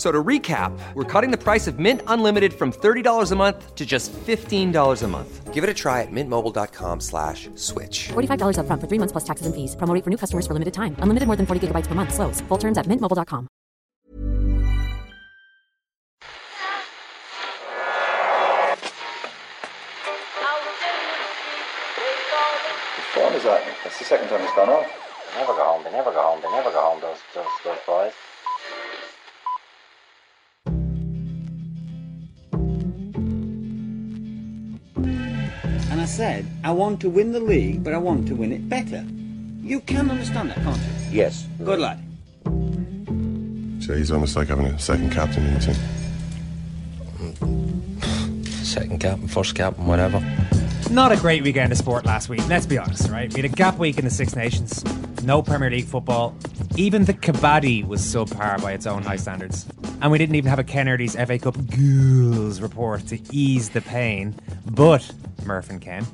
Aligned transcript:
F- 0.00 0.06
So 0.06 0.10
to 0.10 0.22
recap, 0.24 0.72
we're 0.94 1.04
cutting 1.04 1.30
the 1.30 1.36
price 1.36 1.66
of 1.66 1.78
Mint 1.78 2.00
Unlimited 2.06 2.52
from 2.54 2.72
$30 2.72 3.32
a 3.32 3.36
month 3.36 3.74
to 3.74 3.84
just 3.84 4.10
$15 4.12 5.02
a 5.02 5.08
month. 5.08 5.52
Give 5.52 5.62
it 5.62 5.68
a 5.68 5.74
try 5.74 6.00
at 6.00 6.08
mintmobile.com 6.10 7.00
slash 7.00 7.50
switch. 7.56 8.08
$45 8.08 8.56
upfront 8.56 8.80
for 8.80 8.88
three 8.88 8.98
months 8.98 9.12
plus 9.12 9.24
taxes 9.24 9.44
and 9.46 9.54
fees. 9.54 9.76
Promo 9.76 9.92
for 10.02 10.08
new 10.08 10.16
customers 10.16 10.46
for 10.46 10.54
limited 10.54 10.72
time. 10.72 10.96
Unlimited 11.00 11.26
more 11.26 11.36
than 11.36 11.44
40 11.44 11.60
gigabytes 11.66 11.86
per 11.86 11.94
month. 11.94 12.14
Slows. 12.14 12.40
Full 12.48 12.56
terms 12.58 12.78
at 12.78 12.86
mintmobile.com. 12.86 13.46
Which 22.96 23.06
phone 23.14 23.32
is 23.34 23.44
that? 23.44 23.62
That's 23.84 23.98
the 23.98 24.04
second 24.04 24.28
time 24.28 24.40
it's 24.42 24.54
gone 24.54 24.68
off. 24.68 24.86
They 25.34 25.40
never 25.40 25.52
go 25.54 25.64
home. 25.64 25.84
They 25.84 25.92
never 25.92 26.10
go 26.12 26.22
home. 26.22 26.40
They 26.42 26.50
never 26.50 26.70
go 26.70 26.80
home. 26.80 27.00
Those 27.00 27.18
those 27.34 27.46
those 27.64 27.78
boys. 27.86 28.12
Said, 36.10 36.44
I 36.64 36.72
want 36.72 37.00
to 37.02 37.08
win 37.08 37.32
the 37.32 37.40
league, 37.40 37.84
but 37.84 37.94
I 37.94 37.98
want 37.98 38.26
to 38.28 38.34
win 38.34 38.52
it 38.52 38.68
better. 38.68 39.04
You 39.62 39.80
can 39.80 40.10
understand 40.10 40.50
that, 40.50 40.56
can't 40.56 40.76
you? 40.76 40.84
Yes. 41.12 41.46
Good 41.64 41.78
lad. 41.78 42.02
So 43.82 43.94
he's 43.94 44.10
almost 44.10 44.34
like 44.34 44.48
having 44.48 44.66
a 44.66 44.78
second 44.78 45.12
captain 45.12 45.46
in 45.46 45.54
the 45.54 45.60
team. 45.60 45.76
Second 48.64 49.00
captain, 49.00 49.28
first 49.28 49.54
captain, 49.54 49.86
whatever. 49.86 50.20
Not 50.90 51.12
a 51.12 51.16
great 51.16 51.44
weekend 51.44 51.70
of 51.70 51.78
sport 51.78 52.04
last 52.04 52.28
week, 52.28 52.46
let's 52.48 52.66
be 52.66 52.76
honest, 52.76 53.08
right? 53.08 53.32
We 53.32 53.42
had 53.42 53.50
a 53.50 53.54
gap 53.54 53.78
week 53.78 53.96
in 53.96 54.04
the 54.04 54.10
Six 54.10 54.34
Nations, 54.34 54.84
no 55.22 55.42
Premier 55.42 55.70
League 55.70 55.86
football. 55.86 56.34
Even 56.76 57.04
the 57.04 57.14
Kabaddi 57.14 57.86
was 57.86 58.00
subpar 58.00 58.60
by 58.60 58.72
its 58.72 58.86
own 58.86 59.02
high 59.02 59.16
standards. 59.16 59.64
And 60.02 60.10
we 60.10 60.16
didn't 60.16 60.34
even 60.34 60.48
have 60.48 60.58
a 60.58 60.64
Ken 60.64 60.88
Early's 60.88 61.14
FA 61.14 61.38
Cup 61.38 61.56
Ghouls 61.66 62.62
report 62.62 63.06
to 63.08 63.18
ease 63.32 63.68
the 63.68 63.82
pain. 63.82 64.34
But, 64.64 65.10
Murph 65.44 65.68
and 65.68 65.78
Ken, 65.78 66.06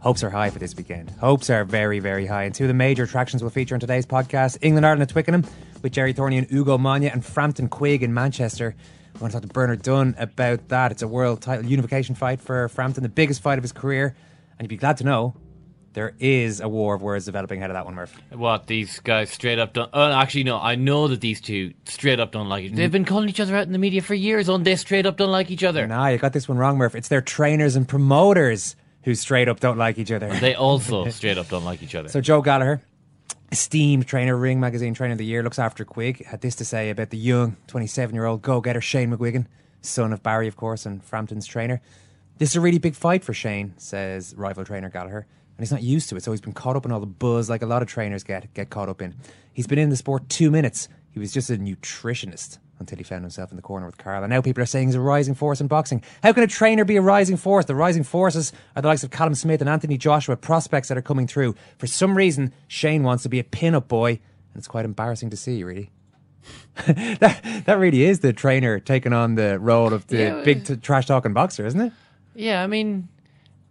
hopes 0.00 0.24
are 0.24 0.30
high 0.30 0.48
for 0.48 0.58
this 0.58 0.74
weekend. 0.74 1.10
Hopes 1.20 1.50
are 1.50 1.64
very, 1.64 1.98
very 1.98 2.24
high. 2.24 2.44
And 2.44 2.54
two 2.54 2.64
of 2.64 2.68
the 2.68 2.74
major 2.74 3.04
attractions 3.04 3.42
will 3.42 3.50
feature 3.50 3.74
in 3.74 3.80
today's 3.80 4.06
podcast 4.06 4.56
England 4.62 4.86
Ireland 4.86 5.02
at 5.02 5.10
Twickenham 5.10 5.44
with 5.82 5.92
Gerry 5.92 6.14
Thornley 6.14 6.38
and 6.38 6.50
Ugo 6.50 6.78
Monye 6.78 7.12
and 7.12 7.22
Frampton 7.22 7.68
Quigg 7.68 8.02
in 8.02 8.14
Manchester. 8.14 8.74
I 9.14 9.18
want 9.18 9.32
to 9.32 9.40
talk 9.40 9.46
to 9.46 9.52
Bernard 9.52 9.82
Dunne 9.82 10.14
about 10.18 10.68
that. 10.68 10.90
It's 10.90 11.02
a 11.02 11.08
world 11.08 11.42
title 11.42 11.66
unification 11.66 12.14
fight 12.14 12.40
for 12.40 12.70
Frampton, 12.70 13.02
the 13.02 13.10
biggest 13.10 13.42
fight 13.42 13.58
of 13.58 13.64
his 13.64 13.72
career. 13.72 14.16
And 14.58 14.62
you'd 14.62 14.68
be 14.70 14.76
glad 14.78 14.96
to 14.96 15.04
know 15.04 15.34
there 15.92 16.14
is 16.20 16.60
a 16.60 16.68
war 16.68 16.94
of 16.94 17.02
words 17.02 17.24
developing 17.24 17.62
out 17.62 17.70
of 17.70 17.74
that 17.74 17.84
one, 17.84 17.94
Murph. 17.94 18.16
What 18.30 18.66
these 18.68 19.00
guys 19.00 19.30
straight 19.30 19.58
up 19.58 19.72
don't? 19.72 19.90
Oh, 19.92 20.12
actually, 20.12 20.44
no. 20.44 20.58
I 20.58 20.76
know 20.76 21.08
that 21.08 21.20
these 21.20 21.40
two 21.40 21.74
straight 21.84 22.20
up 22.20 22.30
don't 22.30 22.48
like 22.48 22.64
each. 22.64 22.72
Mm. 22.72 22.76
They've 22.76 22.92
been 22.92 23.04
calling 23.04 23.28
each 23.28 23.40
other 23.40 23.56
out 23.56 23.66
in 23.66 23.72
the 23.72 23.78
media 23.78 24.00
for 24.00 24.14
years 24.14 24.48
on 24.48 24.62
this. 24.62 24.82
Straight 24.82 25.04
up 25.04 25.16
don't 25.16 25.32
like 25.32 25.50
each 25.50 25.64
other. 25.64 25.86
Nah, 25.86 26.08
you 26.08 26.18
got 26.18 26.32
this 26.32 26.48
one 26.48 26.58
wrong, 26.58 26.78
Murph. 26.78 26.94
It's 26.94 27.08
their 27.08 27.20
trainers 27.20 27.74
and 27.74 27.88
promoters 27.88 28.76
who 29.02 29.14
straight 29.14 29.48
up 29.48 29.60
don't 29.60 29.78
like 29.78 29.98
each 29.98 30.12
other. 30.12 30.28
They 30.28 30.54
also 30.54 31.08
straight 31.10 31.38
up 31.38 31.48
don't 31.48 31.64
like 31.64 31.82
each 31.82 31.94
other. 31.94 32.08
So 32.08 32.20
Joe 32.20 32.40
Gallagher, 32.40 32.80
esteemed 33.50 34.06
trainer, 34.06 34.36
Ring 34.36 34.60
Magazine 34.60 34.94
Trainer 34.94 35.12
of 35.12 35.18
the 35.18 35.24
Year, 35.24 35.42
looks 35.42 35.58
after 35.58 35.84
Quigg, 35.84 36.24
had 36.24 36.40
this 36.40 36.54
to 36.56 36.64
say 36.64 36.90
about 36.90 37.10
the 37.10 37.18
young 37.18 37.56
27-year-old 37.68 38.42
go-getter 38.42 38.80
Shane 38.80 39.10
McGuigan, 39.10 39.46
son 39.80 40.12
of 40.12 40.22
Barry, 40.22 40.46
of 40.46 40.56
course, 40.56 40.86
and 40.86 41.02
Frampton's 41.02 41.46
trainer. 41.46 41.80
This 42.38 42.50
is 42.50 42.56
a 42.56 42.60
really 42.60 42.78
big 42.78 42.94
fight 42.94 43.24
for 43.24 43.34
Shane, 43.34 43.74
says 43.76 44.34
rival 44.36 44.64
trainer 44.64 44.88
Gallagher, 44.88 45.26
and 45.60 45.66
he's 45.66 45.72
not 45.72 45.82
used 45.82 46.08
to 46.08 46.16
it, 46.16 46.22
so 46.22 46.30
he's 46.30 46.40
been 46.40 46.54
caught 46.54 46.74
up 46.74 46.86
in 46.86 46.90
all 46.90 47.00
the 47.00 47.04
buzz 47.06 47.50
like 47.50 47.60
a 47.60 47.66
lot 47.66 47.82
of 47.82 47.88
trainers 47.88 48.24
get 48.24 48.52
get 48.54 48.70
caught 48.70 48.88
up 48.88 49.02
in. 49.02 49.14
He's 49.52 49.66
been 49.66 49.78
in 49.78 49.90
the 49.90 49.96
sport 49.96 50.26
two 50.30 50.50
minutes. 50.50 50.88
He 51.10 51.18
was 51.18 51.34
just 51.34 51.50
a 51.50 51.56
nutritionist 51.58 52.56
until 52.78 52.96
he 52.96 53.04
found 53.04 53.24
himself 53.24 53.50
in 53.50 53.56
the 53.56 53.62
corner 53.62 53.84
with 53.84 53.98
Carl. 53.98 54.22
And 54.24 54.30
now 54.30 54.40
people 54.40 54.62
are 54.62 54.66
saying 54.66 54.88
he's 54.88 54.94
a 54.94 55.00
rising 55.00 55.34
force 55.34 55.60
in 55.60 55.66
boxing. 55.66 56.02
How 56.22 56.32
can 56.32 56.42
a 56.44 56.46
trainer 56.46 56.86
be 56.86 56.96
a 56.96 57.02
rising 57.02 57.36
force? 57.36 57.66
The 57.66 57.74
rising 57.74 58.04
forces 58.04 58.54
are 58.74 58.80
the 58.80 58.88
likes 58.88 59.04
of 59.04 59.10
Callum 59.10 59.34
Smith 59.34 59.60
and 59.60 59.68
Anthony 59.68 59.98
Joshua, 59.98 60.34
prospects 60.38 60.88
that 60.88 60.96
are 60.96 61.02
coming 61.02 61.26
through. 61.26 61.56
For 61.76 61.86
some 61.86 62.16
reason, 62.16 62.54
Shane 62.68 63.02
wants 63.02 63.22
to 63.24 63.28
be 63.28 63.38
a 63.38 63.44
pin-up 63.44 63.86
boy, 63.86 64.12
and 64.12 64.56
it's 64.56 64.66
quite 64.66 64.86
embarrassing 64.86 65.28
to 65.28 65.36
see, 65.36 65.62
really. 65.62 65.90
that 66.86 67.62
that 67.66 67.74
really 67.78 68.04
is 68.04 68.20
the 68.20 68.32
trainer 68.32 68.80
taking 68.80 69.12
on 69.12 69.34
the 69.34 69.58
role 69.58 69.92
of 69.92 70.06
the 70.06 70.16
Yeah, 70.16 70.42
big 70.42 70.64
t- 70.64 70.76
trash 70.76 71.04
talking 71.04 71.34
boxer, 71.34 71.66
isn't 71.66 71.80
it? 71.80 71.92
yeah, 72.34 72.62
I 72.62 72.66
mean, 72.66 73.08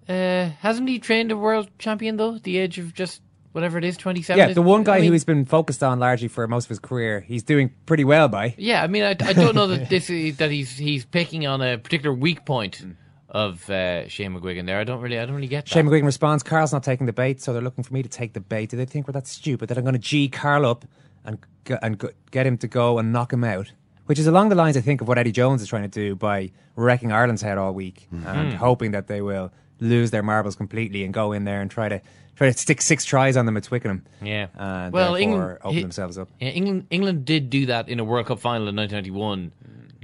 uh, 0.09 0.50
hasn't 0.59 0.90
he 0.90 1.00
trained 1.00 1.31
a 1.31 1.38
world 1.38 1.70
champion 1.78 2.18
though? 2.18 2.36
At 2.36 2.44
the 2.44 2.58
age 2.58 2.78
of 2.80 2.94
just 2.94 3.22
whatever 3.52 3.78
it 3.78 3.84
is, 3.84 3.96
twenty 3.97 4.22
seven. 4.22 4.47
Yeah, 4.47 4.53
the 4.53 4.62
one 4.62 4.84
guy 4.84 5.02
who 5.06 5.12
he's 5.12 5.24
been 5.25 5.46
focused 5.46 5.84
on 5.84 6.00
largely 6.00 6.28
for 6.28 6.47
most 6.47 6.66
of 6.66 6.70
his 6.70 6.80
career, 6.80 7.20
he's 7.22 7.44
doing 7.44 7.72
pretty 7.86 8.03
well 8.03 8.28
by. 8.28 8.56
Yeah, 8.58 8.84
I 8.84 8.88
mean, 8.88 9.03
I, 9.03 9.12
I 9.12 9.34
don't 9.34 9.56
know 9.56 9.68
that 9.68 9.90
this 9.90 10.09
is, 10.09 10.38
that 10.38 10.52
he's 10.52 10.75
he's 10.78 11.06
picking 11.06 11.46
on 11.47 11.62
a 11.62 11.78
particular 11.78 12.14
weak 12.16 12.46
point 12.46 12.84
of 13.30 13.70
uh, 13.70 14.08
Shane 14.08 14.34
McGuigan 14.34 14.66
there. 14.66 14.80
I 14.80 14.84
don't 14.84 15.02
really, 15.02 15.20
I 15.20 15.25
don't 15.25 15.36
really 15.36 15.47
get 15.47 15.66
that. 15.66 15.70
Shane 15.72 15.86
McGuigan 15.86 16.06
responds, 16.06 16.41
Carl's 16.41 16.74
not 16.74 16.81
taking 16.84 17.06
the 17.06 17.14
bait, 17.14 17.40
so 17.41 17.53
they're 17.53 17.62
looking 17.62 17.84
for 17.84 17.94
me 17.94 18.02
to 18.02 18.09
take 18.09 18.34
the 18.34 18.40
bait. 18.40 18.72
Do 18.72 18.78
they 18.78 18.86
think 18.86 19.08
we're 19.08 19.12
that 19.14 19.28
stupid 19.28 19.70
that 19.70 19.78
I'm 19.78 19.84
going 19.84 19.94
to 19.94 20.00
G 20.00 20.30
Carl 20.30 20.66
up 20.66 20.84
and, 21.24 21.38
g- 21.66 21.76
and 21.84 22.00
g- 22.02 22.08
get 22.31 22.47
him 22.47 22.58
to 22.58 22.68
go 22.68 22.97
and 22.97 23.14
knock 23.14 23.31
him 23.31 23.44
out? 23.44 23.72
Which 24.08 24.18
is 24.18 24.26
along 24.26 24.50
the 24.50 24.56
lines, 24.56 24.76
I 24.76 24.81
think, 24.81 25.02
of 25.02 25.08
what 25.08 25.20
Eddie 25.20 25.31
Jones 25.31 25.62
is 25.62 25.68
trying 25.68 25.84
to 25.84 25.88
do 25.88 26.16
by 26.16 26.50
wrecking 26.76 27.12
Ireland's 27.12 27.44
head 27.44 27.59
all 27.59 27.72
week 27.72 28.08
and 28.12 28.24
Mhm. 28.24 28.53
hoping 28.53 28.91
that 28.91 29.06
they 29.06 29.22
will 29.22 29.52
lose 29.79 30.12
their 30.12 30.23
marbles 30.23 30.56
completely 30.56 31.03
and 31.03 31.13
go 31.13 31.31
in 31.31 31.45
there 31.45 31.62
and 31.62 31.69
try 31.72 31.90
to 31.90 32.01
try 32.35 32.51
to 32.51 32.57
stick 32.57 32.81
six 32.81 33.03
tries 33.06 33.35
on 33.38 33.45
them 33.45 33.57
at 33.57 33.63
Twickenham. 33.63 34.06
Yeah. 34.22 34.47
Uh, 34.57 34.62
and 34.62 34.94
well, 34.94 35.16
England 35.16 35.57
open 35.62 35.75
he- 35.75 35.81
themselves 35.81 36.17
up. 36.17 36.29
Yeah, 36.40 36.50
England 36.50 36.88
England 36.90 37.25
did 37.25 37.50
do 37.50 37.66
that 37.67 37.90
in 37.90 38.00
a 38.00 38.03
World 38.03 38.28
Cup 38.28 38.40
final 38.40 38.67
in 38.67 38.75
1991, 38.75 39.51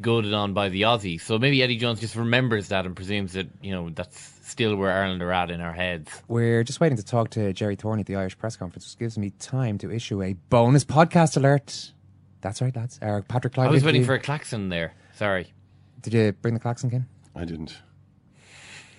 goaded 0.01 0.33
on 0.33 0.53
by 0.53 0.69
the 0.69 0.83
Aussies. 0.83 1.21
So 1.21 1.37
maybe 1.39 1.61
Eddie 1.63 1.77
Jones 1.77 1.99
just 1.99 2.15
remembers 2.15 2.69
that 2.69 2.85
and 2.85 2.95
presumes 2.95 3.33
that 3.33 3.47
you 3.61 3.71
know 3.71 3.89
that's 3.89 4.33
still 4.43 4.75
where 4.75 4.91
Ireland 4.91 5.21
are 5.21 5.31
at 5.31 5.49
in 5.49 5.61
our 5.61 5.73
heads. 5.73 6.11
We're 6.27 6.63
just 6.63 6.79
waiting 6.79 6.97
to 6.97 7.03
talk 7.05 7.31
to 7.31 7.51
Gerry 7.53 7.75
Thornley 7.75 8.01
at 8.01 8.05
the 8.07 8.15
Irish 8.15 8.37
press 8.37 8.55
conference, 8.55 8.85
which 8.85 8.99
gives 8.99 9.17
me 9.17 9.31
time 9.39 9.77
to 9.79 9.91
issue 9.91 10.21
a 10.21 10.33
bonus 10.49 10.85
podcast 10.85 11.35
alert. 11.37 11.91
That's 12.41 12.61
right, 12.61 12.75
lads. 12.75 12.99
Our 13.01 13.23
Patrick 13.23 13.53
Kluivert. 13.53 13.67
I 13.67 13.71
was 13.71 13.83
waiting 13.83 14.01
interview. 14.01 14.05
for 14.17 14.19
a 14.19 14.19
klaxon 14.19 14.69
there. 14.69 14.93
Sorry. 15.15 15.51
Did 16.01 16.13
you 16.13 16.31
bring 16.33 16.53
the 16.53 16.59
klaxon, 16.59 16.91
Ken? 16.91 17.07
I 17.35 17.43
didn't. 17.45 17.75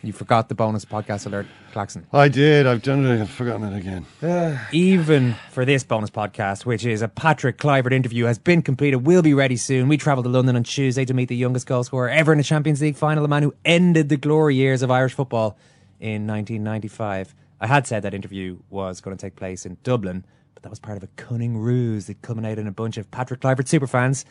You 0.03 0.13
forgot 0.13 0.49
the 0.49 0.55
bonus 0.55 0.85
podcast 0.85 1.27
alert 1.27 1.47
klaxon. 1.73 2.07
I 2.13 2.29
did. 2.29 2.67
I've 2.67 2.83
done 2.83 3.05
it. 3.05 3.21
I've 3.21 3.31
forgotten 3.31 3.73
it 3.73 3.77
again. 3.77 4.59
Even 4.73 5.35
for 5.51 5.65
this 5.65 5.85
bonus 5.85 6.11
podcast, 6.11 6.65
which 6.65 6.85
is 6.85 7.03
a 7.03 7.09
Patrick 7.09 7.59
Kluivert 7.59 7.93
interview, 7.93 8.27
has 8.27 8.39
been 8.39 8.63
completed. 8.63 8.99
Will 8.99 9.23
be 9.23 9.35
ready 9.35 9.57
soon. 9.57 9.89
We 9.89 9.97
travel 9.97 10.23
to 10.23 10.29
London 10.29 10.55
on 10.55 10.63
Tuesday 10.65 11.05
to 11.05 11.15
meet 11.15 11.29
the 11.29 11.37
youngest 11.37 11.67
goal 11.67 11.83
scorer 11.83 12.09
ever 12.09 12.33
in 12.33 12.39
a 12.39 12.45
Champions 12.45 12.81
League 12.81 12.97
final, 12.97 13.23
the 13.23 13.29
man 13.29 13.43
who 13.43 13.55
ended 13.65 14.09
the 14.09 14.17
glory 14.17 14.55
years 14.55 14.83
of 14.83 14.91
Irish 14.91 15.15
football 15.15 15.59
in 15.99 16.27
1995. 16.27 17.35
I 17.61 17.67
had 17.67 17.87
said 17.87 18.03
that 18.03 18.15
interview 18.15 18.59
was 18.69 19.01
going 19.01 19.17
to 19.17 19.21
take 19.21 19.35
place 19.35 19.65
in 19.65 19.79
Dublin, 19.83 20.25
but 20.55 20.63
that 20.63 20.71
was 20.71 20.79
part 20.79 20.99
of 20.99 21.03
a 21.03 21.09
cunning 21.17 21.57
ruse 21.57 22.07
that 22.07 22.23
culminated 22.23 22.59
in 22.59 22.67
a 22.67 22.73
bunch 22.73 22.97
of 22.97 23.11
Patrick 23.11 23.41
Kluivert 23.41 23.67
superfans 23.67 24.25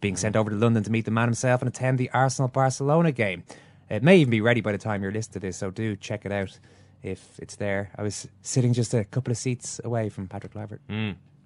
being 0.00 0.16
sent 0.16 0.36
over 0.36 0.50
to 0.50 0.56
London 0.56 0.82
to 0.82 0.90
meet 0.90 1.04
the 1.04 1.10
man 1.10 1.28
himself 1.28 1.62
and 1.62 1.68
attend 1.68 1.96
the 1.96 2.10
Arsenal 2.10 2.48
Barcelona 2.48 3.12
game. 3.12 3.44
It 3.92 4.02
may 4.02 4.16
even 4.16 4.30
be 4.30 4.40
ready 4.40 4.62
by 4.62 4.72
the 4.72 4.78
time 4.78 5.02
you're 5.02 5.12
listening 5.12 5.34
to 5.34 5.40
this, 5.40 5.58
so 5.58 5.70
do 5.70 5.96
check 5.96 6.24
it 6.24 6.32
out 6.32 6.58
if 7.02 7.38
it's 7.38 7.56
there. 7.56 7.90
I 7.96 8.02
was 8.02 8.26
sitting 8.40 8.72
just 8.72 8.94
a 8.94 9.04
couple 9.04 9.30
of 9.30 9.36
seats 9.36 9.80
away 9.84 10.08
from 10.08 10.28
Patrick 10.28 10.54
Kluivert. 10.54 10.78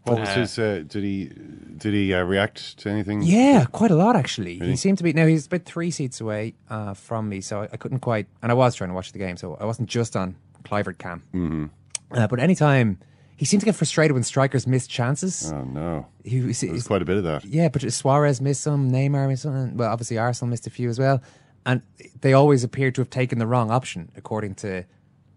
What 0.04 0.20
was 0.20 0.28
his? 0.28 0.58
Uh, 0.58 0.84
did 0.86 1.02
he? 1.02 1.32
Did 1.76 1.92
he 1.92 2.14
uh, 2.14 2.22
react 2.22 2.78
to 2.78 2.88
anything? 2.88 3.22
Yeah, 3.22 3.64
quite 3.64 3.90
a 3.90 3.96
lot 3.96 4.14
actually. 4.14 4.60
Really? 4.60 4.70
He 4.70 4.76
seemed 4.76 4.98
to 4.98 5.04
be 5.04 5.12
now 5.12 5.26
he's 5.26 5.46
about 5.46 5.64
three 5.64 5.90
seats 5.90 6.20
away 6.20 6.54
uh, 6.70 6.94
from 6.94 7.28
me, 7.28 7.40
so 7.40 7.62
I, 7.62 7.68
I 7.72 7.76
couldn't 7.76 7.98
quite. 7.98 8.28
And 8.40 8.52
I 8.52 8.54
was 8.54 8.76
trying 8.76 8.90
to 8.90 8.94
watch 8.94 9.10
the 9.10 9.18
game, 9.18 9.36
so 9.36 9.56
I 9.60 9.64
wasn't 9.64 9.88
just 9.88 10.14
on 10.14 10.36
Clivert 10.62 10.98
Cam. 10.98 11.24
Mm-hmm. 11.34 11.64
Uh, 12.12 12.28
but 12.28 12.38
anytime 12.38 13.00
he 13.36 13.44
seemed 13.44 13.60
to 13.60 13.66
get 13.66 13.74
frustrated 13.74 14.14
when 14.14 14.22
strikers 14.22 14.66
missed 14.66 14.88
chances. 14.88 15.52
Oh 15.52 15.64
no, 15.64 16.06
He 16.24 16.40
was, 16.40 16.86
quite 16.86 17.02
a 17.02 17.04
bit 17.04 17.18
of 17.18 17.24
that. 17.24 17.44
yeah, 17.44 17.68
but 17.68 17.82
Suarez 17.92 18.40
missed 18.40 18.62
some, 18.62 18.90
Neymar 18.90 19.28
missed 19.28 19.42
some, 19.42 19.76
well, 19.76 19.92
obviously 19.92 20.16
Arsenal 20.16 20.48
missed 20.48 20.66
a 20.66 20.70
few 20.70 20.88
as 20.88 20.98
well. 20.98 21.20
And 21.66 21.82
they 22.22 22.32
always 22.32 22.64
appeared 22.64 22.94
to 22.94 23.02
have 23.02 23.10
taken 23.10 23.38
the 23.38 23.46
wrong 23.46 23.70
option, 23.70 24.10
according 24.16 24.54
to 24.56 24.84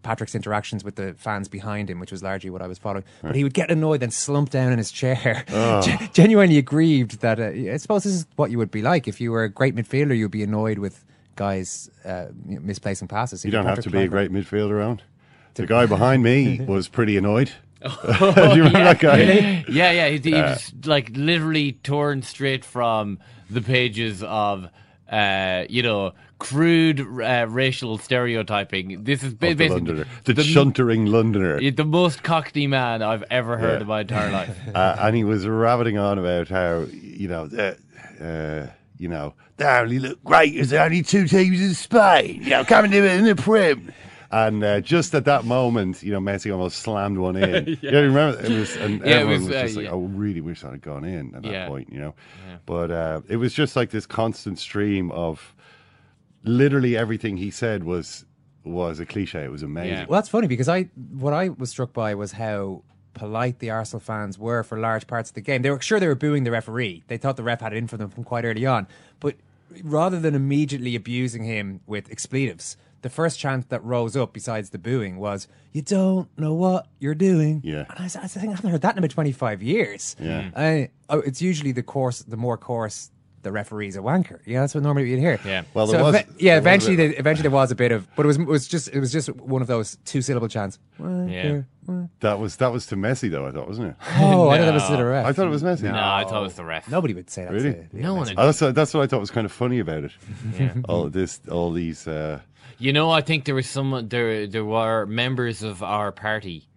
Patrick's 0.03 0.35
interactions 0.35 0.83
with 0.83 0.95
the 0.95 1.13
fans 1.17 1.49
behind 1.49 1.89
him, 1.89 1.99
which 1.99 2.11
was 2.11 2.23
largely 2.23 2.49
what 2.49 2.61
I 2.61 2.67
was 2.67 2.77
following. 2.77 3.03
But 3.21 3.35
he 3.35 3.43
would 3.43 3.53
get 3.53 3.69
annoyed, 3.69 4.01
and 4.01 4.13
slump 4.13 4.49
down 4.49 4.71
in 4.71 4.77
his 4.77 4.91
chair, 4.91 5.43
Gen- 5.49 6.09
genuinely 6.13 6.57
aggrieved 6.57 7.19
that. 7.21 7.39
Uh, 7.39 7.73
I 7.73 7.77
suppose 7.77 8.03
this 8.03 8.13
is 8.13 8.25
what 8.37 8.51
you 8.51 8.57
would 8.59 8.71
be 8.71 8.81
like 8.81 9.07
if 9.07 9.19
you 9.19 9.31
were 9.31 9.43
a 9.43 9.49
great 9.49 9.75
midfielder. 9.75 10.15
You'd 10.15 10.31
be 10.31 10.43
annoyed 10.43 10.77
with 10.79 11.03
guys 11.35 11.89
uh, 12.05 12.27
misplacing 12.45 13.07
passes. 13.07 13.43
You 13.43 13.51
don't 13.51 13.65
have 13.65 13.77
Patrick 13.77 13.91
to 13.91 13.97
be 13.99 14.03
a 14.03 14.07
great 14.07 14.31
midfielder 14.31 14.71
around. 14.71 15.01
The 15.55 15.65
guy 15.65 15.85
behind 15.87 16.21
me 16.23 16.61
was 16.67 16.87
pretty 16.87 17.17
annoyed. 17.17 17.51
Do 17.81 17.87
you 17.89 18.63
remember 18.63 18.79
that 18.83 18.99
guy? 18.99 19.65
Yeah, 19.69 19.91
yeah. 19.91 20.09
He, 20.09 20.17
he 20.19 20.33
was 20.33 20.73
like 20.85 21.11
literally 21.13 21.73
torn 21.73 22.21
straight 22.21 22.63
from 22.65 23.19
the 23.49 23.61
pages 23.61 24.21
of, 24.21 24.69
uh, 25.11 25.65
you 25.69 25.83
know, 25.83 26.13
crude 26.39 26.99
uh, 27.01 27.45
racial 27.49 27.97
stereotyping. 27.97 29.03
This 29.03 29.23
is 29.23 29.31
the 29.31 29.53
basically 29.53 29.69
Londoner, 29.69 30.07
the, 30.23 30.33
chuntering 30.33 31.09
Londoner, 31.09 31.71
the 31.71 31.85
most 31.85 32.23
cockney 32.23 32.67
man 32.67 33.01
I've 33.01 33.23
ever 33.29 33.57
heard 33.57 33.75
Yeah. 33.75 33.81
in 33.81 33.87
my 33.87 34.01
entire 34.01 34.31
life. 34.31 34.57
uh, 34.75 34.95
and 34.99 35.15
he 35.15 35.23
was 35.23 35.45
rabbiting 35.47 35.97
on 35.97 36.17
about 36.19 36.47
how 36.49 36.85
you 36.91 37.27
know, 37.27 37.49
uh, 37.57 38.23
uh, 38.23 38.67
you 38.97 39.07
know, 39.07 39.33
they 39.57 39.65
only 39.65 39.99
look 39.99 40.23
great 40.23 40.55
as 40.57 40.73
only 40.73 41.01
two 41.01 41.27
teams 41.27 41.61
in 41.61 41.73
Spain. 41.73 42.41
You 42.43 42.51
know, 42.51 42.65
coming 42.65 42.93
in 42.93 43.03
in 43.03 43.25
the 43.25 43.35
Prem. 43.35 43.91
And 44.31 44.63
uh, 44.63 44.79
just 44.81 45.15
at 45.15 45.25
that 45.25 45.45
moment, 45.45 46.03
you 46.03 46.11
know, 46.11 46.19
Messi 46.19 46.51
almost 46.51 46.79
slammed 46.79 47.17
one 47.17 47.35
in. 47.35 47.65
yeah. 47.81 47.91
You 47.91 47.99
remember 48.01 48.39
it 48.39 48.51
was, 48.51 48.75
and 48.75 48.99
Yeah, 49.01 49.05
it 49.07 49.11
everyone 49.21 49.45
was, 49.45 49.49
was, 49.49 49.73
uh, 49.75 49.79
like, 49.79 49.85
yeah. 49.85 49.91
"Oh, 49.91 49.99
really 50.01 50.41
wish 50.41 50.61
that 50.61 50.71
had 50.71 50.81
gone 50.81 51.03
in 51.03 51.33
at 51.33 51.41
that 51.41 51.51
Yeah. 51.51 51.67
point," 51.67 51.91
you 51.91 51.99
know. 51.99 52.13
But 52.67 52.91
uh, 52.91 53.21
it 53.27 53.37
was 53.37 53.53
just 53.53 53.75
like 53.75 53.89
this 53.89 54.05
constant 54.05 54.59
stream 54.59 55.09
of 55.11 55.55
literally 56.43 56.95
everything 56.95 57.37
he 57.37 57.51
said 57.51 57.83
was 57.83 58.25
was 58.63 58.99
a 58.99 59.05
cliche. 59.05 59.43
It 59.45 59.51
was 59.51 59.63
amazing. 59.63 59.91
Yeah. 59.93 60.05
Well, 60.07 60.17
that's 60.19 60.29
funny 60.29 60.47
because 60.47 60.69
I 60.69 60.83
what 61.13 61.33
I 61.33 61.49
was 61.49 61.69
struck 61.71 61.93
by 61.93 62.13
was 62.15 62.33
how 62.33 62.83
polite 63.15 63.59
the 63.59 63.71
Arsenal 63.71 63.99
fans 63.99 64.37
were 64.37 64.63
for 64.63 64.77
large 64.77 65.07
parts 65.07 65.31
of 65.31 65.33
the 65.33 65.41
game. 65.41 65.61
They 65.63 65.71
were 65.71 65.81
sure 65.81 65.99
they 65.99 66.07
were 66.07 66.15
booing 66.15 66.43
the 66.43 66.51
referee. 66.51 67.03
They 67.07 67.17
thought 67.17 67.35
the 67.35 67.43
ref 67.43 67.61
had 67.61 67.73
it 67.73 67.77
in 67.77 67.87
for 67.87 67.97
them 67.97 68.09
from 68.09 68.23
quite 68.23 68.45
early 68.45 68.65
on. 68.65 68.87
But 69.19 69.35
rather 69.83 70.19
than 70.19 70.35
immediately 70.35 70.95
abusing 70.95 71.43
him 71.43 71.81
with 71.87 72.09
expletives, 72.11 72.77
the 73.01 73.09
first 73.09 73.39
chant 73.39 73.69
that 73.69 73.83
rose 73.83 74.15
up 74.17 74.33
besides 74.33 74.71
the 74.71 74.77
booing 74.77 75.17
was 75.17 75.47
"You 75.71 75.81
don't 75.81 76.27
know 76.37 76.53
what 76.53 76.87
you're 76.99 77.15
doing." 77.15 77.61
Yeah. 77.63 77.85
and 77.89 77.99
I, 77.99 78.03
was- 78.03 78.15
I 78.15 78.27
think 78.27 78.47
I 78.51 78.55
haven't 78.55 78.71
heard 78.71 78.81
that 78.81 78.93
in 78.95 78.97
about 78.99 79.11
twenty 79.11 79.31
five 79.31 79.61
years. 79.63 80.15
Yeah. 80.19 80.49
I, 80.55 80.89
oh, 81.09 81.19
it's 81.19 81.41
usually 81.41 81.71
the 81.71 81.83
course, 81.83 82.19
the 82.19 82.37
more 82.37 82.57
course. 82.57 83.11
The 83.41 83.51
referee's 83.51 83.95
a 83.95 83.99
wanker. 83.99 84.39
Yeah, 84.45 84.61
that's 84.61 84.75
what 84.75 84.83
normally 84.83 85.09
you'd 85.09 85.19
hear. 85.19 85.39
Yeah. 85.45 85.63
Well, 85.73 85.87
there 85.87 85.99
So 85.99 86.05
was- 86.05 86.15
eve- 86.15 86.25
there 86.25 86.33
was 86.33 86.41
yeah. 86.43 86.55
a 86.55 86.57
Eventually, 86.57 86.95
bit- 86.97 87.11
there, 87.11 87.19
eventually 87.19 87.41
there 87.43 87.51
was 87.51 87.71
a 87.71 87.75
bit 87.75 87.91
of, 87.93 88.07
but 88.15 88.25
it 88.25 88.27
was 88.27 88.37
it 88.37 88.45
was 88.47 88.67
just 88.67 88.89
it 88.89 88.99
was 88.99 89.11
just 89.13 89.29
one 89.35 89.61
of 89.61 89.67
those 89.69 89.97
two 90.05 90.21
syllable 90.21 90.47
chants. 90.49 90.77
Yeah. 90.99 91.61
That 92.19 92.39
was 92.39 92.57
that 92.57 92.71
was 92.71 92.85
to 92.87 92.95
Messi 92.95 93.31
though. 93.31 93.47
I 93.47 93.51
thought, 93.51 93.67
wasn't 93.67 93.87
it? 93.89 93.95
Oh, 94.17 94.49
I 94.49 94.57
thought 94.57 94.65
that 94.65 94.73
was 94.73 94.87
to 94.87 94.97
the 94.97 95.05
ref. 95.05 95.25
I 95.25 95.33
thought 95.33 95.47
it 95.47 95.49
was 95.49 95.63
Messi. 95.63 95.83
No, 95.83 95.93
I 95.93 96.23
thought 96.23 96.41
it 96.41 96.43
was 96.43 96.53
the 96.55 96.65
ref. 96.65 96.89
Nobody 96.89 97.13
would 97.13 97.29
say 97.29 97.43
that. 97.45 97.51
Really? 97.53 97.73
To, 97.73 97.87
No 97.93 98.13
one. 98.15 98.27
Oh, 98.37 98.45
that's, 98.51 98.59
that's 98.59 98.93
what 98.93 99.01
I 99.03 99.07
thought 99.07 99.19
was 99.21 99.31
kind 99.31 99.45
of 99.45 99.51
funny 99.51 99.79
about 99.79 100.03
it. 100.03 100.11
yeah. 100.59 100.73
all 100.87 101.09
this, 101.09 101.39
all 101.49 101.71
these. 101.71 102.07
Uh, 102.07 102.41
You 102.77 102.93
know, 102.93 103.09
I 103.09 103.21
think 103.21 103.45
there 103.45 103.55
was 103.55 103.67
some 103.69 104.07
there 104.09 104.45
there 104.47 104.65
were 104.65 105.05
members 105.07 105.63
of 105.63 105.81
our 105.81 106.11
party, 106.11 106.67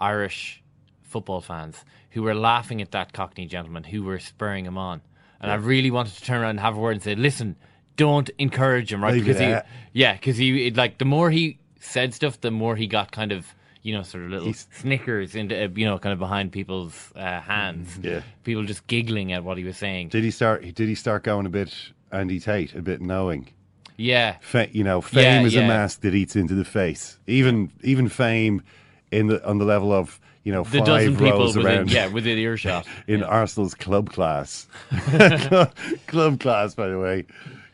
Irish 0.00 0.62
football 1.02 1.40
fans, 1.40 1.84
who 2.10 2.22
were 2.22 2.34
laughing 2.34 2.82
at 2.82 2.90
that 2.90 3.12
Cockney 3.12 3.46
gentleman 3.46 3.84
who 3.84 4.02
were 4.02 4.18
spurring 4.18 4.66
him 4.66 4.76
on. 4.76 5.00
And 5.40 5.50
I 5.50 5.54
really 5.54 5.90
wanted 5.90 6.14
to 6.14 6.22
turn 6.24 6.40
around 6.40 6.50
and 6.50 6.60
have 6.60 6.76
a 6.76 6.80
word 6.80 6.92
and 6.92 7.02
say, 7.02 7.14
"Listen, 7.14 7.56
don't 7.96 8.28
encourage 8.38 8.92
him, 8.92 9.02
right?" 9.02 9.14
Leave 9.14 9.24
Because 9.24 9.40
it 9.40 9.46
he, 9.46 9.52
at- 9.52 9.66
yeah, 9.92 10.12
because 10.14 10.36
he 10.36 10.66
it, 10.66 10.76
like 10.76 10.98
the 10.98 11.04
more 11.04 11.30
he 11.30 11.58
said 11.80 12.12
stuff, 12.14 12.40
the 12.40 12.50
more 12.50 12.74
he 12.76 12.86
got 12.86 13.12
kind 13.12 13.30
of 13.32 13.54
you 13.82 13.94
know 13.94 14.02
sort 14.02 14.24
of 14.24 14.30
little 14.30 14.46
He's- 14.46 14.66
snickers 14.72 15.34
into 15.36 15.64
uh, 15.64 15.68
you 15.74 15.84
know 15.86 15.98
kind 15.98 16.12
of 16.12 16.18
behind 16.18 16.50
people's 16.52 17.12
uh, 17.14 17.40
hands. 17.40 17.98
Yeah. 18.02 18.22
people 18.44 18.64
just 18.64 18.86
giggling 18.88 19.32
at 19.32 19.44
what 19.44 19.58
he 19.58 19.64
was 19.64 19.76
saying. 19.76 20.08
did 20.08 20.24
he 20.24 20.30
start? 20.30 20.62
Did 20.62 20.88
he 20.88 20.94
start 20.96 21.22
going 21.22 21.46
a 21.46 21.50
bit 21.50 21.72
Andy 22.10 22.40
Tate, 22.40 22.74
a 22.74 22.82
bit 22.82 23.00
knowing? 23.00 23.48
Yeah, 23.96 24.36
Fa- 24.40 24.68
you 24.70 24.84
know, 24.84 25.00
fame 25.00 25.42
Yeah, 25.42 25.46
is 25.46 25.56
a 25.56 25.60
yeah. 25.60 25.66
mask 25.68 26.02
that 26.02 26.14
eats 26.14 26.36
into 26.36 26.54
the 26.54 26.64
face. 26.64 27.18
Even 27.26 27.72
even 27.82 28.08
fame 28.08 28.62
in 29.10 29.26
the 29.28 29.44
on 29.48 29.58
the 29.58 29.64
level 29.64 29.92
of 29.92 30.20
you 30.44 30.52
know 30.52 30.64
the 30.64 30.80
dozen 30.80 31.14
five 31.14 31.24
people 31.24 31.38
rows 31.40 31.56
within 31.56 31.72
around. 31.78 31.90
yeah 31.92 32.06
within 32.08 32.38
earshot. 32.38 32.86
in 33.06 33.22
Arsenal's 33.22 33.74
club 33.74 34.10
class. 34.10 34.66
club 36.06 36.40
class, 36.40 36.74
by 36.74 36.88
the 36.88 36.98
way. 36.98 37.26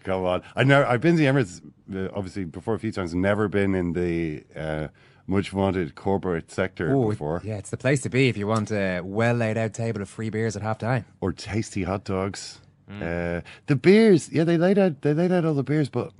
Come 0.04 0.24
on. 0.24 0.42
I 0.54 0.64
know 0.64 0.84
I've 0.86 1.00
been 1.00 1.16
to 1.16 1.22
the 1.22 1.26
Emirates 1.28 1.60
uh, 1.94 2.08
obviously 2.14 2.44
before 2.44 2.74
a 2.74 2.78
few 2.78 2.92
times. 2.92 3.14
Never 3.14 3.48
been 3.48 3.74
in 3.74 3.92
the 3.92 4.44
uh, 4.54 4.88
much 5.26 5.52
wanted 5.52 5.94
corporate 5.94 6.50
sector 6.50 6.94
Oh, 6.94 7.08
before, 7.10 7.40
yeah, 7.44 7.56
it's 7.56 7.70
the 7.70 7.78
place 7.78 8.02
to 8.02 8.10
be 8.10 8.28
if 8.28 8.36
you 8.36 8.46
want 8.46 8.70
a 8.70 9.00
well 9.00 9.34
laid 9.34 9.56
out 9.56 9.72
table 9.72 10.02
of 10.02 10.08
free 10.08 10.28
beers 10.30 10.56
at 10.56 10.62
half 10.62 10.78
time. 10.78 11.04
or 11.20 11.32
tasty 11.32 11.82
hot 11.84 12.04
dogs. 12.04 12.60
Mm. 12.90 13.38
Uh, 13.38 13.40
the 13.66 13.76
beers, 13.76 14.30
yeah, 14.30 14.44
they 14.44 14.58
laid 14.58 14.78
out 14.78 15.00
they 15.00 15.14
laid 15.14 15.32
out 15.32 15.46
all 15.46 15.54
the 15.54 15.62
beers, 15.62 15.88
but 15.88 16.12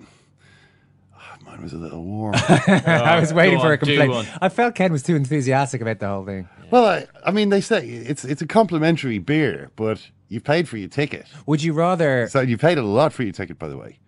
mine 1.55 1.63
was 1.63 1.73
a 1.73 1.79
little 1.79 2.03
warm. 2.03 2.35
I 2.39 3.19
was 3.21 3.33
waiting 3.33 3.59
for 3.59 3.67
on, 3.67 3.73
a 3.73 3.79
complaint. 3.79 4.29
I 4.41 4.49
felt 4.49 4.75
Ken 4.75 4.93
was 4.93 5.03
too 5.03 5.17
enthusiastic 5.17 5.81
about 5.81 5.99
the 6.01 6.09
whole 6.09 6.25
thing. 6.25 6.49
well, 6.71 6.87
I, 6.87 7.07
I 7.25 7.31
mean, 7.31 7.51
they 7.51 7.61
say 7.61 7.87
it's 7.87 8.25
it's 8.25 8.43
a 8.43 8.47
complimentary 8.47 9.19
beer, 9.19 9.71
but 9.77 10.11
you 10.29 10.41
paid 10.41 10.69
for 10.69 10.77
your 10.77 10.89
ticket. 10.89 11.27
Would 11.47 11.63
you 11.63 11.73
rather? 11.73 12.29
So 12.29 12.41
you 12.41 12.59
paid 12.59 12.79
a 12.79 12.83
lot 12.83 13.13
for 13.13 13.23
your 13.23 13.33
ticket, 13.33 13.59
by 13.59 13.69
the 13.69 13.77
way. 13.77 13.99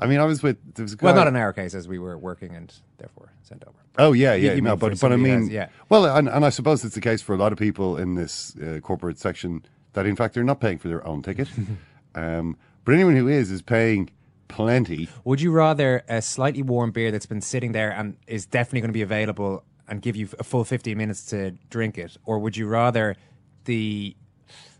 I 0.00 0.06
mean, 0.06 0.18
I 0.18 0.24
was 0.24 0.42
with 0.42 0.56
there 0.74 0.82
was 0.82 0.94
a 0.94 0.96
well, 1.00 1.14
not 1.14 1.28
in 1.28 1.36
our 1.36 1.52
case, 1.52 1.74
as 1.74 1.86
we 1.86 1.98
were 1.98 2.18
working 2.18 2.54
and 2.54 2.72
therefore 2.98 3.32
sent 3.42 3.64
over. 3.64 3.78
Oh 3.98 4.12
yeah, 4.12 4.34
yeah, 4.34 4.54
you 4.54 4.60
no, 4.60 4.76
but 4.76 4.98
but 5.00 5.12
I 5.12 5.16
mean, 5.16 5.42
else, 5.42 5.50
yeah. 5.50 5.68
Well, 5.88 6.06
and, 6.06 6.28
and 6.28 6.44
I 6.44 6.48
suppose 6.48 6.84
it's 6.84 6.94
the 6.94 7.00
case 7.00 7.22
for 7.22 7.34
a 7.34 7.38
lot 7.38 7.52
of 7.52 7.58
people 7.58 7.96
in 7.96 8.14
this 8.14 8.56
uh, 8.56 8.80
corporate 8.80 9.18
section 9.18 9.64
that 9.92 10.06
in 10.06 10.16
fact 10.16 10.34
they're 10.34 10.44
not 10.44 10.60
paying 10.60 10.78
for 10.78 10.88
their 10.88 11.06
own 11.06 11.22
ticket. 11.22 11.48
um, 12.14 12.56
but 12.84 12.94
anyone 12.94 13.14
who 13.14 13.28
is 13.28 13.50
is 13.50 13.62
paying 13.62 14.10
plenty. 14.52 15.08
Would 15.24 15.40
you 15.40 15.50
rather 15.50 16.04
a 16.08 16.22
slightly 16.22 16.62
warm 16.62 16.92
beer 16.92 17.10
that's 17.10 17.26
been 17.26 17.40
sitting 17.40 17.72
there 17.72 17.90
and 17.90 18.16
is 18.26 18.46
definitely 18.46 18.80
going 18.82 18.90
to 18.90 18.94
be 18.94 19.02
available 19.02 19.64
and 19.88 20.00
give 20.00 20.14
you 20.16 20.28
a 20.38 20.44
full 20.44 20.64
15 20.64 20.96
minutes 20.96 21.24
to 21.26 21.50
drink 21.70 21.98
it? 21.98 22.16
Or 22.24 22.38
would 22.38 22.56
you 22.56 22.66
rather 22.68 23.16
the 23.64 24.14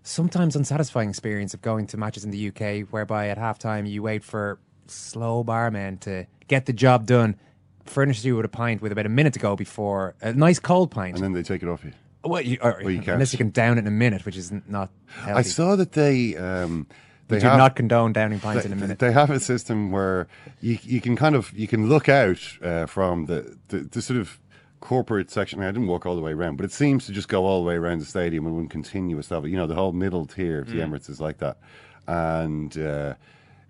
sometimes 0.03 0.57
unsatisfying 0.57 1.09
experience 1.09 1.55
of 1.55 1.63
going 1.63 1.87
to 1.89 1.97
matches 1.97 2.25
in 2.25 2.31
the 2.31 2.49
UK 2.49 2.89
whereby 2.91 3.29
at 3.29 3.39
halftime 3.39 3.89
you 3.89 4.03
wait 4.03 4.25
for 4.25 4.59
slow 4.87 5.45
barmen 5.45 5.99
to 6.01 6.27
get 6.49 6.67
the 6.67 6.73
job 6.73 7.07
done, 7.07 7.37
furnish 7.85 8.25
you 8.25 8.37
with 8.37 8.45
a 8.45 8.49
pint 8.49 8.83
with 8.83 8.93
about 8.93 9.07
a 9.07 9.09
minute 9.09 9.33
to 9.33 9.39
go 9.39 9.57
before 9.57 10.15
a 10.21 10.33
nice 10.33 10.59
cold 10.59 10.91
pint? 10.91 11.17
And 11.17 11.25
then 11.25 11.33
they 11.33 11.43
take 11.43 11.63
it 11.63 11.69
off 11.69 11.85
you. 11.85 11.93
Well, 12.25 12.41
you, 12.41 12.59
or, 12.63 12.79
Well, 12.83 12.91
you 12.91 12.99
can't. 12.99 13.15
unless 13.15 13.33
you 13.33 13.37
can 13.39 13.51
down 13.51 13.79
it 13.79 13.81
in 13.81 13.87
a 13.87 13.91
minute, 13.91 14.25
which 14.25 14.37
is 14.37 14.53
not 14.69 14.91
healthy. 15.09 15.33
I 15.33 15.43
saw 15.43 15.75
that 15.77 15.93
they 15.93 16.37
um, 16.37 16.87
they 17.33 17.41
do 17.41 17.47
have, 17.47 17.59
not 17.59 17.77
condone 17.77 18.13
downing 18.13 18.39
they, 18.39 18.65
in 18.65 18.73
a 18.73 18.77
minute. 18.77 18.99
They 18.99 19.13
have 19.13 19.31
a 19.31 19.41
system 19.41 19.91
where 19.91 20.29
you 20.61 20.79
you 20.83 21.01
can 21.01 21.17
kind 21.17 21.35
of 21.35 21.53
you 21.53 21.67
can 21.67 21.89
look 21.89 22.09
out 22.09 22.39
uh, 22.63 22.87
from 22.87 23.27
the, 23.27 23.57
the 23.69 23.79
the 23.79 24.03
sort 24.03 24.21
of 24.21 24.39
corporate 24.81 25.31
section. 25.31 25.61
I 25.63 25.67
didn't 25.67 25.87
walk 25.87 26.07
all 26.07 26.17
the 26.17 26.23
way 26.23 26.33
around, 26.33 26.57
but 26.57 26.65
it 26.65 26.73
seems 26.73 27.07
to 27.07 27.13
just 27.13 27.29
go 27.29 27.45
all 27.45 27.63
the 27.63 27.69
way 27.69 27.75
around 27.75 28.01
the 28.01 28.05
stadium 28.07 28.47
in 28.47 28.55
one 28.55 28.69
continuous 28.69 29.31
level. 29.31 29.49
You 29.49 29.57
know, 29.57 29.67
the 29.67 29.75
whole 29.75 29.93
middle 29.93 30.27
tier 30.27 30.61
of 30.61 30.69
the 30.69 30.79
Emirates 30.79 31.09
is 31.09 31.21
like 31.21 31.39
that, 31.39 31.59
and. 32.07 32.77
Uh, 32.77 33.15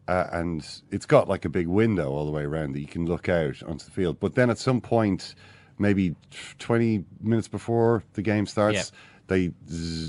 uh, 0.09 0.27
and 0.33 0.69
it's 0.91 1.07
got 1.07 1.29
like 1.29 1.45
a 1.45 1.49
big 1.49 1.69
window 1.69 2.11
all 2.11 2.27
the 2.27 2.33
way 2.33 2.43
around 2.43 2.73
that 2.73 2.81
you 2.81 2.89
can 2.89 3.07
look 3.07 3.29
out 3.29 3.63
onto 3.63 3.85
the 3.85 3.91
field. 3.93 4.19
But 4.19 4.35
then 4.35 4.51
at 4.51 4.59
some 4.59 4.81
point, 4.81 5.37
maybe 5.79 6.17
twenty 6.59 7.05
minutes 7.21 7.47
before 7.47 8.03
the 8.15 8.23
game 8.23 8.47
starts. 8.47 8.91
They 9.33 9.53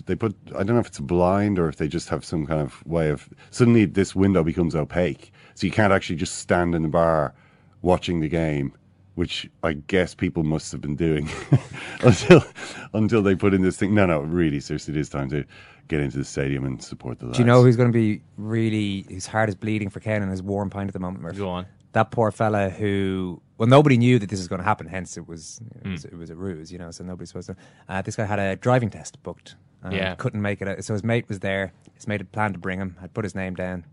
they 0.05 0.15
put 0.15 0.35
I 0.49 0.63
don't 0.63 0.75
know 0.75 0.79
if 0.79 0.87
it's 0.87 0.99
blind 0.99 1.57
or 1.57 1.69
if 1.69 1.77
they 1.77 1.87
just 1.87 2.09
have 2.09 2.25
some 2.25 2.45
kind 2.45 2.61
of 2.61 2.85
way 2.85 3.09
of 3.09 3.29
suddenly 3.51 3.85
this 3.85 4.15
window 4.15 4.43
becomes 4.43 4.75
opaque, 4.75 5.31
so 5.55 5.65
you 5.65 5.71
can't 5.71 5.93
actually 5.93 6.17
just 6.17 6.39
stand 6.39 6.75
in 6.75 6.81
the 6.81 6.89
bar 6.89 7.33
watching 7.81 8.19
the 8.19 8.29
game, 8.29 8.73
which 9.15 9.49
I 9.63 9.73
guess 9.73 10.13
people 10.13 10.43
must 10.43 10.71
have 10.71 10.81
been 10.81 10.95
doing 10.95 11.29
until 12.01 12.43
until 12.93 13.21
they 13.21 13.35
put 13.35 13.53
in 13.53 13.61
this 13.61 13.77
thing. 13.77 13.95
No, 13.95 14.05
no, 14.05 14.21
really, 14.21 14.59
seriously, 14.59 14.93
it 14.93 14.99
is 14.99 15.09
time 15.09 15.29
to 15.29 15.45
get 15.87 16.01
into 16.01 16.17
the 16.17 16.25
stadium 16.25 16.65
and 16.65 16.83
support 16.83 17.19
the. 17.19 17.31
Do 17.31 17.39
you 17.39 17.45
know 17.45 17.63
who's 17.63 17.77
going 17.77 17.91
to 17.91 17.97
be 17.97 18.21
really 18.37 19.05
his 19.09 19.25
heart 19.25 19.49
is 19.49 19.55
bleeding 19.55 19.89
for 19.89 20.01
Ken 20.01 20.21
and 20.21 20.31
his 20.31 20.43
warm 20.43 20.69
pint 20.69 20.89
at 20.89 20.93
the 20.93 20.99
moment? 20.99 21.23
Murph? 21.23 21.37
Go 21.37 21.49
on. 21.49 21.65
That 21.93 22.11
poor 22.11 22.31
fella 22.31 22.69
who 22.69 23.41
well 23.57 23.67
nobody 23.67 23.97
knew 23.97 24.19
that 24.19 24.29
this 24.29 24.39
was 24.39 24.47
going 24.47 24.59
to 24.59 24.65
happen. 24.65 24.87
Hence 24.87 25.17
it 25.17 25.27
was 25.27 25.61
it 25.75 25.83
hmm. 25.83 25.91
was, 25.91 26.05
it 26.05 26.17
was 26.17 26.29
a 26.29 26.35
ruse, 26.35 26.71
you 26.71 26.77
know. 26.77 26.91
So 26.91 27.03
nobody's 27.03 27.29
supposed 27.29 27.47
to. 27.47 27.55
Uh, 27.87 28.01
this 28.01 28.15
guy 28.15 28.25
had 28.25 28.39
a 28.39 28.55
driving 28.55 28.89
test 28.89 29.21
booked. 29.23 29.55
And 29.83 29.93
Yeah. 29.93 30.15
couldn't 30.15 30.41
make 30.41 30.61
it. 30.61 30.67
out. 30.67 30.83
So 30.83 30.93
his 30.93 31.03
mate 31.03 31.25
was 31.27 31.39
there. 31.39 31.73
His 31.93 32.07
mate 32.07 32.21
had 32.21 32.31
planned 32.31 32.53
to 32.53 32.59
bring 32.59 32.79
him. 32.79 32.95
Had 33.01 33.13
put 33.13 33.25
his 33.25 33.35
name 33.35 33.53
down. 33.53 33.85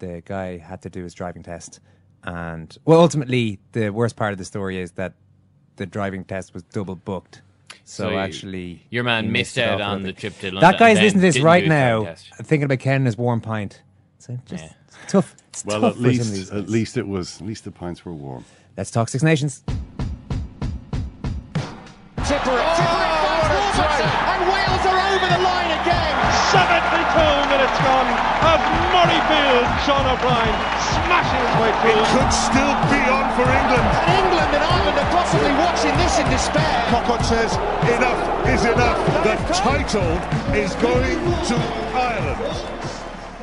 The 0.00 0.20
guy 0.24 0.58
had 0.58 0.82
to 0.82 0.90
do 0.90 1.04
his 1.04 1.14
driving 1.14 1.44
test, 1.44 1.78
and 2.24 2.76
well, 2.84 3.00
ultimately 3.00 3.60
the 3.70 3.90
worst 3.90 4.16
part 4.16 4.32
of 4.32 4.38
the 4.38 4.44
story 4.44 4.80
is 4.80 4.92
that 4.92 5.12
the 5.76 5.86
driving 5.86 6.24
test 6.24 6.52
was 6.54 6.64
double 6.64 6.96
booked. 6.96 7.42
So, 7.84 8.10
So 8.10 8.18
actually, 8.18 8.84
your 8.90 9.04
man 9.04 9.26
he 9.26 9.30
missed 9.30 9.56
it 9.58 9.68
out 9.68 9.80
on 9.80 10.02
the 10.02 10.12
trip 10.12 10.36
to 10.40 10.46
London 10.46 10.60
That 10.60 10.78
guy's 10.78 10.90
and 10.90 10.96
then 10.98 11.04
listening 11.04 11.20
to 11.20 11.26
this 11.26 11.40
right 11.40 11.60
do 11.60 11.64
his 11.64 11.68
driving 11.68 12.04
now, 12.04 12.14
thinking 12.42 12.64
about 12.64 12.78
Ken 12.80 12.96
and 12.96 13.06
his 13.06 13.16
warm 13.16 13.40
pint. 13.40 13.82
So 14.18 14.38
just 14.46 14.64
Yeah. 14.64 14.72
it's 14.88 15.12
tough. 15.12 15.36
It's 15.48 15.64
Well, 15.64 15.80
tough 15.80 15.90
at 15.90 15.96
for 15.96 16.02
some 16.02 16.08
of 16.10 16.14
these 16.16 16.30
least 16.32 16.52
at 16.52 16.68
least 16.68 16.96
it 16.96 17.06
was 17.06 17.40
at 17.40 17.46
least 17.46 17.64
the 17.64 17.70
pints 17.70 18.04
were 18.04 18.12
warm. 18.12 18.44
Let's 18.76 18.90
talk 18.90 19.08
Six 19.08 19.22
Nations. 19.22 19.62
Tipper 22.24 22.56
it, 22.56 22.68
Tipper 22.72 23.00
it 23.04 23.12
finds 23.20 23.52
and 24.00 24.42
Wales 24.48 24.84
are 24.88 25.00
over 25.12 25.28
the 25.28 25.40
line 25.44 25.70
again. 25.76 26.14
72 26.56 27.52
minutes 27.52 27.76
gone 27.84 28.08
as 28.48 28.60
Murrayfield, 28.96 29.68
Sean 29.84 30.06
O'Brien 30.08 30.56
smashing 31.04 31.42
his 31.44 31.54
way 31.60 31.72
through. 31.84 32.00
It 32.00 32.08
could 32.16 32.32
still 32.32 32.72
be 32.88 33.02
on 33.12 33.28
for 33.36 33.44
England. 33.44 33.88
And 33.92 34.08
England 34.24 34.50
and 34.56 34.64
Ireland 34.64 34.96
are 34.96 35.10
possibly 35.12 35.52
watching 35.60 35.94
this 36.00 36.18
in 36.18 36.26
despair. 36.32 36.72
Cockott 36.88 37.24
says 37.28 37.52
enough 37.92 38.48
is 38.48 38.64
enough. 38.64 38.96
The 39.20 39.36
title 39.52 40.16
is 40.56 40.74
going 40.76 41.20
to 41.52 41.56
Ireland. 41.92 42.71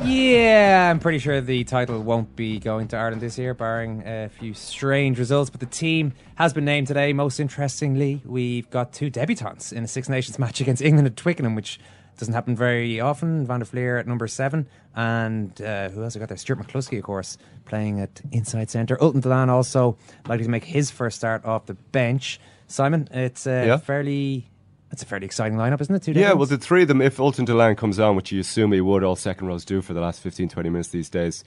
Yeah, 0.04 0.90
I'm 0.90 1.00
pretty 1.00 1.20
sure 1.20 1.42
the 1.42 1.64
title 1.66 2.02
won't 2.02 2.36
be 2.36 2.58
going 2.60 2.88
to 2.90 2.98
Ireland 2.98 3.22
this 3.22 3.38
year, 3.38 3.54
barring 3.54 4.02
a 4.08 4.30
few 4.30 4.54
strange 4.54 5.20
results. 5.20 5.50
But 5.50 5.60
the 5.60 5.66
team 5.66 6.14
has 6.36 6.54
been 6.54 6.64
named 6.66 6.88
today. 6.88 7.12
Most 7.12 7.40
interestingly, 7.40 8.22
we've 8.26 8.70
got 8.70 8.94
two 8.94 9.12
debutants 9.12 9.74
in 9.74 9.84
a 9.84 9.88
Six 9.88 10.08
Nations 10.08 10.40
match 10.40 10.62
against 10.62 10.82
England 10.82 11.08
at 11.08 11.18
Twickenham, 11.18 11.54
which 11.54 11.80
doesn't 12.18 12.34
happen 12.34 12.56
very 12.56 13.00
often. 13.02 13.46
Van 13.46 13.60
der 13.60 13.66
Flier 13.66 13.98
at 13.98 14.08
number 14.08 14.28
seven, 14.28 14.68
and 14.96 15.62
uh, 15.62 15.90
who 15.90 16.02
else 16.04 16.16
we 16.16 16.20
got 16.20 16.30
there? 16.30 16.38
Stuart 16.38 16.60
McCloskey, 16.60 16.98
of 16.98 17.04
course, 17.04 17.38
playing 17.66 18.00
at 18.00 18.22
inside 18.32 18.70
centre. 18.70 18.98
Ultan 19.02 19.22
Dillane 19.22 19.50
also 19.50 19.98
likely 20.28 20.46
to 20.46 20.50
make 20.52 20.64
his 20.64 20.90
first 20.90 21.18
start 21.18 21.44
off 21.46 21.66
the 21.66 21.74
bench. 21.74 22.40
Simon, 22.68 23.08
it's 23.12 23.46
a 23.46 23.66
Yeah. 23.68 23.78
fairly. 23.78 24.50
It's 24.92 25.04
a 25.04 25.06
fairly 25.06 25.26
exciting 25.26 25.58
lineup, 25.58 25.82
isn't 25.82 25.94
it? 25.94 26.02
Two 26.02 26.12
Yeah, 26.14 26.34
well, 26.34 26.48
the 26.48 26.58
three 26.58 26.82
of 26.82 26.88
them, 26.88 27.02
if 27.02 27.20
Ultan 27.20 27.46
Dillane 27.46 27.78
comes 27.78 28.00
on, 28.00 28.16
which 28.16 28.32
you 28.32 28.40
assume 28.40 28.72
he 28.72 28.82
would, 28.82 29.04
all 29.04 29.16
second 29.16 29.48
rows 29.48 29.64
do 29.64 29.82
for 29.82 29.94
the 29.94 30.02
last 30.02 30.22
15, 30.22 30.50
20 30.50 30.70
minutes 30.70 30.90
these 30.90 31.10
days, 31.10 31.44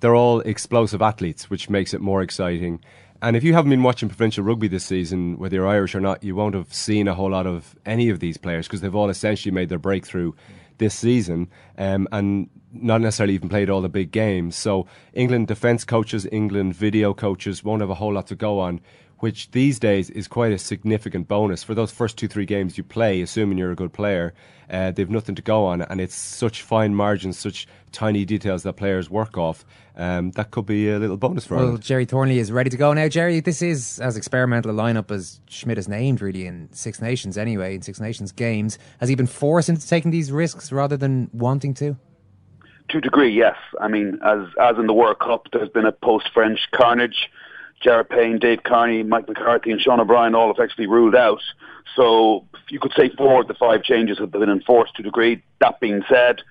they're 0.00 0.14
all 0.14 0.40
explosive 0.40 1.02
athletes, 1.02 1.50
which 1.50 1.68
makes 1.68 1.94
it 1.94 2.00
more 2.00 2.22
exciting. 2.22 2.80
And 3.22 3.36
if 3.36 3.42
you 3.42 3.54
haven't 3.54 3.70
been 3.70 3.82
watching 3.82 4.08
provincial 4.08 4.44
rugby 4.44 4.68
this 4.68 4.84
season, 4.84 5.38
whether 5.38 5.56
you're 5.56 5.66
Irish 5.66 5.94
or 5.94 6.00
not, 6.00 6.22
you 6.22 6.36
won't 6.36 6.54
have 6.54 6.72
seen 6.72 7.08
a 7.08 7.14
whole 7.14 7.30
lot 7.30 7.46
of 7.46 7.74
any 7.86 8.08
of 8.10 8.20
these 8.20 8.36
players 8.36 8.66
because 8.66 8.82
they've 8.82 8.94
all 8.94 9.08
essentially 9.08 9.52
made 9.52 9.68
their 9.68 9.78
breakthrough 9.78 10.32
this 10.78 10.94
season 10.94 11.48
um, 11.78 12.06
and 12.12 12.50
not 12.72 13.00
necessarily 13.00 13.34
even 13.34 13.48
played 13.48 13.70
all 13.70 13.80
the 13.80 13.88
big 13.88 14.10
games. 14.10 14.54
So 14.54 14.86
England 15.14 15.48
defence 15.48 15.84
coaches, 15.84 16.26
England 16.30 16.74
video 16.74 17.14
coaches 17.14 17.64
won't 17.64 17.80
have 17.80 17.90
a 17.90 17.94
whole 17.94 18.12
lot 18.12 18.26
to 18.28 18.34
go 18.34 18.60
on, 18.60 18.80
which 19.18 19.50
these 19.52 19.78
days 19.78 20.10
is 20.10 20.28
quite 20.28 20.52
a 20.52 20.58
significant 20.58 21.28
bonus 21.28 21.62
for 21.62 21.74
those 21.74 21.90
first 21.90 22.16
two 22.16 22.28
three 22.28 22.44
games 22.44 22.76
you 22.76 22.84
play. 22.84 23.20
Assuming 23.22 23.58
you're 23.58 23.72
a 23.72 23.76
good 23.76 23.92
player, 23.92 24.34
uh, 24.70 24.90
they've 24.90 25.10
nothing 25.10 25.34
to 25.34 25.42
go 25.42 25.64
on, 25.64 25.82
and 25.82 26.00
it's 26.00 26.14
such 26.14 26.62
fine 26.62 26.94
margins, 26.94 27.38
such 27.38 27.66
tiny 27.92 28.24
details 28.24 28.62
that 28.64 28.74
players 28.74 29.08
work 29.08 29.38
off. 29.38 29.64
Um, 29.96 30.32
that 30.32 30.50
could 30.50 30.66
be 30.66 30.90
a 30.90 30.98
little 30.98 31.16
bonus 31.16 31.46
for 31.46 31.54
Well, 31.54 31.64
Ireland. 31.64 31.82
Gerry 31.82 32.04
Thornley 32.04 32.38
is 32.38 32.52
ready 32.52 32.68
to 32.68 32.76
go 32.76 32.92
now. 32.92 33.08
Jerry, 33.08 33.40
this 33.40 33.62
is 33.62 33.98
as 34.00 34.16
experimental 34.16 34.70
a 34.70 34.74
lineup 34.74 35.10
as 35.10 35.40
Schmidt 35.48 35.78
has 35.78 35.88
named, 35.88 36.20
really, 36.20 36.46
in 36.46 36.68
Six 36.72 37.00
Nations 37.00 37.38
anyway, 37.38 37.76
in 37.76 37.82
Six 37.82 37.98
Nations 37.98 38.32
games. 38.32 38.78
Has 39.00 39.08
he 39.08 39.14
been 39.14 39.26
forced 39.26 39.70
into 39.70 39.88
taking 39.88 40.10
these 40.10 40.30
risks 40.30 40.70
rather 40.70 40.98
than 40.98 41.30
wanting 41.32 41.72
to? 41.74 41.96
To 42.90 42.98
a 42.98 43.00
degree, 43.00 43.30
yes. 43.30 43.56
I 43.80 43.88
mean, 43.88 44.18
as 44.22 44.46
as 44.60 44.76
in 44.76 44.86
the 44.86 44.92
World 44.92 45.18
Cup, 45.18 45.48
there's 45.52 45.70
been 45.70 45.86
a 45.86 45.92
post-French 45.92 46.68
carnage. 46.72 47.30
Jared 47.86 48.08
Payne, 48.08 48.40
Dave 48.40 48.64
Kearney, 48.64 49.04
Mike 49.04 49.28
McCarthy, 49.28 49.70
and 49.70 49.80
Sean 49.80 50.00
O'Brien 50.00 50.34
all 50.34 50.50
effectively 50.50 50.88
ruled 50.88 51.14
out. 51.14 51.40
So 51.94 52.44
you 52.68 52.80
could 52.80 52.92
say 52.96 53.10
four 53.10 53.42
of 53.42 53.46
the 53.46 53.54
five 53.54 53.84
changes 53.84 54.18
have 54.18 54.32
been 54.32 54.50
enforced 54.50 54.96
to 54.96 55.04
degree. 55.04 55.40
That 55.60 55.78
being 55.78 56.02
said, 56.08 56.42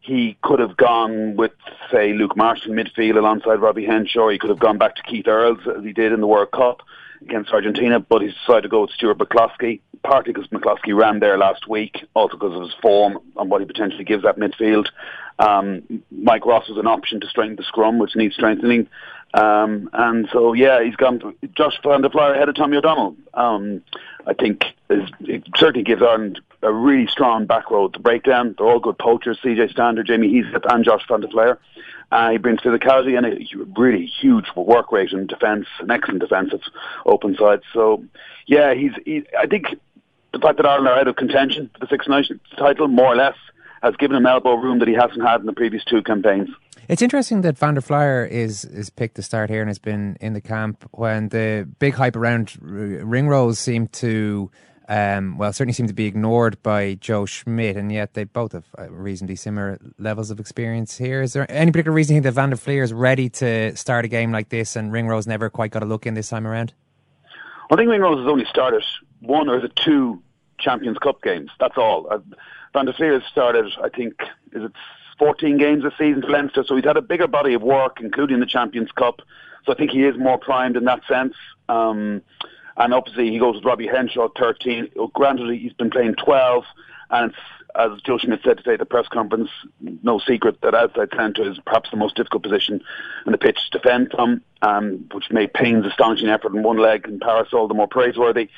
he 0.00 0.38
could 0.44 0.60
have 0.60 0.76
gone 0.76 1.34
with, 1.34 1.50
say, 1.90 2.12
Luke 2.12 2.36
Marsh 2.36 2.64
in 2.66 2.72
midfield 2.74 3.16
alongside 3.16 3.56
Robbie 3.56 3.84
Henshaw. 3.84 4.28
He 4.28 4.38
could 4.38 4.50
have 4.50 4.60
gone 4.60 4.78
back 4.78 4.94
to 4.94 5.02
Keith 5.02 5.26
Earls 5.26 5.58
as 5.76 5.82
he 5.82 5.92
did 5.92 6.12
in 6.12 6.20
the 6.20 6.28
World 6.28 6.52
Cup 6.52 6.82
against 7.20 7.50
Argentina, 7.50 7.98
but 7.98 8.22
he's 8.22 8.34
decided 8.34 8.62
to 8.62 8.68
go 8.68 8.82
with 8.82 8.90
Stuart 8.90 9.18
McCloskey, 9.18 9.80
partly 10.04 10.32
because 10.32 10.48
McCloskey 10.50 10.96
ran 10.96 11.18
there 11.18 11.36
last 11.36 11.66
week, 11.66 12.04
also 12.14 12.36
because 12.36 12.54
of 12.54 12.62
his 12.62 12.74
form 12.80 13.18
and 13.36 13.50
what 13.50 13.60
he 13.60 13.66
potentially 13.66 14.04
gives 14.04 14.22
that 14.22 14.38
midfield. 14.38 14.86
Um, 15.40 15.82
Mike 16.12 16.46
Ross 16.46 16.68
was 16.68 16.78
an 16.78 16.86
option 16.86 17.20
to 17.20 17.26
strengthen 17.26 17.56
the 17.56 17.64
scrum, 17.64 17.98
which 17.98 18.14
needs 18.14 18.34
strengthening. 18.34 18.88
Um, 19.36 19.90
and 19.92 20.28
so, 20.32 20.54
yeah, 20.54 20.82
he's 20.82 20.96
gone 20.96 21.18
to 21.20 21.36
Josh 21.54 21.78
Van 21.82 22.00
der 22.00 22.08
Flier 22.08 22.34
ahead 22.34 22.48
of 22.48 22.56
Tommy 22.56 22.78
O'Donnell. 22.78 23.16
Um, 23.34 23.82
I 24.26 24.32
think 24.32 24.64
is, 24.88 25.08
it 25.20 25.44
certainly 25.56 25.84
gives 25.84 26.02
Ireland 26.02 26.40
a 26.62 26.72
really 26.72 27.06
strong 27.06 27.44
back 27.44 27.70
row 27.70 27.88
to 27.88 27.98
break 27.98 28.24
down. 28.24 28.54
They're 28.56 28.66
all 28.66 28.80
good 28.80 28.98
poachers, 28.98 29.38
CJ 29.44 29.70
Stander, 29.70 30.02
Jamie 30.02 30.32
Heaslip 30.32 30.64
and 30.72 30.84
Josh 30.84 31.02
Van 31.06 31.20
der 31.20 31.28
Flier. 31.28 31.58
Uh, 32.10 32.30
he 32.30 32.38
brings 32.38 32.60
physicality 32.60 33.16
and 33.16 33.26
a 33.26 33.80
really 33.80 34.06
huge 34.06 34.46
work 34.56 34.90
rate 34.90 35.12
in 35.12 35.26
defence, 35.26 35.66
an 35.80 35.90
excellent 35.90 36.20
defensive 36.20 36.62
open 37.04 37.36
side. 37.36 37.60
So, 37.74 38.04
yeah, 38.46 38.74
he's. 38.74 38.92
He, 39.04 39.24
I 39.38 39.46
think 39.46 39.66
the 40.32 40.38
fact 40.38 40.56
that 40.58 40.66
Ireland 40.66 40.88
are 40.88 40.98
out 40.98 41.08
of 41.08 41.16
contention 41.16 41.68
for 41.72 41.80
the 41.80 41.88
Six 41.88 42.06
Nations 42.08 42.40
title, 42.56 42.88
more 42.88 43.12
or 43.12 43.16
less, 43.16 43.36
has 43.82 43.96
given 43.96 44.16
him 44.16 44.24
elbow 44.24 44.54
room 44.54 44.78
that 44.78 44.88
he 44.88 44.94
hasn't 44.94 45.22
had 45.22 45.40
in 45.40 45.46
the 45.46 45.52
previous 45.52 45.84
two 45.84 46.02
campaigns. 46.02 46.48
It's 46.88 47.02
interesting 47.02 47.40
that 47.40 47.58
Van 47.58 47.74
der 47.74 47.80
Flier 47.80 48.24
is 48.24 48.64
is 48.64 48.90
picked 48.90 49.16
to 49.16 49.22
start 49.22 49.50
here 49.50 49.60
and 49.60 49.68
has 49.68 49.78
been 49.78 50.16
in 50.20 50.34
the 50.34 50.40
camp 50.40 50.88
when 50.92 51.30
the 51.30 51.68
big 51.80 51.94
hype 51.94 52.14
around 52.14 52.56
Ringrose 52.60 53.58
seemed 53.58 53.92
to, 53.94 54.50
um, 54.88 55.36
well, 55.36 55.52
certainly 55.52 55.72
seemed 55.72 55.88
to 55.88 55.94
be 55.94 56.06
ignored 56.06 56.62
by 56.62 56.94
Joe 56.94 57.26
Schmidt, 57.26 57.76
and 57.76 57.90
yet 57.90 58.14
they 58.14 58.22
both 58.22 58.52
have 58.52 58.66
uh, 58.78 58.88
reasonably 58.88 59.34
similar 59.34 59.80
levels 59.98 60.30
of 60.30 60.38
experience 60.38 60.96
here. 60.96 61.22
Is 61.22 61.32
there 61.32 61.50
any 61.50 61.72
particular 61.72 61.94
reason 61.94 62.14
you 62.14 62.22
think 62.22 62.34
that 62.34 62.40
Van 62.40 62.50
der 62.50 62.56
Flier 62.56 62.84
is 62.84 62.92
ready 62.92 63.28
to 63.30 63.74
start 63.76 64.04
a 64.04 64.08
game 64.08 64.30
like 64.30 64.50
this 64.50 64.76
and 64.76 64.92
Ringrose 64.92 65.26
never 65.26 65.50
quite 65.50 65.72
got 65.72 65.82
a 65.82 65.86
look 65.86 66.06
in 66.06 66.14
this 66.14 66.28
time 66.28 66.46
around? 66.46 66.72
I 67.68 67.74
think 67.74 67.90
Ringrose 67.90 68.18
has 68.18 68.28
only 68.28 68.44
started 68.48 68.84
one 69.20 69.48
or 69.48 69.60
the 69.60 69.70
two 69.70 70.22
Champions 70.60 70.98
Cup 70.98 71.20
games. 71.20 71.50
That's 71.58 71.76
all. 71.76 72.06
Uh, 72.08 72.18
Van 72.72 72.86
der 72.86 72.92
Flier 72.92 73.14
has 73.14 73.24
started, 73.28 73.72
I 73.82 73.88
think, 73.88 74.14
is 74.52 74.62
it 74.62 74.72
14 75.18 75.58
games 75.58 75.82
this 75.82 75.92
season 75.98 76.22
for 76.22 76.30
Leinster, 76.30 76.64
so 76.66 76.76
he's 76.76 76.84
had 76.84 76.96
a 76.96 77.02
bigger 77.02 77.26
body 77.26 77.54
of 77.54 77.62
work, 77.62 77.98
including 78.00 78.40
the 78.40 78.46
Champions 78.46 78.90
Cup. 78.92 79.20
So 79.64 79.72
I 79.72 79.76
think 79.76 79.90
he 79.90 80.04
is 80.04 80.16
more 80.16 80.38
primed 80.38 80.76
in 80.76 80.84
that 80.84 81.00
sense. 81.08 81.34
Um, 81.68 82.22
and 82.76 82.92
obviously 82.92 83.30
he 83.30 83.38
goes 83.38 83.56
with 83.56 83.64
Robbie 83.64 83.86
Henshaw, 83.86 84.28
13. 84.38 84.90
Granted, 85.14 85.58
he's 85.58 85.72
been 85.72 85.90
playing 85.90 86.14
12, 86.16 86.64
and 87.10 87.32
as 87.78 88.00
Joe 88.02 88.18
Schmidt 88.18 88.40
said 88.44 88.58
today 88.58 88.74
at 88.74 88.78
the 88.78 88.86
press 88.86 89.06
conference, 89.08 89.50
no 89.80 90.18
secret 90.18 90.60
that 90.62 90.74
outside 90.74 91.10
centre 91.16 91.48
is 91.50 91.58
perhaps 91.64 91.90
the 91.90 91.96
most 91.96 92.16
difficult 92.16 92.42
position 92.42 92.80
in 93.26 93.32
the 93.32 93.38
pitch 93.38 93.58
to 93.70 93.78
defend 93.78 94.10
from, 94.10 94.40
um, 94.62 95.04
which 95.12 95.30
made 95.30 95.52
Payne's 95.52 95.86
astonishing 95.86 96.28
effort 96.28 96.54
in 96.54 96.62
one 96.62 96.78
leg 96.78 97.06
in 97.06 97.20
Paris 97.20 97.48
all 97.52 97.68
the 97.68 97.74
more 97.74 97.88
praiseworthy. 97.88 98.48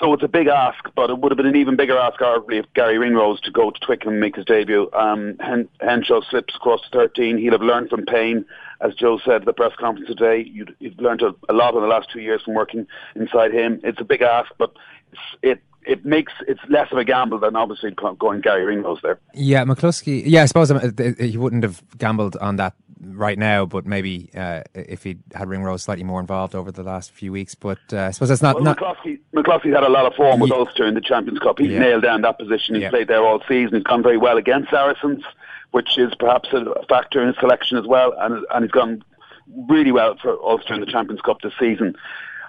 So 0.00 0.12
it's 0.12 0.22
a 0.22 0.28
big 0.28 0.46
ask, 0.46 0.78
but 0.94 1.08
it 1.10 1.18
would 1.18 1.32
have 1.32 1.36
been 1.36 1.46
an 1.46 1.56
even 1.56 1.76
bigger 1.76 1.96
ask, 1.96 2.20
arguably, 2.20 2.58
if 2.58 2.66
Garry 2.74 2.98
Ringrose 2.98 3.40
to 3.42 3.50
go 3.50 3.70
to 3.70 3.80
Twickenham 3.80 4.14
and 4.14 4.20
make 4.20 4.36
his 4.36 4.44
debut. 4.44 4.90
Um, 4.92 5.38
Henshaw 5.80 6.20
slips 6.28 6.54
across 6.54 6.82
to 6.82 6.88
13. 6.90 7.38
He'll 7.38 7.52
have 7.52 7.62
learned 7.62 7.88
from 7.88 8.04
Payne, 8.04 8.44
as 8.80 8.94
Joe 8.94 9.18
said 9.24 9.36
at 9.36 9.44
the 9.46 9.52
press 9.54 9.72
conference 9.78 10.08
today. 10.08 10.44
You'd, 10.52 10.74
you've 10.80 10.98
learned 10.98 11.22
a, 11.22 11.34
a 11.48 11.54
lot 11.54 11.74
in 11.74 11.80
the 11.80 11.86
last 11.86 12.10
two 12.12 12.20
years 12.20 12.42
from 12.42 12.54
working 12.54 12.86
inside 13.14 13.52
him. 13.52 13.80
It's 13.84 14.00
a 14.00 14.04
big 14.04 14.22
ask, 14.22 14.52
but 14.58 14.72
it 15.42 15.62
it 15.86 16.04
makes 16.04 16.32
it's 16.48 16.60
less 16.68 16.90
of 16.90 16.98
a 16.98 17.04
gamble 17.04 17.38
than 17.38 17.54
obviously 17.54 17.92
going 17.92 18.40
Garry 18.40 18.64
Ringrose 18.64 18.98
there. 19.02 19.20
Yeah, 19.34 19.64
McCloskey. 19.64 20.24
Yeah, 20.26 20.42
I 20.42 20.46
suppose 20.46 20.70
um, 20.70 20.94
he 21.18 21.36
wouldn't 21.36 21.62
have 21.62 21.80
gambled 21.96 22.36
on 22.36 22.56
that 22.56 22.74
right 23.00 23.38
now, 23.38 23.66
but 23.66 23.86
maybe 23.86 24.30
uh, 24.34 24.62
if 24.74 25.02
he 25.02 25.18
had 25.34 25.48
Ringrose 25.48 25.82
slightly 25.82 26.04
more 26.04 26.20
involved 26.20 26.54
over 26.54 26.72
the 26.72 26.82
last 26.82 27.10
few 27.10 27.32
weeks. 27.32 27.54
But 27.54 27.78
uh, 27.92 27.98
I 28.04 28.10
suppose 28.10 28.28
that's 28.30 28.42
not. 28.42 28.54
Well, 28.56 28.64
not 28.64 28.78
McCloskey, 28.78 29.18
McCloskey's 29.34 29.74
had 29.74 29.82
a 29.84 29.88
lot 29.88 30.06
of 30.06 30.14
form 30.14 30.40
with 30.40 30.50
Ulster 30.52 30.86
in 30.86 30.94
the 30.94 31.00
Champions 31.00 31.38
Cup. 31.38 31.58
He's 31.58 31.70
Yeah. 31.70 31.80
nailed 31.80 32.02
down 32.02 32.22
that 32.22 32.38
position. 32.38 32.74
He's 32.74 32.82
Yeah. 32.82 32.90
played 32.90 33.08
there 33.08 33.24
all 33.24 33.40
season. 33.48 33.74
He's 33.74 33.82
gone 33.84 34.02
very 34.02 34.16
well 34.16 34.36
against 34.38 34.70
Saracens, 34.70 35.22
which 35.72 35.98
is 35.98 36.14
perhaps 36.18 36.48
a 36.52 36.64
factor 36.88 37.20
in 37.20 37.28
his 37.28 37.36
selection 37.38 37.76
as 37.78 37.86
well. 37.86 38.14
And, 38.18 38.44
and 38.54 38.64
he's 38.64 38.72
gone 38.72 39.02
really 39.68 39.92
well 39.92 40.16
for 40.20 40.40
Ulster 40.42 40.74
in 40.74 40.80
the 40.80 40.86
Champions 40.86 41.20
Cup 41.20 41.40
this 41.42 41.52
season. 41.58 41.94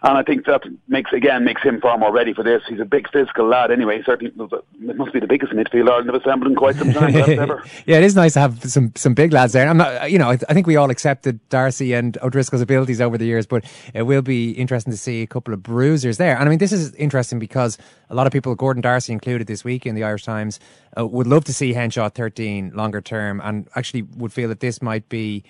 And 0.03 0.17
I 0.17 0.23
think 0.23 0.45
that 0.45 0.61
makes 0.87 1.11
again 1.11 1.43
makes 1.43 1.63
him 1.63 1.81
far 1.81 1.97
more 1.97 2.13
ready 2.13 2.33
for 2.33 2.43
this. 2.43 2.61
He's 2.69 2.79
a 2.79 2.85
big 2.85 3.09
physical 3.11 3.47
lad 3.47 3.71
anyway. 3.71 4.01
Certainly, 4.05 4.33
it 4.35 4.95
must 4.95 5.13
be 5.13 5.19
the 5.19 5.27
biggest 5.27 5.53
midfield 5.53 5.89
Ireland 5.89 6.09
have 6.11 6.21
assembled 6.21 6.51
in 6.51 6.55
quite 6.55 6.75
some 6.75 6.93
time. 6.93 7.15
ever. 7.15 7.63
yeah, 7.85 7.97
it 7.97 8.03
is 8.03 8.15
nice 8.15 8.33
to 8.33 8.39
have 8.39 8.63
some 8.63 8.91
some 8.95 9.13
big 9.13 9.33
lads 9.33 9.53
there. 9.53 9.67
I'm 9.67 9.77
not, 9.77 10.11
you 10.11 10.19
know, 10.19 10.29
I, 10.29 10.37
I 10.49 10.53
think 10.53 10.67
we 10.67 10.75
all 10.75 10.91
accepted 10.91 11.39
Darcy 11.49 11.93
and 11.93 12.17
O'Driscoll's 12.21 12.61
abilities 12.61 13.01
over 13.01 13.17
the 13.17 13.25
years, 13.25 13.47
but 13.47 13.65
it 13.93 14.03
will 14.03 14.21
be 14.21 14.51
interesting 14.51 14.91
to 14.91 14.97
see 14.97 15.21
a 15.23 15.27
couple 15.27 15.53
of 15.53 15.63
bruisers 15.63 16.17
there. 16.17 16.37
And 16.37 16.47
I 16.47 16.49
mean, 16.49 16.59
this 16.59 16.71
is 16.71 16.93
interesting 16.95 17.39
because 17.39 17.77
a 18.09 18.15
lot 18.15 18.27
of 18.27 18.33
people, 18.33 18.53
Gordon 18.55 18.81
Darcy 18.81 19.13
included 19.13 19.47
this 19.47 19.63
week 19.63 19.85
in 19.85 19.95
the 19.95 20.03
Irish 20.03 20.23
Times, 20.23 20.59
uh, 20.97 21.05
would 21.07 21.27
love 21.27 21.43
to 21.45 21.53
see 21.53 21.73
Henshaw 21.73 22.09
13 22.09 22.71
longer 22.75 23.01
term, 23.01 23.41
and 23.43 23.67
actually 23.75 24.03
would 24.03 24.31
feel 24.31 24.49
that 24.49 24.59
this 24.59 24.81
might 24.81 25.07
be. 25.09 25.43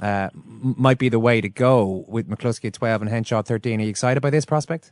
Uh, 0.00 0.28
might 0.34 0.98
be 0.98 1.08
the 1.08 1.20
way 1.20 1.40
to 1.40 1.48
go 1.48 2.04
with 2.08 2.28
McCloskey 2.28 2.66
at 2.66 2.74
12 2.74 3.02
and 3.02 3.10
Henshaw 3.10 3.42
13. 3.42 3.80
Are 3.80 3.84
you 3.84 3.90
excited 3.90 4.20
by 4.20 4.30
this 4.30 4.44
prospect? 4.44 4.90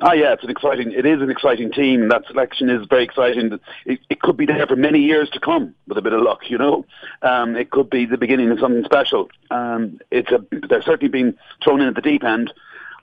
Ah, 0.00 0.12
yeah, 0.12 0.34
it's 0.34 0.44
an 0.44 0.50
exciting. 0.50 0.92
It 0.92 1.06
is 1.06 1.22
an 1.22 1.30
exciting 1.30 1.72
team. 1.72 2.10
That 2.10 2.26
selection 2.26 2.68
is 2.68 2.86
very 2.86 3.02
exciting. 3.02 3.58
It, 3.86 4.00
it 4.10 4.20
could 4.20 4.36
be 4.36 4.44
there 4.44 4.66
for 4.66 4.76
many 4.76 4.98
years 4.98 5.30
to 5.30 5.40
come 5.40 5.74
with 5.88 5.96
a 5.96 6.02
bit 6.02 6.12
of 6.12 6.20
luck. 6.20 6.50
You 6.50 6.58
know, 6.58 6.84
um, 7.22 7.56
it 7.56 7.70
could 7.70 7.88
be 7.88 8.04
the 8.04 8.18
beginning 8.18 8.50
of 8.50 8.60
something 8.60 8.84
special. 8.84 9.30
Um, 9.50 10.00
it's 10.10 10.30
a. 10.30 10.44
They're 10.68 10.82
certainly 10.82 11.08
being 11.08 11.34
thrown 11.64 11.80
in 11.80 11.88
at 11.88 11.94
the 11.94 12.02
deep 12.02 12.24
end. 12.24 12.52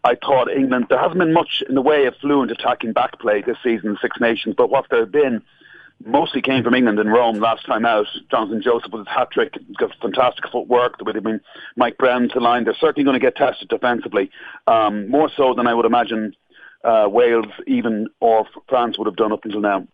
I 0.04 0.16
thought 0.16 0.52
England. 0.52 0.88
There 0.90 1.00
hasn't 1.00 1.18
been 1.18 1.34
much 1.34 1.64
in 1.68 1.74
the 1.74 1.82
way 1.82 2.06
of 2.06 2.16
fluent 2.18 2.52
attacking 2.52 2.94
back 2.94 3.20
play 3.20 3.42
this 3.42 3.58
season 3.64 3.90
in 3.90 3.98
Six 4.00 4.20
Nations, 4.20 4.54
but 4.56 4.70
what 4.70 4.86
there 4.92 5.00
have 5.00 5.12
been 5.12 5.42
mostly 6.06 6.42
came 6.42 6.64
from 6.64 6.74
England 6.74 7.00
in 7.00 7.08
Rome 7.08 7.40
last 7.40 7.66
time 7.66 7.86
out. 7.86 8.08
Jonathan 8.30 8.62
Joseph 8.62 8.92
with 8.92 9.08
his 9.08 9.16
hat 9.16 9.32
trick, 9.32 9.54
he's 9.68 9.76
got 9.78 9.92
fantastic 10.02 10.46
footwork. 10.52 10.98
The 10.98 11.04
way 11.04 11.14
they've 11.14 11.24
been 11.24 11.42
Mike 11.76 11.98
Brown 11.98 12.30
to 12.30 12.40
line, 12.40 12.64
they're 12.66 12.76
certainly 12.80 13.04
going 13.04 13.20
to 13.20 13.26
get 13.26 13.36
tested 13.36 13.70
defensively, 13.70 14.30
um, 14.68 15.10
more 15.10 15.30
so 15.36 15.54
than 15.56 15.68
I 15.68 15.74
would 15.74 15.86
imagine 15.86 16.36
uh, 16.84 17.08
Wales 17.10 17.46
even 17.68 18.08
or 18.20 18.46
France 18.68 18.98
would 18.98 19.08
have 19.08 19.16
done 19.16 19.32
up 19.32 19.46
until 19.46 19.62
now. 19.62 19.88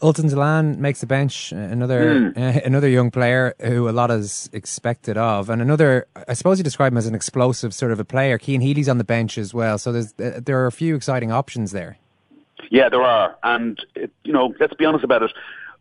Ultan 0.00 0.28
Dillane 0.28 0.78
makes 0.78 1.00
the 1.00 1.06
bench. 1.06 1.52
Another 1.52 2.30
Hmm. 2.32 2.42
uh, 2.42 2.58
another 2.64 2.88
young 2.88 3.10
player 3.12 3.54
who 3.60 3.88
a 3.88 3.92
lot 3.92 4.10
is 4.10 4.50
expected 4.52 5.16
of, 5.16 5.48
and 5.48 5.62
another. 5.62 6.06
I 6.26 6.34
suppose 6.34 6.58
you 6.58 6.64
describe 6.64 6.92
him 6.92 6.98
as 6.98 7.06
an 7.06 7.14
explosive 7.14 7.72
sort 7.72 7.92
of 7.92 8.00
a 8.00 8.04
player. 8.04 8.36
Cian 8.36 8.60
Healy's 8.62 8.88
on 8.88 8.98
the 8.98 9.04
bench 9.04 9.38
as 9.38 9.54
well, 9.54 9.78
so 9.78 9.92
there's 9.92 10.12
uh, 10.18 10.40
there 10.44 10.58
are 10.60 10.66
a 10.66 10.72
few 10.72 10.96
exciting 10.96 11.30
options 11.30 11.70
there. 11.70 11.98
Yeah, 12.70 12.88
there 12.88 13.02
are, 13.02 13.36
and 13.42 13.84
it, 13.94 14.10
you 14.24 14.32
know, 14.32 14.54
let's 14.60 14.74
be 14.74 14.84
honest 14.84 15.04
about 15.04 15.22
it. 15.22 15.32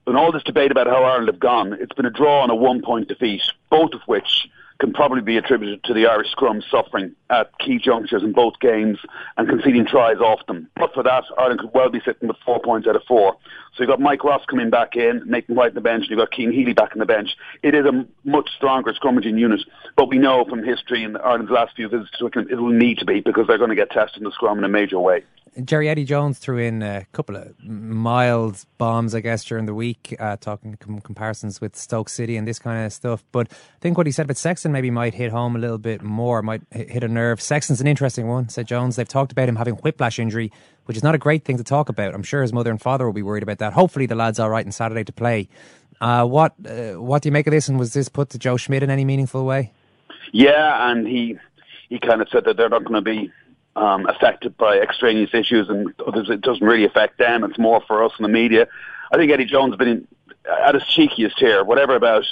In 0.07 0.15
all 0.15 0.31
this 0.31 0.43
debate 0.43 0.71
about 0.71 0.87
how 0.87 1.03
Ireland 1.03 1.27
have 1.27 1.39
gone, 1.39 1.73
it's 1.73 1.93
been 1.93 2.05
a 2.05 2.11
draw 2.11 2.41
and 2.41 2.51
a 2.51 2.55
one-point 2.55 3.07
defeat, 3.07 3.43
both 3.69 3.93
of 3.93 4.01
which 4.07 4.47
can 4.81 4.91
probably 4.93 5.21
be 5.21 5.37
attributed 5.37 5.83
to 5.83 5.93
the 5.93 6.07
Irish 6.07 6.31
scrum 6.31 6.63
suffering 6.71 7.15
at 7.29 7.51
key 7.59 7.77
junctures 7.77 8.23
in 8.23 8.33
both 8.33 8.59
games 8.59 8.97
and 9.37 9.47
conceding 9.47 9.85
tries 9.85 10.17
off 10.17 10.39
them. 10.47 10.67
But 10.75 10.91
for 10.95 11.03
that, 11.03 11.23
Ireland 11.37 11.59
could 11.59 11.69
well 11.75 11.89
be 11.89 12.01
sitting 12.03 12.27
with 12.27 12.37
four 12.43 12.59
points 12.59 12.87
out 12.87 12.95
of 12.95 13.03
four. 13.07 13.37
So 13.75 13.83
you've 13.83 13.89
got 13.89 13.99
Mike 13.99 14.23
Ross 14.23 14.43
coming 14.49 14.71
back 14.71 14.95
in, 14.95 15.21
Nathan 15.27 15.55
White 15.55 15.69
on 15.69 15.75
the 15.75 15.81
bench, 15.81 16.01
and 16.01 16.09
you've 16.09 16.19
got 16.19 16.33
Cian 16.33 16.51
Healy 16.51 16.73
back 16.73 16.93
on 16.93 16.99
the 16.99 17.05
bench. 17.05 17.29
It 17.61 17.75
is 17.75 17.85
a 17.85 18.05
much 18.23 18.49
stronger 18.57 18.91
scrummaging 18.93 19.37
unit, 19.37 19.61
but 19.95 20.09
we 20.09 20.17
know 20.17 20.45
from 20.49 20.63
history 20.63 21.03
in 21.03 21.15
Ireland's 21.15 21.51
last 21.51 21.75
few 21.75 21.87
visits 21.87 22.09
to 22.11 22.17
Twickenham, 22.17 22.47
it 22.49 22.55
will 22.55 22.73
need 22.73 22.97
to 22.97 23.05
be 23.05 23.21
because 23.21 23.45
they're 23.47 23.59
going 23.59 23.69
to 23.69 23.75
get 23.75 23.91
tested 23.91 24.17
in 24.17 24.23
the 24.23 24.31
scrum 24.31 24.57
in 24.57 24.63
a 24.63 24.69
major 24.69 24.99
way. 24.99 25.23
Gerry 25.65 25.89
Eddie 25.89 26.05
Jones 26.05 26.39
threw 26.39 26.59
in 26.59 26.81
a 26.81 27.05
couple 27.11 27.35
of 27.35 27.53
mild 27.61 28.65
bombs, 28.77 29.13
I 29.13 29.19
guess, 29.19 29.43
during 29.43 29.65
the 29.65 29.73
week, 29.73 30.15
uh, 30.17 30.37
talking 30.37 30.77
com- 30.79 31.01
comparisons 31.01 31.59
with 31.59 31.75
Stoke 31.75 32.07
City 32.07 32.37
and 32.37 32.47
this 32.47 32.57
kind 32.57 32.85
of 32.85 32.93
stuff. 32.93 33.23
But 33.33 33.51
I 33.51 33.79
think 33.81 33.97
what 33.97 34.05
he 34.05 34.13
said 34.13 34.27
about 34.27 34.37
Sexton 34.37 34.70
maybe 34.71 34.91
might 34.91 35.13
hit 35.13 35.31
home 35.31 35.55
a 35.55 35.59
little 35.59 35.77
bit 35.77 36.01
more, 36.01 36.41
might 36.41 36.61
hit 36.71 36.89
hit 36.89 37.03
a 37.03 37.07
nerve. 37.07 37.41
Sexton's 37.41 37.81
an 37.81 37.87
interesting 37.87 38.27
one, 38.27 38.49
said 38.49 38.67
Jones. 38.67 38.95
They've 38.95 39.07
talked 39.07 39.31
about 39.31 39.49
him 39.49 39.55
having 39.55 39.75
whiplash 39.75 40.19
injury, 40.19 40.51
which 40.85 40.97
is 40.97 41.03
not 41.03 41.15
a 41.15 41.17
great 41.17 41.45
thing 41.45 41.57
to 41.57 41.63
talk 41.63 41.89
about. 41.89 42.13
I'm 42.13 42.23
sure 42.23 42.41
his 42.41 42.53
mother 42.53 42.71
and 42.71 42.81
father 42.81 43.05
will 43.05 43.13
be 43.13 43.23
worried 43.23 43.43
about 43.43 43.59
that. 43.59 43.73
Hopefully, 43.73 44.05
the 44.05 44.15
lad's 44.15 44.39
all 44.39 44.49
right 44.49 44.65
on 44.65 44.71
Saturday 44.71 45.03
to 45.03 45.13
play. 45.13 45.47
Uh, 45.99 46.25
what 46.25 46.53
uh, 46.67 46.93
what 46.93 47.21
do 47.21 47.29
you 47.29 47.33
make 47.33 47.47
of 47.47 47.51
this? 47.51 47.67
And 47.67 47.77
was 47.77 47.93
this 47.93 48.09
put 48.09 48.29
to 48.31 48.39
Joe 48.39 48.57
Schmidt 48.57 48.83
in 48.83 48.89
any 48.89 49.05
meaningful 49.05 49.45
way? 49.45 49.71
Yeah, 50.31 50.91
and 50.91 51.07
he 51.07 51.37
he 51.89 51.99
kind 51.99 52.21
of 52.21 52.29
said 52.29 52.45
that 52.45 52.57
they're 52.57 52.69
not 52.69 52.83
going 52.83 53.03
to 53.03 53.09
be 53.09 53.31
um, 53.75 54.07
affected 54.07 54.57
by 54.57 54.77
extraneous 54.79 55.33
issues, 55.33 55.69
and 55.69 55.89
it 55.89 56.41
doesn't 56.41 56.65
really 56.65 56.85
affect 56.85 57.17
them. 57.17 57.43
It's 57.43 57.59
more 57.59 57.81
for 57.87 58.03
us 58.03 58.11
in 58.17 58.23
the 58.23 58.29
media. 58.29 58.67
I 59.11 59.17
think 59.17 59.31
Eddie 59.31 59.45
Jones 59.45 59.73
has 59.73 59.77
been 59.77 60.07
at 60.49 60.73
his 60.73 60.83
cheekiest 60.83 61.37
here. 61.37 61.63
Whatever 61.63 61.95
about 61.95 62.25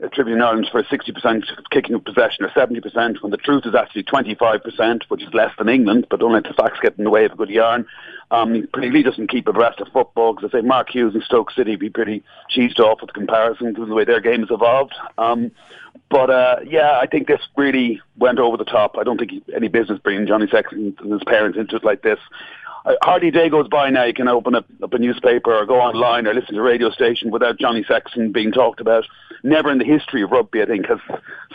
attributing 0.00 0.42
Ireland 0.42 0.68
for 0.70 0.82
60% 0.82 1.44
kicking 1.70 1.94
of 1.94 2.04
possession 2.04 2.44
or 2.44 2.48
70%, 2.48 3.22
when 3.22 3.30
the 3.30 3.36
truth 3.36 3.64
is 3.66 3.74
actually 3.74 4.04
25%, 4.04 5.02
which 5.08 5.22
is 5.22 5.32
less 5.34 5.52
than 5.58 5.68
England, 5.68 6.06
but 6.10 6.20
don't 6.20 6.32
let 6.32 6.44
the 6.44 6.54
facts 6.54 6.78
get 6.82 6.96
in 6.98 7.04
the 7.04 7.10
way 7.10 7.24
of 7.24 7.32
a 7.32 7.36
good 7.36 7.50
yarn. 7.50 7.86
Um, 8.30 8.66
really 8.74 9.02
doesn't 9.02 9.28
keep 9.28 9.46
abreast 9.46 9.80
of 9.80 9.88
football 9.92 10.34
because 10.34 10.50
I 10.52 10.58
say 10.60 10.66
Mark 10.66 10.88
Hughes 10.88 11.14
and 11.14 11.22
Stoke 11.22 11.50
City 11.50 11.76
be 11.76 11.90
pretty 11.90 12.24
cheesed 12.50 12.80
off 12.80 13.00
with 13.00 13.08
the 13.08 13.14
comparison 13.14 13.74
to 13.74 13.84
the 13.84 13.94
way 13.94 14.04
their 14.04 14.20
game 14.20 14.40
has 14.40 14.50
evolved. 14.50 14.94
Um, 15.18 15.52
but 16.10 16.30
uh, 16.30 16.56
yeah, 16.66 16.98
I 16.98 17.06
think 17.06 17.26
this 17.26 17.40
really 17.56 18.00
went 18.16 18.38
over 18.38 18.56
the 18.56 18.64
top. 18.64 18.96
I 18.98 19.02
don't 19.02 19.18
think 19.18 19.32
any 19.54 19.68
business 19.68 19.98
bringing 20.02 20.26
Johnny 20.26 20.46
Sexton 20.50 20.96
and 20.98 21.12
his 21.12 21.24
parents 21.24 21.58
into 21.58 21.76
it 21.76 21.84
like 21.84 22.02
this. 22.02 22.18
Uh, 22.84 22.94
hardly 23.02 23.28
a 23.28 23.32
day 23.32 23.48
goes 23.48 23.68
by 23.68 23.90
now 23.90 24.04
you 24.04 24.14
can 24.14 24.28
open 24.28 24.54
up, 24.54 24.66
up 24.82 24.92
a 24.92 24.98
newspaper 24.98 25.54
or 25.54 25.64
go 25.66 25.80
online 25.80 26.26
or 26.26 26.34
listen 26.34 26.54
to 26.54 26.60
a 26.60 26.64
radio 26.64 26.90
station 26.90 27.30
without 27.30 27.58
Johnny 27.58 27.84
Sexton 27.86 28.32
being 28.32 28.52
talked 28.52 28.80
about. 28.80 29.04
Never 29.44 29.70
in 29.70 29.78
the 29.78 29.84
history 29.84 30.22
of 30.22 30.30
rugby, 30.30 30.62
I 30.62 30.66
think, 30.66 30.86
has 30.86 30.98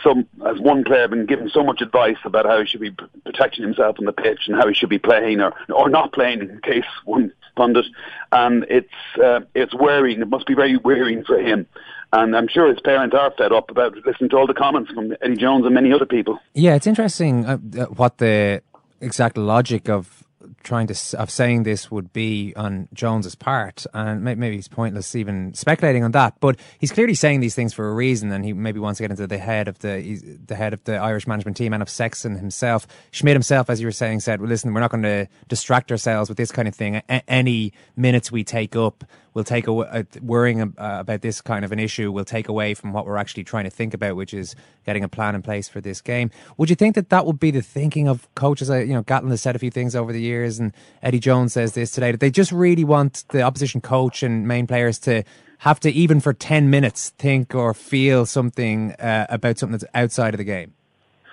some 0.02 0.26
has 0.44 0.58
one 0.58 0.84
player 0.84 1.08
been 1.08 1.26
given 1.26 1.48
so 1.48 1.62
much 1.64 1.80
advice 1.80 2.18
about 2.24 2.46
how 2.46 2.60
he 2.60 2.66
should 2.66 2.80
be 2.80 2.94
protecting 3.24 3.62
himself 3.62 3.96
on 3.98 4.04
the 4.04 4.12
pitch 4.12 4.42
and 4.46 4.56
how 4.56 4.68
he 4.68 4.74
should 4.74 4.90
be 4.90 4.98
playing 4.98 5.40
or 5.40 5.54
or 5.74 5.88
not 5.88 6.12
playing 6.12 6.40
in 6.40 6.60
case 6.62 6.84
one 7.04 7.32
pundit. 7.56 7.86
And 8.30 8.64
it's 8.68 9.18
uh, 9.22 9.40
it's 9.54 9.74
wearing. 9.74 10.20
It 10.20 10.28
must 10.28 10.46
be 10.46 10.54
very 10.54 10.76
wearing 10.76 11.24
for 11.24 11.38
him. 11.38 11.66
And 12.12 12.34
I'm 12.34 12.48
sure 12.48 12.68
his 12.68 12.80
parents 12.80 13.14
are 13.14 13.32
fed 13.36 13.52
up 13.52 13.70
about 13.70 13.94
listening 14.06 14.30
to 14.30 14.36
all 14.36 14.46
the 14.46 14.54
comments 14.54 14.90
from 14.92 15.14
Eddie 15.20 15.36
Jones 15.36 15.66
and 15.66 15.74
many 15.74 15.92
other 15.92 16.06
people. 16.06 16.38
Yeah, 16.54 16.74
it's 16.74 16.86
interesting 16.86 17.44
uh, 17.44 17.58
uh, 17.78 17.84
what 17.86 18.16
the 18.18 18.62
exact 19.00 19.36
logic 19.36 19.90
of 19.90 20.24
trying 20.62 20.86
to 20.86 21.18
of 21.18 21.30
saying 21.30 21.62
this 21.62 21.90
would 21.90 22.12
be 22.12 22.52
on 22.56 22.88
Jones's 22.92 23.34
part, 23.34 23.86
and 23.94 24.22
maybe 24.22 24.56
it's 24.56 24.68
pointless 24.68 25.14
even 25.14 25.54
speculating 25.54 26.04
on 26.04 26.12
that. 26.12 26.34
But 26.40 26.58
he's 26.78 26.92
clearly 26.92 27.14
saying 27.14 27.40
these 27.40 27.54
things 27.54 27.74
for 27.74 27.88
a 27.88 27.94
reason, 27.94 28.30
and 28.32 28.44
he 28.44 28.52
maybe 28.52 28.78
wants 28.78 28.98
to 28.98 29.04
get 29.04 29.10
into 29.10 29.26
the 29.26 29.38
head 29.38 29.68
of 29.68 29.78
the 29.80 30.38
the 30.46 30.54
head 30.54 30.72
of 30.72 30.84
the 30.84 30.96
Irish 30.96 31.26
management 31.26 31.56
team 31.56 31.72
and 31.72 31.82
of 31.82 31.88
Sexton 31.88 32.36
himself. 32.36 32.86
Schmidt 33.10 33.34
himself, 33.34 33.70
as 33.70 33.80
you 33.80 33.86
were 33.86 33.92
saying, 33.92 34.20
said, 34.20 34.40
"Well, 34.40 34.48
listen, 34.48 34.72
we're 34.72 34.80
not 34.80 34.90
going 34.90 35.02
to 35.02 35.26
distract 35.48 35.90
ourselves 35.90 36.28
with 36.28 36.38
this 36.38 36.52
kind 36.52 36.68
of 36.68 36.74
thing. 36.74 36.96
A- 36.96 37.30
any 37.30 37.72
minutes 37.96 38.30
we 38.30 38.44
take 38.44 38.76
up." 38.76 39.04
Will 39.38 39.44
take 39.44 39.68
away 39.68 40.04
worrying 40.20 40.60
uh, 40.60 40.72
about 40.76 41.20
this 41.22 41.40
kind 41.40 41.64
of 41.64 41.70
an 41.70 41.78
issue 41.78 42.10
will 42.10 42.24
take 42.24 42.48
away 42.48 42.74
from 42.74 42.92
what 42.92 43.06
we're 43.06 43.16
actually 43.16 43.44
trying 43.44 43.62
to 43.62 43.70
think 43.70 43.94
about, 43.94 44.16
which 44.16 44.34
is 44.34 44.56
getting 44.84 45.04
a 45.04 45.08
plan 45.08 45.36
in 45.36 45.42
place 45.42 45.68
for 45.68 45.80
this 45.80 46.00
game. 46.00 46.32
Would 46.56 46.70
you 46.70 46.74
think 46.74 46.96
that 46.96 47.10
that 47.10 47.24
would 47.24 47.38
be 47.38 47.52
the 47.52 47.62
thinking 47.62 48.08
of 48.08 48.26
coaches? 48.34 48.68
Uh, 48.68 48.78
you 48.78 48.94
know, 48.94 49.04
Gatland 49.04 49.30
has 49.30 49.40
said 49.40 49.54
a 49.54 49.60
few 49.60 49.70
things 49.70 49.94
over 49.94 50.12
the 50.12 50.20
years, 50.20 50.58
and 50.58 50.72
Eddie 51.04 51.20
Jones 51.20 51.52
says 51.52 51.74
this 51.74 51.92
today 51.92 52.10
that 52.10 52.18
they 52.18 52.32
just 52.32 52.50
really 52.50 52.82
want 52.82 53.26
the 53.28 53.42
opposition 53.42 53.80
coach 53.80 54.24
and 54.24 54.48
main 54.48 54.66
players 54.66 54.98
to 55.00 55.22
have 55.58 55.78
to 55.80 55.90
even 55.92 56.18
for 56.18 56.32
ten 56.32 56.68
minutes 56.68 57.10
think 57.10 57.54
or 57.54 57.74
feel 57.74 58.26
something 58.26 58.94
uh, 58.94 59.28
about 59.30 59.56
something 59.56 59.78
that's 59.78 59.92
outside 59.94 60.34
of 60.34 60.38
the 60.38 60.44
game. 60.44 60.74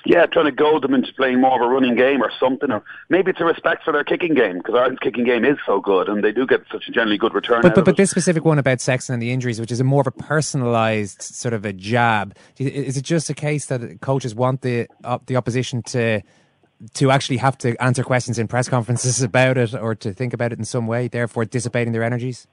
Yeah, 0.06 0.28
trying 0.28 0.46
to 0.46 0.52
goad 0.52 0.84
them 0.84 0.94
into 0.94 1.12
playing 1.13 1.41
more 1.41 1.56
of 1.60 1.68
a 1.68 1.74
running 1.74 1.96
game 1.96 2.22
or 2.22 2.32
something, 2.39 2.72
or 2.72 2.84
maybe 3.10 3.32
it's 3.32 3.41
a 3.41 3.46
respect 3.46 3.84
for 3.84 3.91
their 3.91 4.04
kicking 4.04 4.36
game 4.36 4.60
because 4.60 4.76
Ireland's 4.76 5.00
kicking 5.00 5.26
game 5.26 5.44
is 5.44 5.58
so 5.65 5.82
good 5.82 6.08
and 6.08 6.24
they 6.24 6.32
do 6.32 6.46
get 6.46 6.62
such 6.72 6.88
a 6.88 6.91
generally 6.91 7.18
good 7.18 7.34
return. 7.34 7.63
But 7.63 7.74
but, 7.74 7.86
but 7.86 7.98
this 7.98 8.12
specific 8.12 8.46
one 8.46 8.60
about 8.60 8.82
Sexton 8.82 9.13
and 9.13 9.22
the 9.22 9.32
injuries, 9.32 9.60
which 9.60 9.72
is 9.72 9.80
a 9.80 9.84
more 9.84 10.02
of 10.02 10.08
a 10.08 10.12
personalised 10.12 11.24
sort 11.24 11.56
of 11.56 11.65
a 11.65 11.74
jab, 11.74 12.38
is 12.60 12.98
it 12.98 13.02
just 13.02 13.32
a 13.32 13.34
case 13.34 13.65
that 13.65 14.00
coaches 14.02 14.36
want 14.36 14.62
the 14.62 14.88
uh, 15.04 15.18
the 15.26 15.38
opposition 15.38 15.82
to 15.84 16.22
to 16.94 17.10
actually 17.10 17.38
have 17.38 17.58
to 17.58 17.82
answer 17.82 18.04
questions 18.04 18.38
in 18.38 18.48
press 18.48 18.70
conferences 18.70 19.22
about 19.24 19.58
it 19.58 19.74
or 19.74 19.96
to 19.96 20.13
think 20.13 20.34
about 20.34 20.52
it 20.52 20.60
in 20.60 20.65
some 20.65 20.86
way, 20.86 21.08
therefore 21.08 21.46
dissipating 21.46 21.94
their 21.94 22.04
energies? 22.04 22.48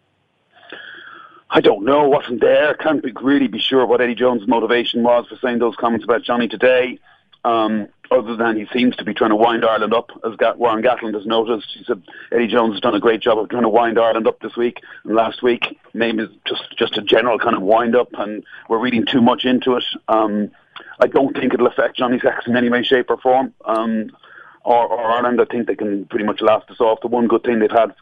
I 1.50 1.60
don't 1.60 1.84
know, 1.84 2.08
wasn't 2.08 2.40
there. 2.40 2.72
Can't 2.74 3.02
be, 3.02 3.12
really 3.20 3.46
be 3.46 3.58
sure 3.58 3.84
what 3.84 4.00
Eddie 4.00 4.14
Jones' 4.14 4.48
motivation 4.48 5.02
was 5.02 5.26
for 5.28 5.36
saying 5.36 5.58
those 5.58 5.76
comments 5.76 6.02
about 6.02 6.22
Johnny 6.22 6.48
today. 6.48 6.98
Um, 7.44 7.88
other 8.10 8.36
than 8.36 8.56
he 8.56 8.66
seems 8.72 8.94
to 8.96 9.04
be 9.04 9.14
trying 9.14 9.30
to 9.30 9.36
wind 9.36 9.64
Ireland 9.64 9.94
up, 9.94 10.10
as 10.24 10.36
Warren 10.56 10.82
Gatland 10.82 11.14
has 11.14 11.26
noticed. 11.26 11.68
He 11.76 11.82
said 11.84 12.02
Eddie 12.30 12.46
Jones 12.46 12.74
has 12.74 12.80
done 12.80 12.94
a 12.94 13.00
great 13.00 13.22
job 13.22 13.38
of 13.38 13.48
trying 13.48 13.62
to 13.62 13.68
wind 13.68 13.98
Ireland 13.98 14.26
up 14.26 14.38
this 14.40 14.54
week 14.56 14.80
and 15.04 15.14
last 15.14 15.42
week. 15.42 15.78
Maybe 15.94 16.28
just 16.46 16.76
just 16.76 16.98
a 16.98 17.02
general 17.02 17.38
kind 17.38 17.56
of 17.56 17.62
wind 17.62 17.96
up, 17.96 18.08
and 18.12 18.44
we're 18.68 18.78
reading 18.78 19.06
too 19.06 19.22
much 19.22 19.44
into 19.44 19.76
it. 19.76 19.84
Um, 20.08 20.50
I 21.00 21.06
don't 21.06 21.34
think 21.34 21.54
it'll 21.54 21.66
affect 21.66 21.96
Johnny 21.96 22.18
Sexton 22.20 22.52
in 22.52 22.56
any 22.56 22.68
way, 22.68 22.82
shape, 22.82 23.10
or 23.10 23.16
form. 23.16 23.54
Um, 23.64 24.10
or, 24.64 24.86
or 24.86 25.00
Ireland, 25.00 25.40
I 25.40 25.44
think 25.46 25.66
they 25.66 25.74
can 25.74 26.04
pretty 26.06 26.24
much 26.24 26.40
laugh 26.40 26.62
us 26.68 26.80
off. 26.80 27.00
The 27.00 27.08
one 27.08 27.26
good 27.26 27.42
thing 27.42 27.58
they've 27.58 27.70
had 27.70 27.92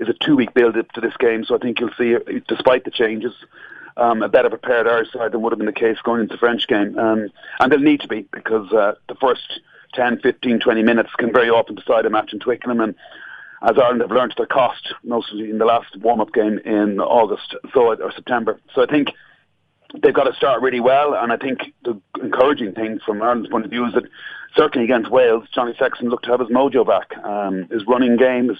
is 0.00 0.08
a 0.08 0.14
two-week 0.24 0.54
build-up 0.54 0.90
to 0.92 1.00
this 1.00 1.16
game, 1.18 1.44
so 1.44 1.54
I 1.54 1.58
think 1.58 1.78
you'll 1.78 1.90
see, 1.98 2.16
despite 2.48 2.84
the 2.84 2.90
changes, 2.90 3.32
um, 3.98 4.22
a 4.22 4.28
better 4.28 4.48
prepared 4.48 4.86
Irish 4.86 5.12
side 5.12 5.32
than 5.32 5.42
would 5.42 5.52
have 5.52 5.58
been 5.58 5.66
the 5.66 5.72
case 5.72 5.98
going 6.04 6.22
into 6.22 6.34
the 6.34 6.38
French 6.38 6.66
game. 6.66 6.98
Um, 6.98 7.28
and 7.60 7.72
they'll 7.72 7.80
need 7.80 8.00
to 8.00 8.08
be 8.08 8.26
because 8.32 8.72
uh, 8.72 8.94
the 9.08 9.16
first 9.16 9.60
10, 9.94 10.20
15, 10.20 10.60
20 10.60 10.82
minutes 10.82 11.10
can 11.18 11.32
very 11.32 11.50
often 11.50 11.74
decide 11.74 12.06
a 12.06 12.10
match 12.10 12.32
in 12.32 12.38
Twickenham. 12.38 12.80
And 12.80 12.94
as 13.62 13.76
Ireland 13.76 14.00
have 14.00 14.10
learned 14.10 14.34
their 14.36 14.46
cost, 14.46 14.94
mostly 15.02 15.50
in 15.50 15.58
the 15.58 15.64
last 15.64 15.96
warm-up 15.96 16.32
game 16.32 16.58
in 16.64 17.00
August 17.00 17.56
so 17.74 17.94
or 17.94 18.12
September. 18.12 18.60
So 18.74 18.82
I 18.82 18.86
think 18.86 19.08
they've 20.00 20.14
got 20.14 20.24
to 20.24 20.34
start 20.34 20.62
really 20.62 20.80
well. 20.80 21.14
And 21.14 21.32
I 21.32 21.36
think 21.36 21.60
the 21.84 22.00
encouraging 22.22 22.74
thing 22.74 23.00
from 23.04 23.20
Ireland's 23.22 23.50
point 23.50 23.64
of 23.64 23.70
view 23.70 23.86
is 23.86 23.94
that 23.94 24.04
certainly 24.56 24.84
against 24.84 25.10
Wales, 25.10 25.44
Johnny 25.54 25.74
Sexton 25.78 26.08
looked 26.08 26.24
to 26.24 26.30
have 26.30 26.40
his 26.40 26.48
mojo 26.48 26.86
back. 26.86 27.16
Um, 27.24 27.68
his 27.70 27.86
running 27.86 28.16
game, 28.16 28.48
his 28.48 28.58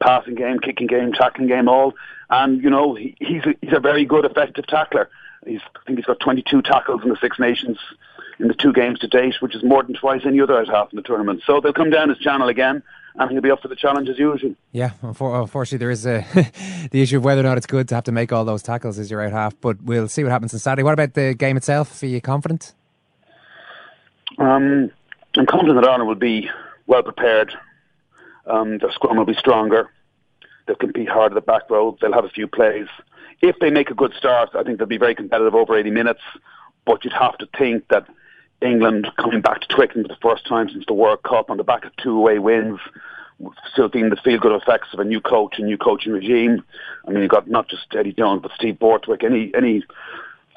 passing 0.00 0.34
game, 0.34 0.58
kicking 0.58 0.86
game, 0.86 1.12
tackling 1.12 1.48
game, 1.48 1.68
all. 1.68 1.94
And, 2.28 2.62
you 2.62 2.70
know, 2.70 2.94
he, 2.94 3.16
he's, 3.18 3.44
a, 3.44 3.54
he's 3.60 3.72
a 3.74 3.80
very 3.80 4.04
good, 4.04 4.24
effective 4.24 4.66
tackler. 4.66 5.08
He's, 5.46 5.60
I 5.74 5.80
think 5.86 5.98
he's 5.98 6.06
got 6.06 6.20
22 6.20 6.62
tackles 6.62 7.02
in 7.02 7.08
the 7.08 7.16
Six 7.20 7.38
Nations 7.38 7.78
in 8.38 8.48
the 8.48 8.54
two 8.54 8.72
games 8.72 8.98
to 9.00 9.06
date, 9.08 9.34
which 9.40 9.54
is 9.54 9.62
more 9.62 9.82
than 9.82 9.94
twice 9.94 10.22
any 10.24 10.40
other 10.40 10.58
out 10.58 10.68
half 10.68 10.92
in 10.92 10.96
the 10.96 11.02
tournament. 11.02 11.42
So 11.46 11.60
they'll 11.60 11.72
come 11.72 11.90
down 11.90 12.08
his 12.08 12.18
channel 12.18 12.48
again. 12.48 12.82
and 13.16 13.30
he'll 13.30 13.40
be 13.40 13.50
up 13.50 13.60
for 13.60 13.68
the 13.68 13.76
challenge 13.76 14.08
as 14.08 14.18
usual. 14.18 14.54
Yeah, 14.72 14.92
unfortunately, 15.02 15.78
there 15.78 15.90
is 15.90 16.06
a, 16.06 16.24
the 16.90 17.02
issue 17.02 17.18
of 17.18 17.24
whether 17.24 17.40
or 17.40 17.44
not 17.44 17.56
it's 17.58 17.66
good 17.66 17.88
to 17.88 17.94
have 17.94 18.04
to 18.04 18.12
make 18.12 18.32
all 18.32 18.44
those 18.44 18.62
tackles 18.62 18.98
as 18.98 19.10
your 19.10 19.22
out 19.22 19.32
half, 19.32 19.60
but 19.60 19.82
we'll 19.82 20.08
see 20.08 20.22
what 20.22 20.30
happens 20.30 20.54
on 20.54 20.60
Saturday. 20.60 20.82
What 20.82 20.94
about 20.94 21.14
the 21.14 21.34
game 21.34 21.56
itself? 21.56 22.02
Are 22.02 22.06
you 22.06 22.20
confident? 22.20 22.74
Um, 24.38 24.90
I'm 25.36 25.46
confident 25.46 25.80
that 25.80 25.88
Ireland 25.88 26.08
will 26.08 26.14
be 26.16 26.50
well 26.86 27.02
prepared. 27.02 27.52
Um, 28.46 28.78
their 28.78 28.90
scrum 28.92 29.16
will 29.16 29.24
be 29.24 29.34
stronger. 29.34 29.90
They'll 30.66 30.76
compete 30.76 31.08
hard 31.08 31.32
at 31.32 31.34
the 31.34 31.40
back 31.40 31.70
row. 31.70 31.96
They'll 32.00 32.12
have 32.12 32.24
a 32.24 32.30
few 32.30 32.48
plays. 32.48 32.88
If 33.40 33.56
they 33.60 33.70
make 33.70 33.90
a 33.90 33.94
good 33.94 34.12
start, 34.14 34.50
I 34.54 34.62
think 34.62 34.78
they'll 34.78 34.86
be 34.88 34.98
very 34.98 35.14
competitive 35.14 35.54
over 35.54 35.76
80 35.76 35.90
minutes. 35.90 36.20
But 36.84 37.04
you'd 37.04 37.12
have 37.12 37.38
to 37.38 37.48
think 37.56 37.86
that 37.88 38.06
England 38.60 39.06
coming 39.18 39.40
back 39.40 39.60
to 39.60 39.68
Twickenham 39.68 40.04
for 40.04 40.08
the 40.08 40.20
first 40.20 40.46
time 40.46 40.68
since 40.68 40.84
the 40.86 40.94
World 40.94 41.22
Cup 41.22 41.50
on 41.50 41.56
the 41.56 41.64
back 41.64 41.84
of 41.84 41.94
two 41.96 42.16
away 42.16 42.38
wins, 42.38 42.80
still 43.72 43.88
feeling 43.88 44.10
the 44.10 44.16
feel-good 44.16 44.60
effects 44.60 44.88
of 44.92 45.00
a 45.00 45.04
new 45.04 45.20
coach 45.20 45.54
and 45.58 45.66
new 45.66 45.78
coaching 45.78 46.12
regime. 46.12 46.62
I 47.06 47.10
mean, 47.10 47.22
you've 47.22 47.30
got 47.30 47.48
not 47.48 47.68
just 47.68 47.86
Eddie 47.96 48.12
Jones, 48.12 48.42
but 48.42 48.52
Steve 48.54 48.78
Borthwick. 48.78 49.24
Any 49.24 49.52
any 49.56 49.84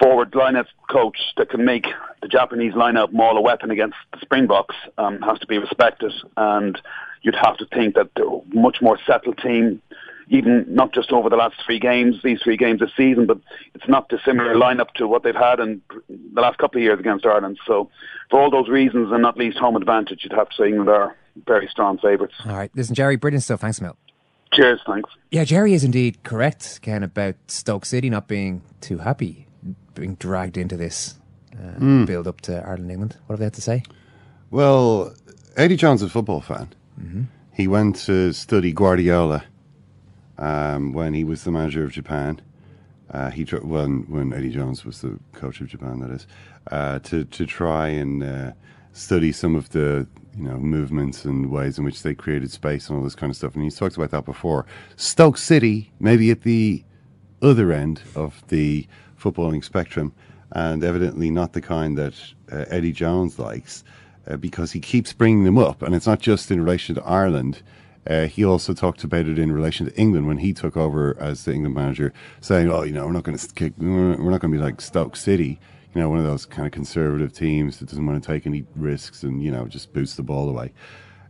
forward 0.02 0.34
line-up 0.36 0.68
coach 0.90 1.18
that 1.38 1.50
can 1.50 1.66
make 1.66 1.88
the 2.22 2.28
Japanese 2.28 2.74
line-up 2.74 3.14
maul 3.14 3.38
a 3.38 3.42
weapon 3.42 3.72
against 3.72 3.98
the 4.12 4.20
Springboks 4.22 4.76
um, 4.98 5.22
has 5.22 5.40
to 5.40 5.48
be 5.48 5.58
respected. 5.58 6.12
And 6.38 6.80
you'd 7.22 7.36
have 7.36 7.58
to 7.58 7.66
think 7.68 7.96
that 7.96 8.10
they're 8.16 8.26
a 8.26 8.42
much 8.54 8.82
more 8.82 8.98
settled 9.06 9.38
team 9.38 9.82
even 10.30 10.66
not 10.68 10.94
just 10.94 11.12
over 11.12 11.30
the 11.30 11.36
last 11.36 11.56
three 11.66 11.80
games, 11.80 12.16
these 12.24 12.42
three 12.42 12.58
games 12.58 12.80
this 12.80 12.92
season, 12.96 13.26
but 13.26 13.38
it's 13.76 13.88
not 13.88 14.10
dissimilar 14.10 14.56
lineup 14.56 14.92
to 14.96 15.08
what 15.08 15.24
they've 15.24 15.36
had 15.36 15.60
in 15.60 15.82
the 16.08 16.42
last 16.42 16.58
couple 16.58 16.80
of 16.80 16.84
years 16.84 17.00
against 17.00 17.26
Ireland. 17.26 17.60
So, 17.68 17.90
for 18.30 18.40
all 18.40 18.50
those 18.50 18.70
reasons, 18.70 19.12
and 19.12 19.22
not 19.22 19.38
least 19.38 19.58
home 19.58 19.76
advantage, 19.76 20.22
you'd 20.24 20.34
have 20.34 20.50
to 20.50 20.56
say 20.56 20.70
England 20.70 20.90
are 20.90 21.16
very 21.46 21.68
strong 21.68 21.98
favourites. 21.98 22.36
All 22.46 22.56
right, 22.56 22.72
listen, 22.74 22.96
Gerry, 22.96 23.16
brilliant 23.16 23.44
stuff. 23.44 23.62
Thanks, 23.62 23.82
Mel. 23.82 23.98
Cheers, 24.54 24.82
thanks. 24.86 25.10
Yeah, 25.32 25.44
Gerry 25.44 25.74
is 25.74 25.84
indeed 25.84 26.24
correct, 26.24 26.80
Ken, 26.82 27.04
about 27.04 27.36
Stoke 27.48 27.86
City 27.86 28.10
not 28.10 28.28
being 28.28 28.62
too 28.82 29.00
happy 29.00 29.48
being 29.94 30.16
dragged 30.16 30.58
into 30.58 30.78
this 30.78 31.16
uh, 31.54 31.80
mm. 31.80 32.06
build 32.06 32.28
up 32.28 32.42
to 32.42 32.58
Ireland 32.66 32.92
England. 32.92 33.18
What 33.26 33.34
have 33.34 33.40
they 33.40 33.46
had 33.46 33.54
to 33.54 33.62
say? 33.62 33.84
Well, 34.52 35.14
Eddie 35.56 35.78
Jones 35.78 36.02
is 36.02 36.08
a 36.08 36.12
football 36.12 36.42
fan. 36.42 36.74
Mm-hmm. 37.00 37.24
He 37.54 37.68
went 37.68 37.96
to 38.08 38.34
study 38.34 38.72
Guardiola 38.72 39.44
um, 40.38 40.94
when 40.94 41.14
he 41.14 41.24
was 41.24 41.44
the 41.44 41.52
manager 41.52 41.84
of 41.84 41.92
Japan. 41.92 42.42
Uh, 43.12 43.30
he 43.30 43.46
tr- 43.46 43.58
when 43.58 44.04
when 44.10 44.34
Eddie 44.34 44.50
Jones 44.50 44.86
was 44.86 45.02
the 45.02 45.20
coach 45.34 45.62
of 45.62 45.68
Japan, 45.68 46.00
that 46.00 46.10
is, 46.10 46.28
uh, 46.72 47.00
to 47.00 47.26
to 47.26 47.46
try 47.46 47.88
and 47.88 48.24
uh, 48.24 48.52
study 48.94 49.32
some 49.32 49.56
of 49.56 49.70
the 49.70 50.08
you 50.36 50.44
know 50.44 50.58
movements 50.58 51.26
and 51.26 51.52
ways 51.52 51.78
in 51.78 51.86
which 51.86 52.02
they 52.02 52.16
created 52.16 52.52
space 52.52 52.90
and 52.90 52.98
all 52.98 53.04
this 53.04 53.16
kind 53.16 53.30
of 53.30 53.38
stuff. 53.38 53.54
And 53.54 53.64
he's 53.64 53.76
talked 53.76 53.96
about 53.96 54.12
that 54.12 54.26
before. 54.26 54.66
Stoke 54.96 55.38
City, 55.38 55.92
maybe 56.00 56.32
at 56.32 56.42
the 56.42 56.84
other 57.42 57.72
end 57.72 58.02
of 58.16 58.42
the 58.48 58.88
footballing 59.24 59.64
spectrum, 59.64 60.14
and 60.52 60.84
evidently 60.84 61.32
not 61.32 61.54
the 61.54 61.62
kind 61.62 61.98
that 61.98 62.14
uh, 62.52 62.66
Eddie 62.70 62.92
Jones 62.92 63.40
likes, 63.40 63.84
uh, 64.28 64.38
because 64.38 64.72
he 64.72 64.80
keeps 64.80 65.14
bringing 65.14 65.44
them 65.44 65.58
up, 65.58 65.82
and 65.82 65.96
it's 65.96 66.08
not 66.08 66.20
just 66.20 66.52
in 66.52 66.62
relation 66.62 66.96
to 66.96 67.04
Ireland. 67.04 67.62
Uh, 68.06 68.28
he 68.28 68.44
also 68.44 68.74
talked 68.74 69.04
about 69.04 69.28
it 69.28 69.40
in 69.40 69.52
relation 69.52 69.86
to 69.86 69.96
England 69.96 70.28
when 70.28 70.38
he 70.38 70.54
took 70.54 70.76
over 70.76 71.16
as 71.20 71.46
the 71.46 71.54
England 71.54 71.76
manager, 71.76 72.14
saying, 72.42 72.70
"Oh, 72.70 72.84
you 72.84 72.92
know, 72.92 73.06
we're 73.06 73.14
not 73.14 73.24
going 73.24 73.38
to 73.38 73.74
we're 73.78 74.32
not 74.32 74.42
going 74.42 74.52
to 74.52 74.58
be 74.58 74.64
like 74.64 74.82
Stoke 74.82 75.16
City, 75.16 75.60
you 75.94 76.02
know, 76.02 76.10
one 76.10 76.20
of 76.20 76.26
those 76.26 76.46
kind 76.46 76.66
of 76.66 76.74
conservative 76.74 77.32
teams 77.34 77.78
that 77.80 77.88
doesn't 77.88 78.06
want 78.06 78.22
to 78.22 78.28
take 78.28 78.46
any 78.46 78.66
risks 78.76 79.24
and 79.24 79.42
you 79.42 79.52
know 79.52 79.68
just 79.68 79.94
boost 79.94 80.18
the 80.18 80.24
ball 80.24 80.50
away," 80.50 80.74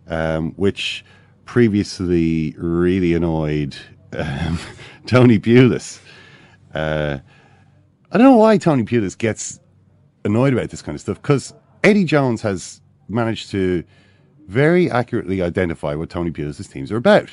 um, 0.08 0.52
which 0.54 1.06
previously 1.46 2.56
really 2.58 3.14
annoyed 3.14 3.76
um, 4.14 4.58
Tony 5.06 5.40
Pulis. 5.40 6.00
Uh, 6.74 7.20
I 8.14 8.20
don't 8.20 8.28
know 8.28 8.38
why 8.38 8.60
Tony 8.60 8.84
Pulis 8.84 9.18
gets 9.18 9.60
annoyed 10.24 10.54
about 10.54 10.70
this 10.70 10.84
kind 10.84 10.96
of 10.96 11.02
stuff 11.02 11.20
because 11.20 11.52
Eddie 11.84 12.04
Jones 12.04 12.44
has 12.44 12.80
managed 13.10 13.50
to 13.50 13.84
very 14.48 14.92
accurately 14.92 15.42
identify 15.42 15.96
what 15.96 16.12
Tony 16.12 16.30
Pulis' 16.30 16.72
teams 16.72 16.92
are 16.92 16.98
about. 16.98 17.32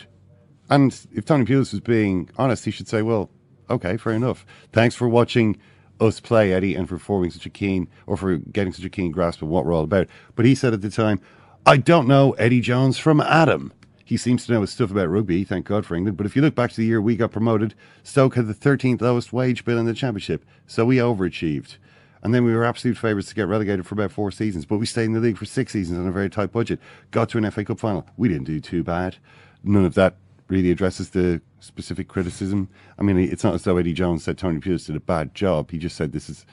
And 0.70 0.98
if 1.12 1.26
Tony 1.26 1.44
Pulis 1.44 1.72
was 1.72 1.80
being 1.80 2.30
honest, 2.38 2.64
he 2.64 2.70
should 2.70 2.88
say, 2.88 3.02
well, 3.02 3.28
okay, 3.68 3.98
fair 3.98 4.14
enough. 4.14 4.46
Thanks 4.72 4.94
for 4.94 5.06
watching 5.06 5.58
us 6.00 6.18
play, 6.18 6.54
Eddie, 6.54 6.74
and 6.74 6.88
for 6.88 6.96
forming 6.96 7.30
such 7.30 7.44
a 7.44 7.50
keen, 7.50 7.86
or 8.06 8.16
for 8.16 8.36
getting 8.38 8.72
such 8.72 8.86
a 8.86 8.90
keen 8.90 9.10
grasp 9.10 9.42
of 9.42 9.48
what 9.48 9.66
we're 9.66 9.74
all 9.74 9.84
about. 9.84 10.06
But 10.34 10.46
he 10.46 10.54
said 10.54 10.72
at 10.72 10.80
the 10.80 10.88
time, 10.88 11.20
I 11.66 11.76
don't 11.76 12.08
know 12.08 12.32
Eddie 12.32 12.62
Jones 12.62 12.96
from 12.96 13.20
Adam. 13.20 13.70
He 14.10 14.16
seems 14.16 14.44
to 14.44 14.52
know 14.52 14.62
his 14.62 14.70
stuff 14.70 14.90
about 14.90 15.08
rugby, 15.08 15.44
thank 15.44 15.66
God 15.66 15.86
for 15.86 15.94
England. 15.94 16.16
But 16.16 16.26
if 16.26 16.34
you 16.34 16.42
look 16.42 16.56
back 16.56 16.70
to 16.70 16.76
the 16.76 16.84
year 16.84 17.00
we 17.00 17.14
got 17.14 17.30
promoted, 17.30 17.76
Stoke 18.02 18.34
had 18.34 18.48
the 18.48 18.54
13th 18.54 19.00
lowest 19.00 19.32
wage 19.32 19.64
bill 19.64 19.78
in 19.78 19.86
the 19.86 19.94
championship. 19.94 20.44
So 20.66 20.84
we 20.84 20.96
overachieved. 20.96 21.76
And 22.20 22.34
then 22.34 22.42
we 22.42 22.52
were 22.52 22.64
absolute 22.64 22.98
favourites 22.98 23.28
to 23.28 23.36
get 23.36 23.46
relegated 23.46 23.86
for 23.86 23.94
about 23.94 24.10
four 24.10 24.32
seasons, 24.32 24.66
but 24.66 24.78
we 24.78 24.86
stayed 24.86 25.04
in 25.04 25.12
the 25.12 25.20
league 25.20 25.38
for 25.38 25.44
six 25.44 25.72
seasons 25.72 26.00
on 26.00 26.08
a 26.08 26.10
very 26.10 26.28
tight 26.28 26.50
budget. 26.50 26.80
Got 27.12 27.28
to 27.28 27.38
an 27.38 27.48
FA 27.52 27.64
Cup 27.64 27.78
final. 27.78 28.04
We 28.16 28.26
didn't 28.26 28.48
do 28.48 28.58
too 28.58 28.82
bad. 28.82 29.14
None 29.62 29.84
of 29.84 29.94
that 29.94 30.16
really 30.48 30.72
addresses 30.72 31.10
the 31.10 31.40
specific 31.60 32.08
criticism. 32.08 32.68
I 32.98 33.04
mean, 33.04 33.16
it's 33.16 33.44
not 33.44 33.54
as 33.54 33.62
though 33.62 33.76
Eddie 33.76 33.92
Jones 33.92 34.24
said 34.24 34.38
Tony 34.38 34.58
Pulis 34.58 34.86
did 34.86 34.96
a 34.96 35.00
bad 35.00 35.36
job. 35.36 35.70
He 35.70 35.78
just 35.78 35.94
said 35.94 36.10
this 36.10 36.28
is 36.28 36.44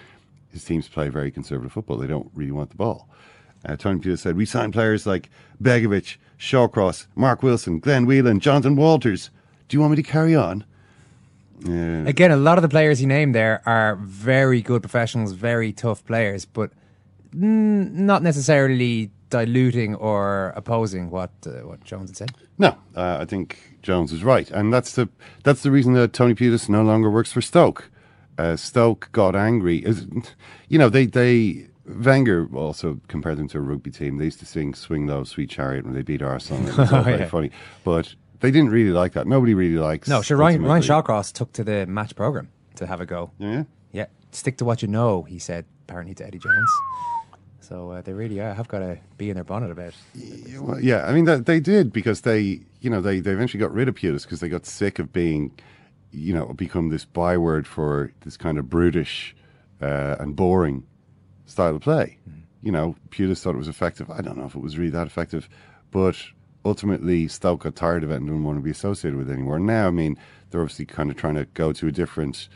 his 0.49 0.63
teams 0.63 0.87
play 0.87 1.09
very 1.09 1.31
conservative 1.31 1.71
football. 1.71 1.97
They 1.97 2.05
don't 2.05 2.29
really 2.35 2.51
want 2.51 2.69
the 2.69 2.75
ball. 2.75 3.09
Uh, 3.65 3.75
Tony 3.75 3.99
Pulis 3.99 4.19
said 4.19 4.37
we 4.37 4.45
signed 4.45 4.73
players 4.73 5.05
like 5.05 5.29
Begovic, 5.61 6.17
Shawcross, 6.39 7.07
Mark 7.15 7.43
Wilson, 7.43 7.79
Glenn 7.79 8.05
Whelan, 8.05 8.39
Jonathan 8.39 8.75
Walters. 8.75 9.29
Do 9.67 9.75
you 9.75 9.81
want 9.81 9.91
me 9.91 9.97
to 9.97 10.03
carry 10.03 10.35
on? 10.35 10.63
Yeah. 11.65 12.05
Again, 12.05 12.31
a 12.31 12.37
lot 12.37 12.57
of 12.57 12.61
the 12.61 12.69
players 12.69 12.99
he 12.99 13.05
named 13.05 13.33
there 13.33 13.61
are 13.65 13.95
very 13.95 14.61
good 14.61 14.81
professionals, 14.81 15.33
very 15.33 15.73
tough 15.73 16.05
players, 16.05 16.45
but 16.45 16.71
not 17.33 18.23
necessarily 18.23 19.11
diluting 19.29 19.95
or 19.95 20.53
opposing 20.55 21.09
what 21.09 21.31
uh, 21.45 21.65
what 21.67 21.83
Jones 21.83 22.09
had 22.09 22.17
said. 22.17 22.31
No, 22.57 22.77
uh, 22.95 23.17
I 23.19 23.25
think 23.25 23.77
Jones 23.81 24.13
is 24.13 24.23
right, 24.23 24.49
and 24.51 24.73
that's 24.73 24.93
the 24.93 25.09
that's 25.43 25.63
the 25.63 25.71
reason 25.71 25.93
that 25.93 26.13
Tony 26.13 26.35
Pulis 26.35 26.69
no 26.69 26.83
longer 26.83 27.09
works 27.09 27.31
for 27.31 27.41
Stoke. 27.41 27.89
Uh, 28.37 28.55
Stoke 28.55 29.09
got 29.11 29.35
angry. 29.35 29.83
You 30.69 30.77
know, 30.77 30.89
they 30.89 31.07
they 31.07 31.67
Wenger 31.87 32.49
also 32.53 32.99
compared 33.07 33.37
them 33.37 33.47
to 33.49 33.57
a 33.57 33.61
rugby 33.61 33.91
team. 33.91 34.17
They 34.17 34.25
used 34.25 34.39
to 34.39 34.45
sing 34.45 34.73
"Swing 34.73 35.07
Low, 35.07 35.23
Sweet 35.23 35.49
Chariot" 35.49 35.85
when 35.85 35.93
they 35.93 36.01
beat 36.01 36.21
Arsenal. 36.21 36.67
It 36.67 36.77
was 36.77 36.91
all 36.91 37.01
very 37.03 37.19
yeah. 37.19 37.27
funny, 37.27 37.51
but 37.83 38.13
they 38.39 38.51
didn't 38.51 38.71
really 38.71 38.91
like 38.91 39.13
that. 39.13 39.27
Nobody 39.27 39.53
really 39.53 39.77
likes. 39.77 40.07
No, 40.07 40.21
sure. 40.21 40.37
Ryan, 40.37 40.63
Ryan 40.63 40.83
Shawcross 40.83 41.31
took 41.31 41.53
to 41.53 41.63
the 41.63 41.85
match 41.85 42.15
program 42.15 42.49
to 42.75 42.85
have 42.85 42.99
a 42.99 43.05
go. 43.05 43.31
Yeah, 43.39 43.63
yeah. 43.91 44.07
Stick 44.31 44.57
to 44.57 44.65
what 44.65 44.81
you 44.81 44.87
know, 44.87 45.23
he 45.23 45.39
said. 45.39 45.65
Apparently 45.87 46.13
to 46.15 46.27
Eddie 46.27 46.39
Jones. 46.39 46.69
So 47.61 47.91
uh, 47.91 48.01
they 48.01 48.13
really 48.13 48.39
are, 48.39 48.53
have 48.53 48.67
got 48.67 48.79
to 48.79 48.97
be 49.17 49.29
in 49.29 49.35
their 49.35 49.43
bonnet 49.43 49.71
about. 49.71 49.93
Yeah, 50.13 50.59
well, 50.59 50.79
yeah, 50.79 51.05
I 51.05 51.13
mean 51.13 51.25
that, 51.25 51.45
they 51.45 51.59
did 51.59 51.91
because 51.91 52.21
they, 52.21 52.61
you 52.81 52.89
know, 52.89 53.01
they, 53.01 53.19
they 53.19 53.31
eventually 53.31 53.59
got 53.59 53.73
rid 53.73 53.89
of 53.89 53.95
Pulis 53.95 54.23
because 54.23 54.39
they 54.39 54.49
got 54.49 54.65
sick 54.65 54.99
of 54.99 55.11
being, 55.11 55.51
you 56.11 56.33
know, 56.33 56.47
become 56.47 56.89
this 56.89 57.03
byword 57.03 57.67
for 57.67 58.11
this 58.21 58.37
kind 58.37 58.57
of 58.57 58.69
brutish 58.69 59.35
uh, 59.81 60.15
and 60.19 60.35
boring 60.35 60.83
style 61.47 61.75
of 61.75 61.81
play. 61.81 62.17
Mm. 62.29 62.41
You 62.61 62.71
know, 62.71 62.95
Pulis 63.09 63.41
thought 63.41 63.55
it 63.55 63.59
was 63.59 63.67
effective. 63.67 64.11
I 64.11 64.21
don't 64.21 64.37
know 64.37 64.45
if 64.45 64.55
it 64.55 64.61
was 64.61 64.77
really 64.77 64.91
that 64.91 65.07
effective, 65.07 65.49
but 65.91 66.15
ultimately 66.65 67.27
Stoke 67.27 67.63
got 67.63 67.75
tired 67.75 68.03
of 68.03 68.11
it 68.11 68.17
and 68.17 68.27
didn't 68.27 68.43
want 68.43 68.57
to 68.57 68.63
be 68.63 68.71
associated 68.71 69.17
with 69.17 69.29
it 69.29 69.33
anymore. 69.33 69.59
Now, 69.59 69.87
I 69.87 69.91
mean, 69.91 70.17
they're 70.49 70.61
obviously 70.61 70.85
kind 70.85 71.09
of 71.09 71.17
trying 71.17 71.35
to 71.35 71.45
go 71.53 71.71
to 71.73 71.87
a 71.87 71.91
different 71.91 72.49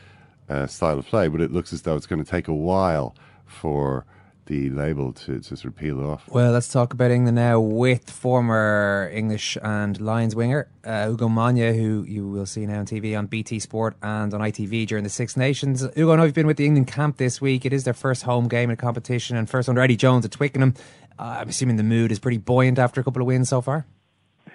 uh, 0.50 0.68
style 0.68 1.00
of 1.00 1.08
play, 1.08 1.28
but 1.28 1.42
it 1.42 1.52
looks 1.52 1.74
as 1.74 1.84
though 1.84 1.96
it's 1.96 2.08
going 2.08 2.24
to 2.24 2.30
take 2.30 2.48
a 2.48 2.54
while 2.54 3.16
for 3.46 4.06
the 4.52 4.70
label 4.70 5.14
to, 5.14 5.40
to 5.40 5.56
sort 5.56 5.66
of 5.66 5.78
peel 5.78 6.06
off. 6.06 6.28
Well, 6.28 6.52
let's 6.52 6.68
talk 6.68 6.92
about 6.92 7.10
England 7.10 7.36
now 7.36 7.62
with 7.62 8.10
former 8.10 9.10
English 9.14 9.58
and 9.64 10.00
Lions 10.02 10.36
winger 10.36 10.68
uh, 10.86 11.08
Ugo 11.10 11.30
Monye, 11.30 11.74
who 11.74 12.04
you 12.04 12.28
will 12.28 12.46
see 12.46 12.66
now 12.66 12.80
on 12.80 12.86
TV 12.86 13.18
on 13.18 13.28
BT 13.28 13.60
Sport 13.60 13.96
and 14.02 14.34
on 14.34 14.42
ITV 14.42 14.88
during 14.88 15.06
the 15.06 15.10
Six 15.10 15.38
Nations. 15.38 15.84
Ugo, 15.98 16.12
I 16.12 16.16
know 16.18 16.24
you've 16.26 16.34
been 16.34 16.48
with 16.48 16.58
the 16.58 16.66
England 16.66 16.88
camp 16.88 17.16
this 17.16 17.40
week. 17.40 17.66
It 17.66 17.72
is 17.72 17.86
their 17.86 17.94
first 17.94 18.24
home 18.24 18.50
game 18.50 18.70
in 18.70 18.74
a 18.74 18.78
competition 18.78 19.38
and 19.38 19.50
first 19.50 19.70
under 19.70 19.80
Eddie 19.80 19.96
Jones 19.96 20.26
at 20.26 20.32
Twickenham. 20.32 20.74
Uh, 21.18 21.38
I'm 21.40 21.50
assuming 21.50 21.78
the 21.78 21.84
mood 21.84 22.12
is 22.12 22.20
pretty 22.20 22.38
buoyant 22.38 22.78
after 22.78 23.00
a 23.00 23.06
couple 23.06 23.22
of 23.22 23.28
wins 23.28 23.48
so 23.48 23.62
far. 23.62 23.86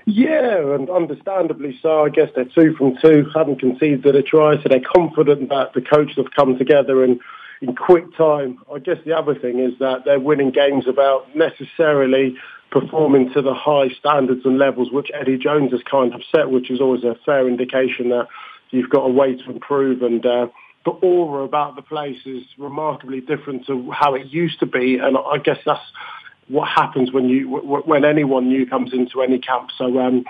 Yeah, 0.05 0.75
and 0.75 0.91
understandably 0.91 1.79
so. 1.81 2.05
I 2.05 2.11
guess 2.11 2.29
they're 2.35 2.45
two 2.45 2.77
from 2.77 2.99
two, 3.03 3.31
haven't 3.35 3.61
conceded 3.61 4.15
a 4.15 4.23
try, 4.23 4.63
so 4.63 4.69
they're 4.69 4.81
confident 4.95 5.49
that 5.49 5.73
the 5.73 5.81
coaches 5.81 6.17
have 6.17 6.33
come 6.37 6.59
together 6.59 7.03
in, 7.03 7.19
in 7.61 7.75
quick 7.75 8.17
time. 8.17 8.59
I 8.73 8.79
guess 8.79 8.99
the 9.05 9.17
other 9.17 9.35
thing 9.35 9.59
is 9.59 9.79
that 9.79 10.05
they're 10.05 10.21
winning 10.21 10.51
games 10.51 10.87
about 10.87 11.35
necessarily 11.35 12.37
performing 12.71 13.33
to 13.33 13.43
the 13.43 13.55
high 13.55 13.89
standards 13.99 14.43
and 14.45 14.59
levels 14.59 14.91
which 14.91 15.11
Eddie 15.15 15.39
Jones 15.39 15.73
has 15.73 15.83
kind 15.91 16.15
of 16.15 16.23
set, 16.35 16.51
which 16.51 16.71
is 16.71 16.81
always 16.81 17.05
a 17.05 17.17
fair 17.25 17.49
indication 17.49 18.11
that 18.11 18.29
you've 18.71 18.91
got 18.91 19.03
a 19.05 19.11
way 19.11 19.35
to 19.35 19.51
improve. 19.51 20.03
And 20.03 20.25
uh, 20.25 20.49
the 20.85 20.91
aura 20.91 21.45
about 21.45 21.77
the 21.77 21.83
place 21.83 22.19
is 22.27 22.45
remarkably 22.59 23.21
different 23.21 23.67
to 23.67 23.91
how 23.91 24.15
it 24.15 24.27
used 24.27 24.61
to 24.61 24.67
be, 24.67 24.99
and 24.99 25.17
I 25.17 25.39
guess 25.39 25.59
that's 25.65 25.81
what 26.49 26.69
happens 26.69 27.13
when 27.13 27.29
you 27.29 27.49
when 27.49 28.05
anyone 28.05 28.49
new 28.49 28.67
comes 28.67 28.93
into 28.93 29.23
any 29.23 29.39
camp. 29.39 29.71
So. 29.77 29.99
Um, 29.99 30.25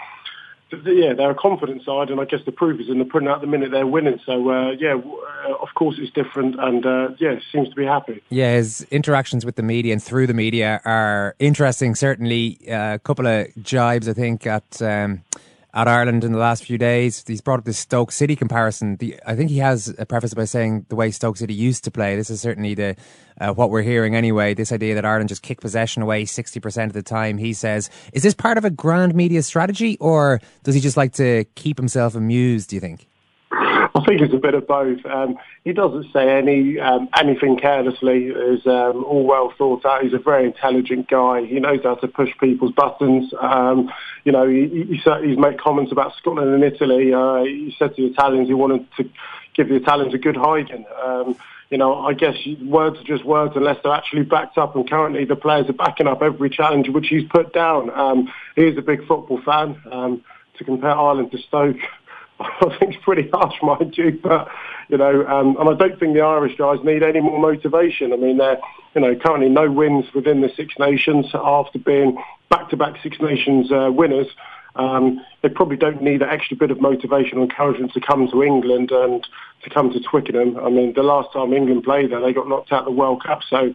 yeah, 0.73 1.15
they're 1.15 1.31
a 1.31 1.35
confident 1.35 1.85
side, 1.85 2.11
and 2.11 2.21
I 2.21 2.25
guess 2.25 2.41
the 2.45 2.53
proof 2.53 2.81
is 2.81 2.89
in 2.89 2.99
the 2.99 3.05
pudding 3.05 3.29
at 3.29 3.41
the 3.41 3.47
minute 3.47 3.71
they're 3.71 3.87
winning. 3.87 4.19
So 4.27 4.51
uh, 4.51 4.71
yeah, 4.73 4.95
uh, 4.95 5.55
of 5.55 5.69
course 5.75 5.97
it's 5.99 6.13
different, 6.13 6.57
and 6.59 6.85
uh, 6.85 7.09
yeah, 7.19 7.39
seems 7.53 7.69
to 7.69 7.75
be 7.75 7.85
happy. 7.85 8.23
Yeah, 8.31 8.55
his 8.55 8.83
interactions 8.91 9.45
with 9.45 9.57
the 9.57 9.63
media 9.63 9.93
and 9.93 10.03
through 10.03 10.27
the 10.27 10.35
media 10.35 10.81
are 10.85 11.37
interesting. 11.39 11.95
Certainly, 11.95 12.59
uh, 12.69 12.95
a 12.95 12.99
couple 12.99 13.27
of 13.27 13.47
jibes, 13.63 14.09
I 14.09 14.13
think, 14.13 14.47
at 14.47 14.83
um, 14.83 15.23
at 15.77 15.87
Ireland 15.87 16.25
in 16.25 16.33
the 16.33 16.39
last 16.39 16.65
few 16.65 16.79
days. 16.79 17.23
He's 17.27 17.43
brought 17.43 17.59
up 17.59 17.67
this 17.67 17.79
Stoke 17.79 18.11
City 18.11 18.35
comparison. 18.35 18.97
The, 18.97 19.21
I 19.27 19.37
think 19.37 19.51
he 19.51 19.59
has 19.59 19.95
a 19.99 20.07
preface 20.07 20.33
by 20.33 20.47
saying 20.47 20.87
the 20.89 20.97
way 20.97 21.11
Stoke 21.11 21.37
City 21.37 21.53
used 21.53 21.85
to 21.85 21.91
play. 21.91 22.17
This 22.17 22.31
is 22.31 22.41
certainly 22.41 22.75
the 22.75 22.97
uh, 23.39 23.53
what 23.53 23.69
we're 23.69 23.83
hearing 23.83 24.17
anyway. 24.17 24.55
This 24.55 24.73
idea 24.73 24.95
that 24.95 25.05
Ireland 25.05 25.29
just 25.29 25.43
kick 25.43 25.61
possession 25.61 26.03
away 26.03 26.25
sixty 26.25 26.61
percent 26.61 26.89
of 26.89 26.95
the 26.95 27.03
time. 27.03 27.37
He 27.37 27.53
says, 27.53 27.91
is 28.15 28.23
this 28.23 28.35
part 28.35 28.57
of 28.57 28.65
a 28.65 28.71
grand 28.71 29.15
media 29.15 29.43
strategy, 29.43 29.99
or 30.01 30.41
does 30.65 30.75
he 30.75 30.81
just 30.81 30.97
like 30.97 31.13
to 31.13 31.45
keep 31.55 31.77
himself 31.77 32.15
amused? 32.15 32.71
Do 32.71 32.77
you 32.77 32.81
think? 32.81 33.07
I 33.97 34.05
think 34.05 34.21
it's 34.21 34.35
a 34.35 34.39
bit 34.39 34.53
of 34.53 34.67
both. 34.67 35.05
Um, 35.07 35.39
he 35.65 35.73
doesn't 35.73 36.13
say 36.13 36.37
any 36.37 36.79
um, 36.79 37.09
anything 37.17 37.57
carelessly. 37.57 38.27
Is 38.27 38.67
um, 38.67 39.05
all 39.05 39.25
well 39.25 39.55
thought 39.57 39.87
out. 39.87 40.03
He's 40.03 40.13
a 40.13 40.19
very 40.19 40.45
intelligent 40.45 41.09
guy. 41.09 41.47
He 41.47 41.59
knows 41.61 41.81
how 41.83 41.95
to 41.97 42.09
push 42.09 42.31
people's 42.39 42.73
buttons. 42.73 43.33
Um, 43.41 43.91
you 44.25 44.33
know, 44.33 44.47
he, 44.47 44.69
he, 44.69 45.01
he's 45.25 45.39
made 45.39 45.59
comments 45.59 45.93
about 45.93 46.15
Scotland 46.17 46.53
and 46.53 46.63
Italy. 46.63 47.15
Uh, 47.15 47.45
he 47.45 47.75
said 47.79 47.97
to 47.97 48.03
the 48.03 48.09
Italians 48.09 48.49
he 48.49 48.55
wanted 48.55 48.87
to 48.99 49.09
give 49.55 49.71
the 49.71 49.77
Italians 49.77 50.13
a 50.13 50.19
good 50.19 50.37
hiding. 50.37 50.85
Um, 51.03 51.35
you 51.71 51.79
know, 51.79 52.05
I 52.07 52.13
guess 52.13 52.37
words 52.63 52.99
are 53.01 53.05
just 53.05 53.25
words 53.25 53.55
unless 53.57 53.79
they're 53.83 53.95
actually 53.95 54.25
backed 54.25 54.59
up. 54.59 54.77
And 54.77 54.89
currently, 54.89 55.25
the 55.25 55.37
players 55.37 55.71
are 55.71 55.73
backing 55.73 56.07
up 56.07 56.21
every 56.23 56.51
challenge 56.51 56.91
which 56.91 57.07
he's 57.09 57.27
put 57.29 57.55
down. 57.55 57.89
Um, 57.91 58.33
he 58.57 58.65
is 58.65 58.77
a 58.77 58.83
big 58.83 59.07
football 59.07 59.41
fan. 59.41 60.23
To 60.59 60.65
compare 60.65 60.91
Ireland 60.91 61.33
to 61.33 61.39
Stoke. 61.39 61.77
I 62.41 62.77
think 62.79 62.95
it's 62.95 63.05
pretty 63.05 63.29
harsh, 63.33 63.55
mind 63.63 63.97
you, 63.97 64.19
but 64.23 64.49
you 64.89 64.99
know, 64.99 65.27
um, 65.27 65.57
and 65.59 65.69
I 65.69 65.75
don't 65.75 65.99
think 65.99 66.15
the 66.15 66.21
Irish 66.21 66.57
guys 66.59 66.79
need 66.85 67.03
any 67.03 67.21
more 67.21 67.41
motivation. 67.41 68.13
I 68.13 68.17
mean, 68.17 68.39
they're 68.39 68.59
you 68.95 69.01
know 69.01 69.15
currently 69.17 69.49
no 69.49 69.71
wins 69.71 70.05
within 70.15 70.43
the 70.43 70.51
Six 70.57 70.75
Nations 70.79 71.27
after 71.35 71.79
being 71.79 72.23
back-to-back 72.51 72.97
Six 73.03 73.17
Nations 73.21 73.73
uh, 73.73 73.91
winners. 73.91 74.27
Um, 74.77 75.25
they 75.43 75.49
probably 75.49 75.79
don't 75.79 76.03
need 76.03 76.21
an 76.21 76.29
extra 76.29 76.57
bit 76.57 76.71
of 76.71 76.81
motivation 76.83 77.39
or 77.39 77.43
encouragement 77.43 77.93
to 77.95 78.01
come 78.01 78.29
to 78.31 78.43
England 78.43 78.91
and 78.91 79.27
to 79.65 79.71
come 79.71 79.91
to 79.91 80.01
Twickenham. 80.01 80.59
I 80.59 80.69
mean, 80.69 80.93
the 80.95 81.03
last 81.03 81.33
time 81.33 81.55
England 81.55 81.85
played 81.85 82.13
there, 82.13 82.21
they 82.21 82.35
got 82.35 82.47
knocked 82.47 82.73
out 82.73 82.81
of 82.81 82.85
the 82.85 82.91
World 82.91 83.25
Cup, 83.25 83.41
so 83.49 83.73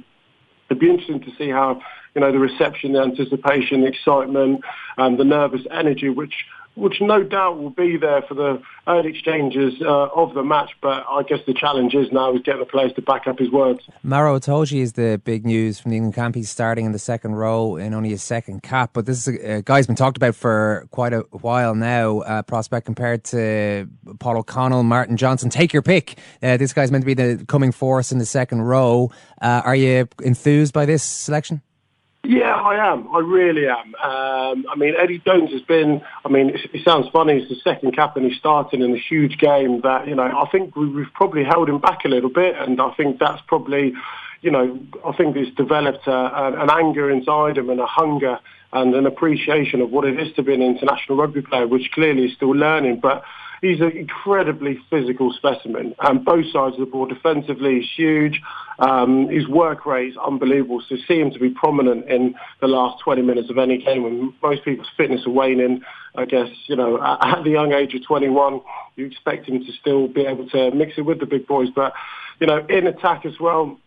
it'd 0.69 0.80
be 0.80 0.89
interesting 0.89 1.21
to 1.21 1.36
see 1.38 1.50
how 1.50 1.82
you 2.13 2.21
know 2.21 2.32
the 2.32 2.39
reception, 2.39 2.93
the 2.93 3.02
anticipation, 3.02 3.82
the 3.82 3.88
excitement, 3.88 4.62
and 4.97 5.19
the 5.19 5.24
nervous 5.24 5.62
energy, 5.71 6.10
which 6.10 6.34
which 6.82 7.00
no 7.00 7.22
doubt 7.22 7.60
will 7.60 7.70
be 7.70 7.96
there 7.96 8.24
for 8.24 8.34
the 8.34 8.60
early 8.88 9.10
exchanges 9.10 9.76
uh, 9.82 10.08
of 10.15 10.34
the 10.34 10.41
match. 10.41 10.72
But 10.82 11.06
I 11.08 11.22
guess 11.22 11.39
the 11.46 11.54
challenge 11.54 11.94
is 11.94 12.12
now 12.12 12.34
is 12.34 12.41
getting 12.41 12.60
the 12.60 12.65
players 12.65 12.91
to 12.94 13.04
back 13.04 13.28
up 13.28 13.38
his 13.38 13.52
words. 13.52 13.82
Maro 14.02 14.39
Itoje 14.39 14.82
is 14.82 14.94
the 14.94 15.22
big 15.24 15.46
news 15.46 15.80
from 15.80 15.91
the 15.91 15.98
England 15.98 16.15
camp. 16.15 16.34
He's 16.34 16.50
starting 16.50 16.88
in 16.88 16.91
the 16.91 17.00
second 17.00 17.36
row 17.36 17.76
in 17.76 17.94
only 17.94 18.10
his 18.10 18.24
second 18.24 18.63
cap. 18.63 18.91
But 18.94 19.06
this 19.06 19.28
is 19.28 19.36
a, 19.36 19.58
a 19.58 19.62
guy's 19.62 19.86
been 19.86 19.96
talked 19.96 20.17
about 20.17 20.34
for 20.34 20.88
quite 20.89 21.13
a 21.13 21.20
while 21.30 21.76
now. 21.76 22.22
Uh, 22.22 22.41
prospect 22.41 22.88
compared 22.88 23.24
to 23.26 23.88
Paul 24.20 24.38
O'Connell, 24.38 24.82
Martin 24.82 25.17
Johnson. 25.17 25.52
Take 25.52 25.74
your 25.74 25.84
pick. 25.84 26.17
Uh, 26.41 26.58
this 26.58 26.74
guy's 26.74 26.91
meant 26.91 27.04
to 27.04 27.06
be 27.06 27.13
the 27.13 27.46
coming 27.46 27.72
force 27.72 28.12
in 28.12 28.17
the 28.17 28.26
second 28.26 28.63
row. 28.63 29.12
Uh, 29.39 29.62
are 29.63 29.76
you 29.76 30.08
enthused 30.24 30.74
by 30.74 30.88
this 30.88 31.04
selection? 31.04 31.62
Yeah, 32.32 32.56
I 32.56 32.94
am. 32.94 33.13
I 33.13 33.20
really 33.20 33.67
am. 33.67 33.94
Um, 33.96 34.65
I 34.72 34.78
mean, 34.78 34.94
Eddie 34.98 35.20
Jones 35.20 35.52
has 35.52 35.63
been. 35.63 36.02
I 36.24 36.30
mean, 36.30 36.52
it, 36.52 36.62
it 36.74 36.86
sounds 36.86 37.08
funny. 37.12 37.41
He's 37.41 37.50
the 37.50 37.58
second 37.62 37.94
captain. 37.94 38.24
He's 38.24 38.38
starting 38.38 38.82
in 38.82 38.96
a 38.96 38.98
huge 38.98 39.38
game 39.38 39.82
that 39.82 40.08
you 40.08 40.15
know. 40.15 40.24
I 40.24 40.50
think 40.50 40.74
we, 40.78 40.88
we've 40.88 41.13
probably 41.13 41.44
held 41.44 41.67
him 41.67 41.80
back 41.80 42.06
a 42.06 42.08
little 42.08 42.30
bit, 42.30 42.56
and 42.58 42.80
I 42.80 42.94
think 42.94 43.20
that's 43.20 43.41
probably, 43.48 43.91
you 44.39 44.50
know, 44.50 44.80
I 45.06 45.12
think 45.17 45.36
it's 45.36 45.54
developed 45.58 46.08
a, 46.08 46.12
a, 46.13 46.63
an 46.63 46.70
anger 46.70 47.12
inside 47.12 47.58
him 47.58 47.70
and 47.70 47.82
a 47.82 47.86
hunger 47.86 48.39
and 48.72 48.96
an 48.96 49.06
appreciation 49.06 49.82
of 49.82 49.89
what 49.89 50.06
it 50.06 50.17
is 50.17 50.34
to 50.36 50.41
be 50.41 50.54
an 50.54 50.62
international 50.62 51.17
rugby 51.17 51.41
player, 51.41 51.67
which 51.67 51.91
clearly 51.91 52.28
is 52.28 52.34
still 52.38 52.56
learning. 52.56 53.02
But 53.02 53.26
he's 53.62 53.80
an 53.80 53.91
incredibly 53.95 54.80
physical 54.89 55.32
specimen. 55.34 55.95
And 56.00 56.26
both 56.26 56.45
sides 56.52 56.74
of 56.74 56.80
the 56.80 56.86
ball, 56.88 57.06
defensively, 57.06 57.78
is 57.78 57.89
huge. 57.95 58.41
Um, 58.80 59.30
his 59.30 59.47
work 59.47 59.86
rate 59.86 60.10
is 60.10 60.17
unbelievable. 60.17 60.82
So 60.89 60.95
see 61.08 61.19
him 61.19 61.32
to 61.32 61.39
be 61.39 61.52
prominent 61.52 62.10
in 62.10 62.36
the 62.60 62.67
last 62.67 63.02
20 63.04 63.21
minutes 63.21 63.50
of 63.50 63.60
any 63.60 63.78
game 63.78 64.04
when 64.04 64.34
most 64.41 64.65
people's 64.65 64.89
fitness 64.97 65.26
are 65.28 65.32
waning, 65.32 65.82
I 66.15 66.26
guess, 66.26 66.50
you 66.65 66.76
know, 66.76 67.00
at 67.21 67.43
the 67.43 67.52
young 67.52 67.71
age 67.74 67.93
of 67.93 68.04
21, 68.04 68.62
you 68.95 69.06
expect 69.06 69.47
him 69.47 69.63
to 69.63 69.71
still 69.80 70.08
be 70.08 70.21
able 70.21 70.50
to 70.50 70.71
mix 70.71 70.93
it 70.97 71.02
with 71.02 71.19
the 71.19 71.28
big 71.28 71.45
boys. 71.45 71.69
But, 71.74 71.93
you 72.39 72.47
know, 72.47 72.65
in 72.67 72.88
attack 72.88 73.26
as 73.26 73.39
well, 73.39 73.80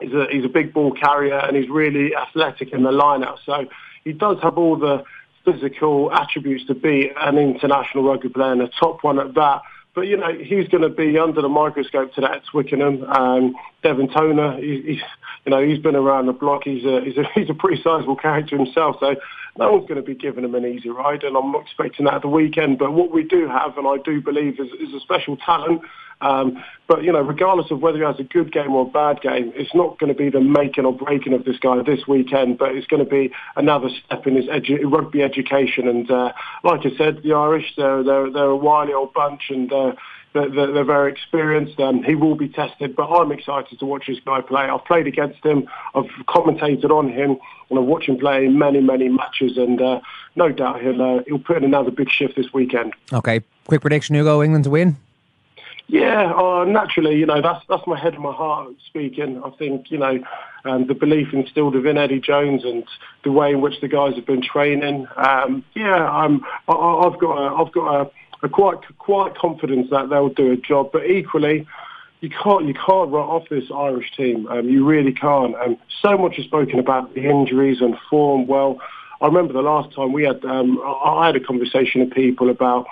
he's 0.00 0.12
a, 0.12 0.26
he's 0.30 0.44
a 0.44 0.48
big 0.48 0.74
ball 0.74 0.92
carrier 0.92 1.38
and 1.38 1.56
he's 1.56 1.70
really 1.70 2.16
athletic 2.16 2.72
in 2.72 2.82
the 2.82 2.90
lineup. 2.90 3.36
So 3.46 3.66
he 4.02 4.12
does 4.12 4.38
have 4.42 4.58
all 4.58 4.76
the 4.76 5.04
physical 5.44 6.12
attributes 6.12 6.66
to 6.66 6.74
be 6.74 7.10
an 7.16 7.38
international 7.38 8.04
rugby 8.04 8.28
player 8.28 8.52
and 8.52 8.62
a 8.62 8.68
top 8.68 9.02
one 9.02 9.18
at 9.18 9.34
that. 9.34 9.62
But 9.94 10.08
you 10.08 10.16
know 10.16 10.32
he's 10.32 10.66
going 10.68 10.82
to 10.82 10.88
be 10.88 11.16
under 11.18 11.40
the 11.40 11.48
microscope 11.48 12.14
today 12.14 12.26
at 12.26 12.44
Twickenham. 12.46 13.04
Um, 13.04 13.54
Devin 13.82 14.08
Toner, 14.08 14.56
he, 14.56 14.82
he's 14.82 15.02
you 15.44 15.50
know 15.50 15.64
he's 15.64 15.78
been 15.78 15.94
around 15.94 16.26
the 16.26 16.32
block. 16.32 16.62
He's 16.64 16.84
a 16.84 17.00
he's 17.04 17.16
a 17.16 17.24
he's 17.34 17.48
a 17.48 17.54
pretty 17.54 17.80
sizable 17.80 18.16
character 18.16 18.56
himself. 18.56 18.96
So 18.98 19.14
no 19.56 19.72
one's 19.72 19.86
going 19.86 20.00
to 20.00 20.02
be 20.02 20.16
giving 20.16 20.44
him 20.44 20.54
an 20.56 20.64
easy 20.64 20.88
ride, 20.88 21.22
and 21.22 21.36
I'm 21.36 21.52
not 21.52 21.62
expecting 21.62 22.06
that 22.06 22.14
at 22.14 22.22
the 22.22 22.28
weekend. 22.28 22.78
But 22.78 22.92
what 22.92 23.12
we 23.12 23.22
do 23.22 23.46
have, 23.46 23.78
and 23.78 23.86
I 23.86 23.98
do 23.98 24.20
believe, 24.20 24.58
is, 24.58 24.68
is 24.80 24.92
a 24.94 25.00
special 25.00 25.36
talent. 25.36 25.82
Um, 26.20 26.62
but 26.86 27.02
you 27.02 27.12
know, 27.12 27.20
regardless 27.20 27.70
of 27.70 27.80
whether 27.80 27.98
he 27.98 28.04
has 28.04 28.18
a 28.18 28.24
good 28.24 28.52
game 28.52 28.72
or 28.72 28.86
a 28.86 28.90
bad 28.90 29.20
game, 29.20 29.52
it's 29.54 29.74
not 29.74 29.98
going 29.98 30.12
to 30.12 30.18
be 30.18 30.30
the 30.30 30.40
making 30.40 30.84
or 30.84 30.92
breaking 30.92 31.32
of 31.32 31.44
this 31.44 31.58
guy 31.58 31.82
this 31.82 32.06
weekend. 32.06 32.58
But 32.58 32.74
it's 32.74 32.86
going 32.86 33.04
to 33.04 33.10
be 33.10 33.32
another 33.56 33.88
step 34.04 34.26
in 34.26 34.36
his 34.36 34.46
edu- 34.46 34.90
rugby 34.90 35.22
education. 35.22 35.88
And 35.88 36.10
uh, 36.10 36.32
like 36.62 36.80
I 36.84 36.96
said, 36.96 37.22
the 37.22 37.32
Irish, 37.32 37.74
they're 37.76 38.02
they're, 38.02 38.30
they're 38.30 38.44
a 38.44 38.56
wily 38.56 38.92
old 38.92 39.12
bunch, 39.12 39.44
and 39.50 39.72
uh, 39.72 39.92
they're, 40.34 40.50
they're, 40.50 40.84
very 40.84 41.10
experienced. 41.10 41.78
Um, 41.78 42.02
he 42.02 42.14
will 42.14 42.34
be 42.34 42.48
tested, 42.48 42.96
but 42.96 43.06
I'm 43.06 43.30
excited 43.30 43.78
to 43.78 43.86
watch 43.86 44.06
this 44.08 44.18
guy 44.24 44.40
play. 44.40 44.62
I've 44.62 44.84
played 44.84 45.06
against 45.06 45.44
him, 45.44 45.68
I've 45.94 46.10
commentated 46.28 46.90
on 46.90 47.08
him, 47.08 47.38
and 47.70 47.78
I've 47.78 47.84
watched 47.84 48.08
him 48.08 48.18
play 48.18 48.48
many, 48.48 48.80
many 48.80 49.08
matches. 49.08 49.56
And 49.56 49.80
uh, 49.80 50.00
no 50.34 50.50
doubt 50.50 50.82
he'll 50.82 51.00
uh, 51.00 51.22
he'll 51.26 51.38
put 51.38 51.58
in 51.58 51.64
another 51.64 51.90
big 51.90 52.10
shift 52.10 52.36
this 52.36 52.52
weekend. 52.52 52.94
Okay, 53.12 53.42
quick 53.66 53.80
prediction: 53.80 54.16
Ugo, 54.16 54.42
England 54.42 54.64
to 54.64 54.70
win. 54.70 54.96
Yeah, 55.86 56.32
uh, 56.32 56.64
naturally, 56.64 57.16
you 57.16 57.26
know 57.26 57.42
that's 57.42 57.62
that's 57.68 57.86
my 57.86 57.98
head 57.98 58.14
and 58.14 58.22
my 58.22 58.32
heart 58.32 58.68
speaking. 58.86 59.42
I 59.44 59.50
think 59.50 59.90
you 59.90 59.98
know 59.98 60.18
um, 60.64 60.86
the 60.86 60.94
belief 60.94 61.28
instilled 61.32 61.74
within 61.74 61.98
Eddie 61.98 62.20
Jones 62.20 62.64
and 62.64 62.84
the 63.22 63.30
way 63.30 63.50
in 63.50 63.60
which 63.60 63.80
the 63.82 63.88
guys 63.88 64.14
have 64.14 64.24
been 64.24 64.42
training. 64.42 65.06
Um, 65.16 65.62
yeah, 65.74 66.08
I'm, 66.08 66.42
I, 66.68 66.72
I've 66.72 67.20
got 67.20 67.36
a, 67.36 67.62
I've 67.62 67.72
got 67.72 68.00
a, 68.00 68.10
a 68.42 68.48
quite 68.48 68.78
quite 68.98 69.36
confidence 69.36 69.88
that 69.90 70.08
they'll 70.08 70.30
do 70.30 70.52
a 70.52 70.56
job. 70.56 70.90
But 70.90 71.04
equally, 71.04 71.66
you 72.22 72.30
can't 72.30 72.66
you 72.66 72.74
can't 72.74 73.10
write 73.10 73.28
off 73.28 73.50
this 73.50 73.64
Irish 73.74 74.10
team. 74.16 74.46
Um, 74.48 74.66
you 74.66 74.86
really 74.86 75.12
can't. 75.12 75.54
And 75.62 75.76
so 76.00 76.16
much 76.16 76.38
is 76.38 76.46
spoken 76.46 76.78
about 76.78 77.14
the 77.14 77.28
injuries 77.28 77.82
and 77.82 77.94
form. 78.08 78.46
Well, 78.46 78.80
I 79.20 79.26
remember 79.26 79.52
the 79.52 79.60
last 79.60 79.94
time 79.94 80.14
we 80.14 80.24
had 80.24 80.42
um, 80.46 80.80
I 80.82 81.26
had 81.26 81.36
a 81.36 81.40
conversation 81.40 82.00
with 82.00 82.12
people 82.12 82.48
about 82.48 82.86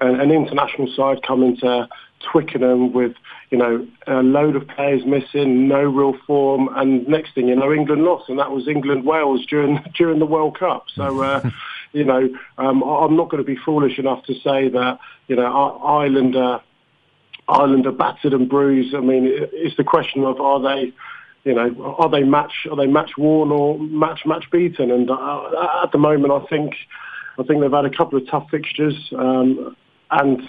an, 0.00 0.18
an 0.18 0.30
international 0.30 0.88
side 0.96 1.22
coming 1.22 1.58
to 1.58 1.88
Twickenham 2.20 2.92
with, 2.92 3.12
you 3.50 3.58
know, 3.58 3.86
a 4.06 4.22
load 4.22 4.56
of 4.56 4.66
players 4.68 5.04
missing, 5.06 5.68
no 5.68 5.82
real 5.82 6.14
form, 6.26 6.68
and 6.76 7.06
next 7.08 7.34
thing 7.34 7.48
you 7.48 7.56
know, 7.56 7.72
England 7.72 8.02
lost, 8.02 8.28
and 8.28 8.38
that 8.38 8.50
was 8.50 8.68
England 8.68 9.04
Wales 9.04 9.44
during 9.46 9.80
during 9.96 10.18
the 10.18 10.26
World 10.26 10.58
Cup. 10.58 10.86
So, 10.94 11.22
uh, 11.22 11.50
you 11.92 12.04
know, 12.04 12.28
um, 12.58 12.82
I'm 12.82 13.16
not 13.16 13.30
going 13.30 13.42
to 13.42 13.46
be 13.46 13.56
foolish 13.56 13.98
enough 13.98 14.24
to 14.24 14.34
say 14.34 14.68
that, 14.68 14.98
you 15.28 15.36
know, 15.36 15.46
Ireland, 15.46 16.36
uh, 16.36 16.60
Ireland 17.48 17.86
are 17.86 17.92
battered 17.92 18.34
and 18.34 18.48
bruised. 18.48 18.94
I 18.94 19.00
mean, 19.00 19.24
it's 19.26 19.76
the 19.76 19.84
question 19.84 20.24
of 20.24 20.40
are 20.40 20.60
they. 20.60 20.92
You 21.44 21.54
know, 21.54 21.94
are 21.98 22.10
they 22.10 22.24
match? 22.24 22.66
Are 22.68 22.76
they 22.76 22.88
match 22.88 23.12
worn 23.16 23.50
or 23.50 23.78
match 23.78 24.22
match 24.26 24.50
beaten? 24.50 24.90
And 24.90 25.08
uh, 25.08 25.82
at 25.82 25.92
the 25.92 25.96
moment, 25.98 26.30
I 26.30 26.44
think, 26.46 26.74
I 27.38 27.42
think 27.44 27.62
they've 27.62 27.70
had 27.70 27.86
a 27.86 27.96
couple 27.96 28.18
of 28.18 28.28
tough 28.28 28.48
fixtures, 28.50 29.10
um, 29.16 29.74
and 30.10 30.42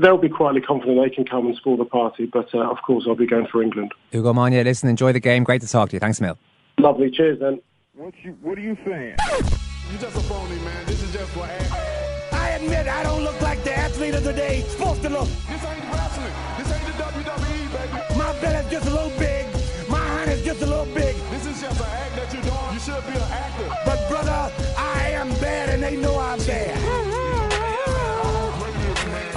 they'll 0.00 0.18
be 0.18 0.28
quietly 0.28 0.60
confident 0.60 1.00
they 1.02 1.14
can 1.14 1.24
come 1.24 1.46
and 1.46 1.56
spoil 1.56 1.76
the 1.76 1.84
party. 1.84 2.26
But 2.26 2.54
uh, 2.54 2.70
of 2.70 2.78
course, 2.86 3.04
I'll 3.06 3.14
be 3.14 3.26
going 3.26 3.46
for 3.46 3.62
England. 3.62 3.92
Ugo 4.14 4.32
Monye, 4.32 4.64
listen, 4.64 4.88
enjoy 4.88 5.12
the 5.12 5.20
game. 5.20 5.44
Great 5.44 5.60
to 5.62 5.68
talk 5.68 5.90
to 5.90 5.96
you. 5.96 6.00
Thanks, 6.00 6.20
Mil. 6.20 6.38
Lovely. 6.78 7.10
Cheers, 7.10 7.38
then. 7.40 7.60
What 7.94 8.14
you 8.22 8.36
What 8.42 8.58
are 8.58 8.62
you 8.62 8.76
saying? 8.84 9.16
You 9.92 9.98
just 9.98 10.16
a 10.16 10.20
phony, 10.20 10.56
man. 10.60 10.86
This 10.86 11.02
is 11.02 11.12
just 11.12 11.30
for. 11.32 11.44
Act. 11.44 12.32
I 12.32 12.50
admit 12.50 12.88
I 12.88 13.02
don't 13.02 13.22
look 13.22 13.40
like 13.40 13.62
the 13.62 13.76
athlete 13.76 14.14
of 14.14 14.24
the 14.24 14.32
day 14.32 14.62
supposed 14.62 15.02
to 15.02 15.10
look. 15.10 15.28
This 15.28 15.64
ain't 15.64 15.84
wrestling. 15.92 16.32
This 16.58 16.72
ain't 16.72 16.86
the 16.86 17.02
WWE, 17.02 17.72
baby. 17.72 18.18
My 18.18 18.32
belly's 18.40 18.70
just 18.70 18.86
a 18.86 18.90
little 18.90 19.16
big. 19.18 19.46
My 19.88 19.98
hand 19.98 20.30
is 20.30 20.42
just 20.42 20.62
a 20.62 20.66
little 20.66 20.86
big. 20.86 21.14
This 21.30 21.46
is 21.46 21.60
just 21.60 21.80
an 21.80 21.86
act 21.86 22.16
that 22.16 22.32
you're 22.32 22.42
doing 22.42 22.72
You 22.72 22.80
should 22.80 23.04
be 23.06 23.18
an 23.18 23.30
actor. 23.30 23.68
But 23.84 24.08
brother, 24.08 24.50
I 24.78 25.10
am 25.10 25.28
bad 25.40 25.68
and 25.68 25.82
they 25.82 25.96
know 25.96 26.18
I'm 26.18 26.38
bad. 26.38 26.91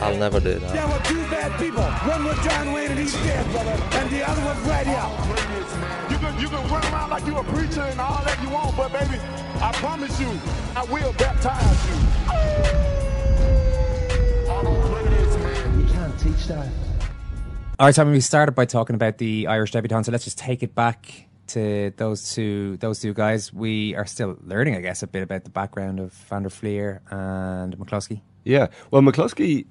I'll 0.06 0.18
never 0.18 0.40
do 0.40 0.60
that. 0.60 0.72
There 0.72 0.88
were 0.88 1.00
two 1.04 1.22
bad 1.32 1.60
people. 1.60 1.82
One 1.82 2.26
was 2.26 2.38
John 2.46 2.74
Wayne 2.74 2.92
and 2.92 3.00
he's 3.00 3.14
dead, 3.14 3.44
brother. 3.52 3.72
And 3.72 4.10
the 4.12 4.22
other 4.30 4.42
was 4.46 4.60
right 4.68 4.86
here. 4.86 5.10
You 6.12 6.18
can, 6.18 6.40
you 6.40 6.48
can 6.48 6.70
run 6.70 6.84
around 6.94 7.10
like 7.10 7.26
you 7.26 7.36
a 7.38 7.44
preacher 7.44 7.82
and 7.82 8.00
all 8.00 8.24
that 8.24 8.40
you 8.44 8.50
want, 8.52 8.78
but 8.78 8.94
baby, 8.94 9.20
I 9.62 9.72
promise 9.74 10.20
you, 10.20 10.30
I 10.76 10.84
will 10.86 11.12
baptize 11.14 11.90
you. 11.90 11.96
You 15.82 15.88
can't 15.92 16.20
teach 16.20 16.48
that. 16.48 16.70
All 17.80 17.88
right, 17.88 17.96
Tommy, 17.96 18.12
we 18.12 18.22
started 18.22 18.54
by 18.54 18.66
talking 18.66 18.96
about 18.96 19.18
the 19.18 19.48
Irish 19.48 19.72
debutants, 19.72 20.06
so 20.06 20.12
let's 20.12 20.24
just 20.24 20.38
take 20.38 20.62
it 20.62 20.76
back 20.76 21.28
to 21.48 21.92
those 21.98 22.34
two 22.34 22.78
those 22.78 23.00
two 23.00 23.14
guys. 23.14 23.52
We 23.52 23.96
are 23.96 24.06
still 24.06 24.38
learning, 24.46 24.76
I 24.76 24.82
guess, 24.82 25.04
a 25.04 25.08
bit 25.08 25.24
about 25.24 25.44
the 25.44 25.50
background 25.50 26.00
of 26.00 26.14
Van 26.30 26.44
der 26.44 26.50
Flier 26.50 27.02
and 27.10 27.76
McCloskey. 27.78 28.22
Yeah, 28.44 28.68
well, 28.92 29.02
McCloskey, 29.02 29.66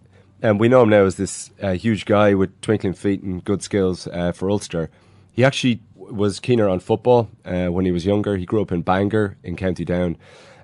um, 0.44 0.58
we 0.58 0.68
know 0.68 0.82
him 0.82 0.90
now 0.90 1.04
as 1.04 1.16
this 1.16 1.50
uh, 1.62 1.72
huge 1.72 2.04
guy 2.04 2.34
with 2.34 2.60
twinkling 2.60 2.92
feet 2.92 3.22
and 3.22 3.42
good 3.42 3.62
skills 3.62 4.06
uh, 4.08 4.30
for 4.30 4.50
Ulster. 4.50 4.90
He 5.32 5.42
actually 5.42 5.80
was 5.96 6.38
keener 6.38 6.68
on 6.68 6.80
football 6.80 7.30
uh, 7.46 7.68
when 7.68 7.86
he 7.86 7.92
was 7.92 8.04
younger. 8.04 8.36
He 8.36 8.44
grew 8.44 8.60
up 8.60 8.70
in 8.70 8.82
Bangor 8.82 9.38
in 9.42 9.56
County 9.56 9.86
Down. 9.86 10.18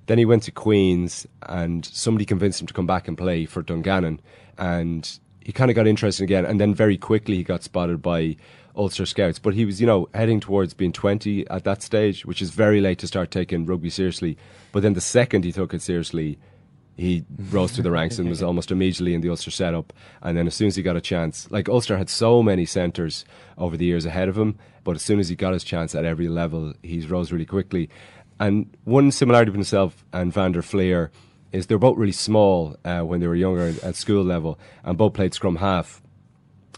Then 0.04 0.18
he 0.18 0.26
went 0.26 0.42
to 0.44 0.50
Queens, 0.50 1.26
and 1.42 1.84
somebody 1.86 2.26
convinced 2.26 2.60
him 2.60 2.66
to 2.66 2.74
come 2.74 2.86
back 2.86 3.08
and 3.08 3.16
play 3.16 3.46
for 3.46 3.62
Dungannon. 3.62 4.20
And 4.58 5.18
he 5.42 5.52
kind 5.52 5.70
of 5.70 5.74
got 5.74 5.86
interested 5.86 6.24
again. 6.24 6.44
And 6.44 6.60
then 6.60 6.74
very 6.74 6.98
quickly 6.98 7.36
he 7.36 7.42
got 7.42 7.62
spotted 7.62 8.02
by 8.02 8.36
Ulster 8.76 9.06
Scouts. 9.06 9.38
But 9.38 9.54
he 9.54 9.64
was, 9.64 9.80
you 9.80 9.86
know, 9.86 10.10
heading 10.12 10.40
towards 10.40 10.74
being 10.74 10.92
20 10.92 11.48
at 11.48 11.64
that 11.64 11.82
stage, 11.82 12.26
which 12.26 12.42
is 12.42 12.50
very 12.50 12.82
late 12.82 12.98
to 12.98 13.06
start 13.06 13.30
taking 13.30 13.64
rugby 13.64 13.88
seriously. 13.88 14.36
But 14.72 14.82
then 14.82 14.92
the 14.92 15.00
second 15.00 15.44
he 15.44 15.52
took 15.52 15.72
it 15.72 15.80
seriously, 15.80 16.38
he 17.00 17.24
rose 17.50 17.72
through 17.72 17.84
the 17.84 17.90
ranks 17.90 18.18
and 18.18 18.28
was 18.28 18.42
almost 18.48 18.70
immediately 18.70 19.14
in 19.14 19.22
the 19.22 19.30
Ulster 19.30 19.50
setup. 19.50 19.92
And 20.22 20.36
then 20.36 20.46
as 20.46 20.54
soon 20.54 20.68
as 20.68 20.76
he 20.76 20.82
got 20.82 20.96
a 20.96 21.00
chance, 21.00 21.50
like 21.50 21.68
Ulster 21.68 21.96
had 21.96 22.10
so 22.10 22.42
many 22.42 22.66
centres 22.66 23.24
over 23.56 23.76
the 23.76 23.86
years 23.86 24.04
ahead 24.04 24.28
of 24.28 24.36
him, 24.36 24.58
but 24.84 24.96
as 24.96 25.02
soon 25.02 25.18
as 25.18 25.28
he 25.28 25.36
got 25.36 25.54
his 25.54 25.64
chance 25.64 25.94
at 25.94 26.04
every 26.04 26.28
level, 26.28 26.74
he's 26.82 27.08
rose 27.08 27.32
really 27.32 27.46
quickly. 27.46 27.88
And 28.38 28.74
one 28.84 29.10
similarity 29.12 29.50
between 29.50 29.60
himself 29.60 30.04
and 30.12 30.32
Van 30.32 30.52
der 30.52 30.62
Flier 30.62 31.10
is 31.52 31.66
they're 31.66 31.78
both 31.78 31.96
really 31.96 32.12
small 32.12 32.76
uh, 32.84 33.00
when 33.00 33.20
they 33.20 33.26
were 33.26 33.34
younger 33.34 33.74
at 33.82 33.96
school 33.96 34.22
level, 34.22 34.58
and 34.84 34.96
both 34.96 35.14
played 35.14 35.34
scrum 35.34 35.56
half 35.56 36.02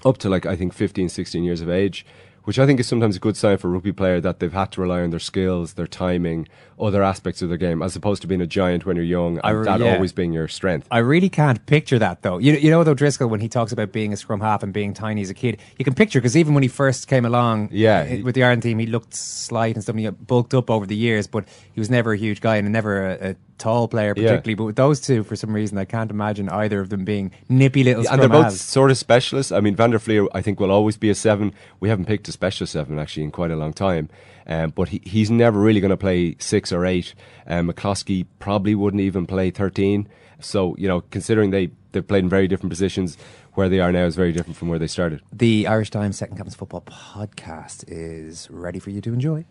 up 0.05 0.19
to 0.19 0.29
like 0.29 0.47
I 0.47 0.57
think 0.57 0.73
15, 0.73 1.09
16 1.09 1.45
years 1.45 1.61
of 1.61 1.69
age 1.69 2.07
which 2.45 2.59
I 2.59 2.67
think 2.67 2.81
is 2.81 2.87
sometimes 2.87 3.17
a 3.17 3.21
good 3.21 3.37
sign 3.37 3.57
for 3.59 3.69
a 3.69 3.71
rugby 3.71 3.93
player 3.93 4.21
that 4.21 4.41
they've 4.41 4.53
had 4.53 4.73
to 4.73 4.81
rely 4.81 5.01
on 5.03 5.11
their 5.11 5.21
skills, 5.21 5.75
their 5.75 5.87
timing, 5.87 6.49
other 6.81 7.03
aspects 7.03 7.43
of 7.43 7.49
their 7.49 7.59
game, 7.59 7.83
as 7.83 7.95
opposed 7.95 8.21
to 8.23 8.29
being 8.29 8.41
a 8.41 8.47
giant 8.47 8.85
when 8.85 8.97
you're 8.97 9.05
young 9.05 9.39
and 9.39 9.47
I- 9.47 9.63
that 9.79 9.81
yeah. 9.81 9.95
always 9.95 10.13
being 10.13 10.33
your 10.33 10.49
strength. 10.49 10.89
I 10.91 10.99
really 10.99 11.29
can't 11.29 11.65
picture 11.67 11.99
that 12.01 12.23
though. 12.23 12.39
You, 12.39 12.55
you 12.55 12.71
know, 12.71 12.83
though 12.85 12.95
Driscoll, 12.95 13.29
when 13.29 13.41
he 13.41 13.49
talks 13.49 13.71
about 13.73 13.93
being 13.93 14.13
a 14.13 14.17
scrum 14.17 14.41
half 14.41 14.63
and 14.63 14.73
being 14.73 14.93
tiny 14.95 15.23
as 15.23 15.31
a 15.31 15.35
kid, 15.35 15.59
you 15.79 15.85
can 15.85 15.95
picture 15.95 16.21
because 16.21 16.37
even 16.37 16.55
when 16.55 16.63
he 16.63 16.69
first 16.69 17.07
came 17.09 17.25
along, 17.25 17.69
Yeah, 17.71 18.01
uh, 18.01 18.05
he- 18.07 18.23
with 18.23 18.35
the 18.35 18.43
Ireland 18.43 18.63
team, 18.65 18.79
he 18.81 18.87
looked 18.87 19.15
slight 19.15 19.75
and 19.77 19.83
stuff. 19.83 19.93
and 19.95 20.01
He 20.01 20.05
got 20.07 20.27
bulked 20.27 20.55
up 20.55 20.69
over 20.71 20.87
the 20.87 20.97
years, 20.97 21.27
but 21.27 21.45
he 21.73 21.81
was 21.81 21.91
never 21.91 22.13
a 22.13 22.19
huge 22.19 22.41
guy 22.41 22.57
and 22.57 22.71
never 22.73 23.07
a, 23.11 23.31
a 23.31 23.37
tall 23.63 23.89
player 23.89 24.13
Yeah. 24.17 24.31
particularly. 24.31 24.55
But 24.55 24.65
with 24.65 24.77
those 24.77 25.01
two, 25.01 25.23
for 25.23 25.37
some 25.37 25.53
reason, 25.55 25.79
I 25.79 25.85
can't 25.85 26.11
imagine 26.11 26.49
either 26.49 26.81
of 26.81 26.89
them 26.91 27.05
being 27.05 27.31
nippy 27.49 27.85
little. 27.85 28.05
and 28.11 28.21
they're 28.21 28.29
both 28.29 28.45
halves. 28.45 28.61
sort 28.61 28.91
of 28.91 28.99
specialists. 28.99 29.53
I 29.53 29.61
mean, 29.61 29.77
Van 29.77 29.91
der 29.91 29.99
Flier, 29.99 30.27
I 30.35 30.43
think, 30.43 30.59
will 30.61 30.71
always 30.71 30.97
be 30.97 31.11
a 31.11 31.15
seven. 31.15 31.53
We 31.81 31.89
haven't 31.89 32.07
picked 32.07 32.29
a 32.29 32.33
special 32.33 32.67
seven 32.67 32.99
actually 32.99 33.25
in 33.25 33.31
quite 33.31 33.51
a 33.51 33.57
long 33.57 33.73
time. 33.73 34.09
Um, 34.47 34.71
but 34.71 34.89
he, 34.89 35.01
he's 35.05 35.31
never 35.31 35.61
really 35.61 35.81
going 35.81 35.91
to 35.91 35.97
play 35.97 36.35
six 36.41 36.73
or 36.73 36.85
eight. 36.85 37.15
Um, 37.47 37.71
McCloskey 37.71 38.27
probably 38.41 38.75
wouldn't 38.75 39.01
even 39.01 39.27
play 39.27 39.51
13. 39.51 40.09
So, 40.41 40.75
you 40.77 40.89
know, 40.89 41.03
considering 41.03 41.51
they, 41.51 41.71
they've 41.93 42.07
played 42.07 42.25
in 42.25 42.29
very 42.29 42.49
different 42.49 42.71
positions, 42.71 43.17
where 43.55 43.69
they 43.69 43.79
are 43.79 43.93
now 43.93 44.07
is 44.07 44.17
very 44.17 44.33
different 44.33 44.57
from 44.57 44.69
where 44.69 44.79
they 44.81 44.89
started. 44.89 45.21
The 45.33 45.69
Irish 45.69 45.91
Times 45.91 46.17
Second 46.19 46.37
Captain's 46.39 46.57
Football 46.57 46.81
podcast 46.81 47.85
is 47.87 48.49
ready 48.51 48.81
for 48.81 48.91
you 48.91 49.01
to 49.03 49.13
enjoy. 49.13 49.45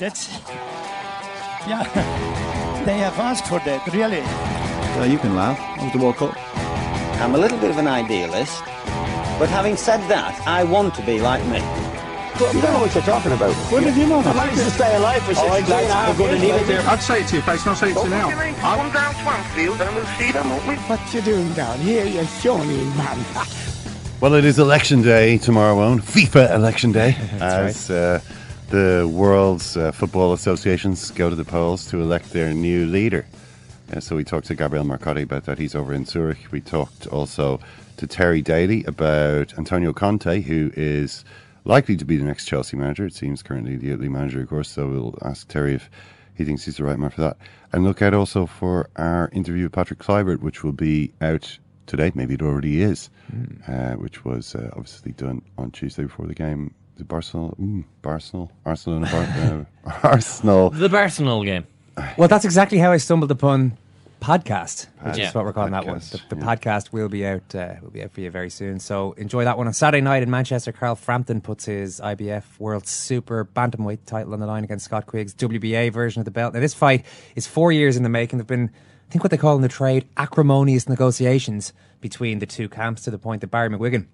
That's. 0.00 0.28
Yeah. 1.66 1.84
They 2.84 2.98
have 2.98 3.18
asked 3.18 3.46
for 3.46 3.60
that, 3.60 3.86
really. 3.92 4.20
Well, 4.98 5.06
you 5.08 5.18
can 5.18 5.36
laugh. 5.36 5.58
It 5.78 5.84
was 5.84 5.92
the 5.92 5.98
World 5.98 6.16
Cup. 6.16 6.34
I'm 7.22 7.34
a 7.34 7.38
little 7.38 7.58
bit 7.58 7.70
of 7.70 7.78
an 7.78 7.86
idealist, 7.86 8.62
but 9.38 9.48
having 9.48 9.76
said 9.76 10.00
that, 10.08 10.34
I 10.46 10.64
want 10.64 10.94
to 10.96 11.02
be 11.02 11.20
like 11.20 11.44
me. 11.46 11.60
You 12.42 12.60
don't 12.60 12.72
know 12.72 12.80
what 12.80 12.92
you're 12.92 13.04
talking 13.04 13.30
about. 13.30 13.54
When 13.70 13.84
did 13.84 13.96
you 13.96 14.06
know 14.06 14.18
I'd 14.18 14.34
like 14.34 14.50
to 14.50 14.70
stay 14.70 14.96
alive 14.96 15.22
for 15.22 15.34
63 15.34 15.52
and 15.60 15.70
a 15.70 15.94
half 15.94 16.18
years. 16.18 16.86
I'd 16.86 16.96
say 17.00 17.20
it 17.20 17.28
to 17.28 17.34
your 17.36 17.44
face, 17.44 17.64
not 17.64 17.76
say 17.76 17.90
it 17.92 17.94
to 17.94 18.02
you 18.02 18.10
now. 18.10 18.30
Come 18.30 18.92
down 18.92 19.14
Swansfield 19.22 19.80
and 19.80 19.94
we'll 19.94 20.06
see 20.18 20.32
them, 20.32 20.50
won't 20.50 20.66
we? 20.66 20.74
What 20.74 21.14
you 21.14 21.20
doing 21.20 21.52
down 21.52 21.78
here, 21.78 22.04
you 22.04 22.24
shawny 22.24 22.82
man? 22.96 23.24
Well, 24.20 24.34
it 24.34 24.44
is 24.44 24.58
election 24.58 25.02
day 25.02 25.38
tomorrow, 25.38 25.78
on 25.78 26.00
FIFA 26.00 26.54
election 26.54 26.90
day, 26.90 27.16
as 27.40 27.90
uh, 27.90 28.20
the 28.72 29.06
world's 29.12 29.76
uh, 29.76 29.92
football 29.92 30.32
associations 30.32 31.10
go 31.10 31.28
to 31.28 31.36
the 31.36 31.44
polls 31.44 31.86
to 31.90 32.00
elect 32.00 32.32
their 32.32 32.54
new 32.54 32.86
leader. 32.86 33.26
Uh, 33.92 34.00
so 34.00 34.16
we 34.16 34.24
talked 34.24 34.46
to 34.46 34.54
Gabriele 34.54 34.86
Marcotti 34.86 35.24
about 35.24 35.44
that. 35.44 35.58
He's 35.58 35.74
over 35.74 35.92
in 35.92 36.06
Zurich. 36.06 36.38
We 36.50 36.62
talked 36.62 37.06
also 37.08 37.60
to 37.98 38.06
Terry 38.06 38.40
Daly 38.40 38.82
about 38.84 39.58
Antonio 39.58 39.92
Conte, 39.92 40.40
who 40.40 40.72
is 40.74 41.22
likely 41.66 41.98
to 41.98 42.06
be 42.06 42.16
the 42.16 42.24
next 42.24 42.46
Chelsea 42.46 42.78
manager. 42.78 43.04
It 43.04 43.12
seems 43.12 43.42
currently 43.42 43.76
the 43.76 43.90
Italy 43.90 44.08
manager, 44.08 44.40
of 44.40 44.48
course. 44.48 44.70
So 44.70 44.88
we'll 44.88 45.18
ask 45.20 45.46
Terry 45.48 45.74
if 45.74 45.90
he 46.34 46.46
thinks 46.46 46.64
he's 46.64 46.78
the 46.78 46.84
right 46.84 46.98
man 46.98 47.10
for 47.10 47.20
that. 47.20 47.36
And 47.74 47.84
look 47.84 48.00
out 48.00 48.14
also 48.14 48.46
for 48.46 48.88
our 48.96 49.28
interview 49.34 49.64
with 49.64 49.72
Patrick 49.72 49.98
Kluivert, 49.98 50.40
which 50.40 50.64
will 50.64 50.72
be 50.72 51.12
out 51.20 51.58
today. 51.86 52.10
Maybe 52.14 52.34
it 52.34 52.42
already 52.42 52.80
is, 52.80 53.10
uh, 53.68 53.92
which 53.96 54.24
was 54.24 54.54
uh, 54.54 54.70
obviously 54.72 55.12
done 55.12 55.42
on 55.58 55.72
Tuesday 55.72 56.04
before 56.04 56.26
the 56.26 56.34
game. 56.34 56.74
The 56.96 57.04
Barcelona, 57.04 57.54
mm, 57.60 57.84
Barcelona, 58.02 58.50
Arsenal, 58.64 59.02
and 59.02 59.10
Bar- 59.10 59.66
uh, 59.86 59.98
Arsenal. 60.08 60.70
The 60.70 60.88
Barcelona 60.88 61.44
game. 61.44 61.66
Well, 62.16 62.28
that's 62.28 62.44
exactly 62.44 62.78
how 62.78 62.92
I 62.92 62.98
stumbled 62.98 63.30
upon 63.30 63.76
podcast, 64.20 64.86
which 65.02 65.18
Yeah. 65.18 65.28
is 65.28 65.34
what 65.34 65.44
we're 65.44 65.52
calling 65.52 65.72
that 65.72 65.84
one. 65.86 65.98
The, 65.98 66.20
the 66.28 66.36
podcast 66.36 66.92
will 66.92 67.08
be 67.08 67.26
out. 67.26 67.54
Uh, 67.54 67.74
will 67.82 67.90
be 67.90 68.02
out 68.02 68.12
for 68.12 68.20
you 68.20 68.30
very 68.30 68.50
soon. 68.50 68.78
So 68.78 69.12
enjoy 69.12 69.44
that 69.44 69.58
one 69.58 69.66
on 69.66 69.72
Saturday 69.72 70.00
night 70.00 70.22
in 70.22 70.30
Manchester. 70.30 70.70
Carl 70.70 70.94
Frampton 70.94 71.40
puts 71.40 71.64
his 71.64 72.00
IBF 72.00 72.44
World 72.60 72.86
Super 72.86 73.44
Bantamweight 73.44 73.98
title 74.06 74.32
on 74.32 74.40
the 74.40 74.46
line 74.46 74.62
against 74.64 74.84
Scott 74.84 75.06
Quigg's 75.06 75.34
WBA 75.34 75.92
version 75.92 76.20
of 76.20 76.24
the 76.24 76.30
belt. 76.30 76.54
Now, 76.54 76.60
this 76.60 76.74
fight 76.74 77.04
is 77.34 77.46
four 77.46 77.72
years 77.72 77.96
in 77.96 78.04
the 78.04 78.08
making. 78.08 78.38
There've 78.38 78.46
been, 78.46 78.70
I 79.08 79.12
think, 79.12 79.24
what 79.24 79.30
they 79.32 79.36
call 79.38 79.56
in 79.56 79.62
the 79.62 79.68
trade 79.68 80.06
acrimonious 80.16 80.88
negotiations 80.88 81.72
between 82.00 82.38
the 82.38 82.46
two 82.46 82.68
camps 82.68 83.02
to 83.02 83.10
the 83.10 83.18
point 83.18 83.40
that 83.40 83.48
Barry 83.48 83.68
McGuigan 83.70 84.06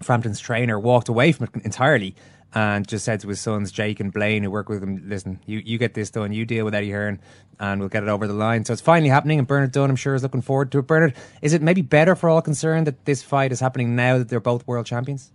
Frampton's 0.00 0.40
trainer 0.40 0.78
walked 0.78 1.08
away 1.08 1.32
from 1.32 1.48
it 1.52 1.64
entirely 1.64 2.14
and 2.54 2.88
just 2.88 3.04
said 3.04 3.20
to 3.20 3.28
his 3.28 3.40
sons, 3.40 3.70
Jake 3.70 4.00
and 4.00 4.12
Blaine, 4.12 4.42
who 4.42 4.50
work 4.50 4.68
with 4.68 4.82
him, 4.82 5.02
listen, 5.06 5.38
you, 5.46 5.58
you 5.64 5.76
get 5.76 5.94
this 5.94 6.10
done, 6.10 6.32
you 6.32 6.46
deal 6.46 6.64
with 6.64 6.74
Eddie 6.74 6.90
Hearn, 6.90 7.20
and 7.60 7.80
we'll 7.80 7.90
get 7.90 8.02
it 8.02 8.08
over 8.08 8.26
the 8.26 8.32
line. 8.32 8.64
So 8.64 8.72
it's 8.72 8.80
finally 8.80 9.10
happening, 9.10 9.38
and 9.38 9.46
Bernard 9.46 9.72
Dunne, 9.72 9.90
I'm 9.90 9.96
sure, 9.96 10.14
is 10.14 10.22
looking 10.22 10.40
forward 10.40 10.72
to 10.72 10.78
it. 10.78 10.86
Bernard, 10.86 11.14
is 11.42 11.52
it 11.52 11.60
maybe 11.60 11.82
better 11.82 12.16
for 12.16 12.30
all 12.30 12.40
concerned 12.40 12.86
that 12.86 13.04
this 13.04 13.22
fight 13.22 13.52
is 13.52 13.60
happening 13.60 13.94
now 13.96 14.18
that 14.18 14.30
they're 14.30 14.40
both 14.40 14.66
world 14.66 14.86
champions? 14.86 15.30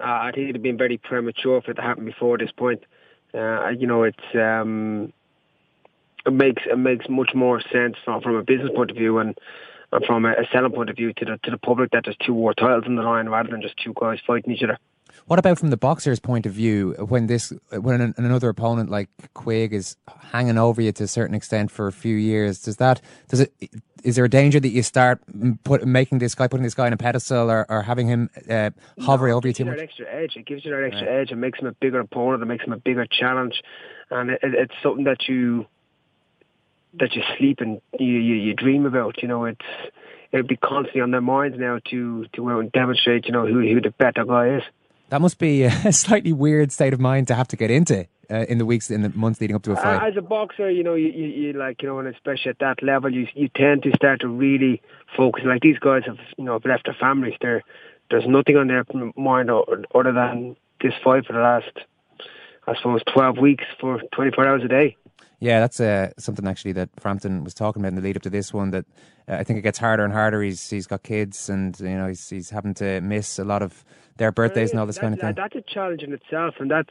Uh, 0.00 0.04
I 0.06 0.30
think 0.32 0.44
it'd 0.44 0.56
have 0.56 0.62
been 0.62 0.76
very 0.76 0.98
premature 0.98 1.60
for 1.60 1.72
it 1.72 1.74
to 1.74 1.82
happen 1.82 2.04
before 2.04 2.38
this 2.38 2.50
point. 2.52 2.82
Uh, 3.34 3.68
you 3.68 3.86
know, 3.86 4.04
it's 4.04 4.16
um, 4.34 5.12
it 6.26 6.32
makes 6.32 6.62
it 6.66 6.78
makes 6.78 7.06
much 7.08 7.30
more 7.34 7.60
sense 7.72 7.96
from 8.04 8.34
a 8.34 8.42
business 8.42 8.70
point 8.74 8.90
of 8.90 8.96
view 8.96 9.18
and 9.18 9.36
from 10.06 10.24
a, 10.24 10.34
selling 10.52 10.72
point 10.72 10.90
of 10.90 10.96
view 10.96 11.12
to 11.14 11.24
the 11.24 11.38
to 11.44 11.50
the 11.50 11.58
public 11.58 11.90
that 11.92 12.04
there's 12.04 12.16
two 12.24 12.34
war 12.34 12.54
titles 12.54 12.84
in 12.86 12.96
the 12.96 13.02
line 13.02 13.28
rather 13.28 13.50
than 13.50 13.62
just 13.62 13.76
two 13.82 13.94
guys 13.98 14.18
fighting 14.26 14.52
each 14.52 14.62
other. 14.62 14.78
What 15.26 15.38
about 15.38 15.58
from 15.58 15.70
the 15.70 15.76
boxer's 15.76 16.20
point 16.20 16.46
of 16.46 16.52
view 16.52 16.94
when 17.08 17.26
this 17.26 17.52
when 17.70 18.00
an, 18.00 18.14
another 18.16 18.48
opponent 18.48 18.90
like 18.90 19.08
Quigg 19.34 19.72
is 19.72 19.96
hanging 20.32 20.58
over 20.58 20.80
you 20.80 20.92
to 20.92 21.04
a 21.04 21.08
certain 21.08 21.34
extent 21.34 21.70
for 21.70 21.86
a 21.86 21.92
few 21.92 22.16
years? 22.16 22.62
Does 22.62 22.76
that 22.76 23.00
does 23.28 23.40
it 23.40 23.52
is 24.04 24.16
there 24.16 24.24
a 24.24 24.30
danger 24.30 24.60
that 24.60 24.68
you 24.68 24.82
start 24.82 25.20
put, 25.64 25.86
making 25.86 26.18
this 26.18 26.34
guy 26.34 26.46
putting 26.46 26.64
this 26.64 26.74
guy 26.74 26.86
on 26.86 26.92
a 26.92 26.96
pedestal 26.96 27.50
or, 27.50 27.66
or 27.68 27.82
having 27.82 28.06
him 28.06 28.30
uh, 28.48 28.70
hover 29.00 29.28
No, 29.28 29.36
over 29.36 29.48
you 29.48 29.50
it 29.50 29.56
too 29.56 29.64
gives 29.64 29.70
much? 29.70 29.76
that 29.78 29.82
extra 29.82 30.06
edge. 30.06 30.36
It 30.36 30.46
gives 30.46 30.64
you 30.64 30.70
that 30.70 30.84
extra 30.84 31.08
edge. 31.08 31.30
It 31.30 31.36
makes 31.36 31.58
him 31.58 31.66
a 31.66 31.72
bigger 31.72 32.00
opponent. 32.00 32.42
It 32.42 32.46
makes 32.46 32.64
him 32.64 32.72
a 32.72 32.78
bigger 32.78 33.06
challenge, 33.06 33.60
and 34.10 34.30
it, 34.30 34.40
it's 34.42 34.74
something 34.82 35.04
that 35.04 35.28
you 35.28 35.66
that 36.94 37.14
you 37.14 37.22
sleep 37.38 37.60
and 37.60 37.80
you, 37.98 38.06
you 38.06 38.34
you 38.34 38.54
dream 38.54 38.86
about. 38.86 39.22
You 39.22 39.28
know, 39.28 39.44
it's 39.44 39.60
it'll 40.32 40.46
be 40.46 40.56
constantly 40.56 41.00
on 41.00 41.10
their 41.10 41.20
minds 41.20 41.56
now 41.58 41.78
to 41.90 42.26
to 42.34 42.50
out 42.50 42.60
and 42.60 42.72
demonstrate. 42.72 43.26
You 43.26 43.32
know 43.32 43.46
who 43.46 43.60
who 43.60 43.80
the 43.80 43.90
better 43.90 44.24
guy 44.24 44.56
is. 44.56 44.62
That 45.10 45.20
must 45.20 45.38
be 45.38 45.62
a 45.62 45.70
slightly 45.92 46.32
weird 46.32 46.72
state 46.72 46.92
of 46.92 47.00
mind 47.00 47.28
to 47.28 47.34
have 47.34 47.48
to 47.48 47.56
get 47.56 47.70
into 47.70 48.06
uh, 48.30 48.44
in 48.48 48.58
the 48.58 48.66
weeks 48.66 48.90
in 48.90 49.02
the 49.02 49.08
months 49.10 49.40
leading 49.40 49.56
up 49.56 49.62
to 49.62 49.72
a 49.72 49.76
fight. 49.76 50.06
as 50.06 50.16
a 50.16 50.22
boxer, 50.22 50.70
you 50.70 50.82
know, 50.82 50.94
you, 50.94 51.08
you, 51.08 51.26
you 51.26 51.52
like, 51.54 51.82
you 51.82 51.88
know, 51.88 51.98
and 51.98 52.08
especially 52.08 52.50
at 52.50 52.58
that 52.58 52.82
level, 52.82 53.12
you 53.12 53.26
you 53.34 53.48
tend 53.56 53.82
to 53.84 53.90
start 53.96 54.20
to 54.20 54.28
really 54.28 54.82
focus. 55.16 55.44
Like 55.46 55.62
these 55.62 55.78
guys 55.78 56.02
have, 56.06 56.18
you 56.36 56.44
know, 56.44 56.54
have 56.54 56.64
left 56.64 56.84
their 56.84 56.96
families. 56.98 57.34
There, 57.40 57.62
there's 58.10 58.26
nothing 58.26 58.56
on 58.56 58.68
their 58.68 58.84
mind 59.16 59.50
other 59.50 60.12
than 60.12 60.56
this 60.80 60.94
fight 61.02 61.26
for 61.26 61.32
the 61.32 61.40
last, 61.40 61.72
I 62.66 62.74
suppose, 62.76 63.02
12 63.12 63.38
weeks 63.38 63.64
for 63.80 64.00
24 64.14 64.46
hours 64.46 64.62
a 64.64 64.68
day. 64.68 64.96
Yeah, 65.40 65.60
that's 65.60 65.78
uh, 65.78 66.10
something 66.18 66.48
actually 66.48 66.72
that 66.72 66.90
Frampton 66.98 67.44
was 67.44 67.54
talking 67.54 67.80
about 67.80 67.88
in 67.88 67.94
the 67.94 68.02
lead 68.02 68.16
up 68.16 68.22
to 68.22 68.30
this 68.30 68.52
one. 68.52 68.70
That 68.70 68.86
uh, 69.28 69.34
I 69.34 69.44
think 69.44 69.58
it 69.58 69.62
gets 69.62 69.78
harder 69.78 70.04
and 70.04 70.12
harder. 70.12 70.42
He's 70.42 70.68
he's 70.68 70.86
got 70.86 71.02
kids, 71.02 71.48
and 71.48 71.78
you 71.78 71.96
know 71.96 72.08
he's 72.08 72.28
he's 72.28 72.50
having 72.50 72.74
to 72.74 73.00
miss 73.00 73.38
a 73.38 73.44
lot 73.44 73.62
of 73.62 73.84
their 74.16 74.32
birthdays 74.32 74.70
and 74.72 74.80
all 74.80 74.86
this 74.86 74.96
that's, 74.96 75.02
kind 75.02 75.14
of 75.14 75.20
thing. 75.20 75.34
That's 75.36 75.54
a 75.54 75.62
challenge 75.62 76.02
in 76.02 76.12
itself, 76.12 76.56
and 76.58 76.70
that's 76.70 76.90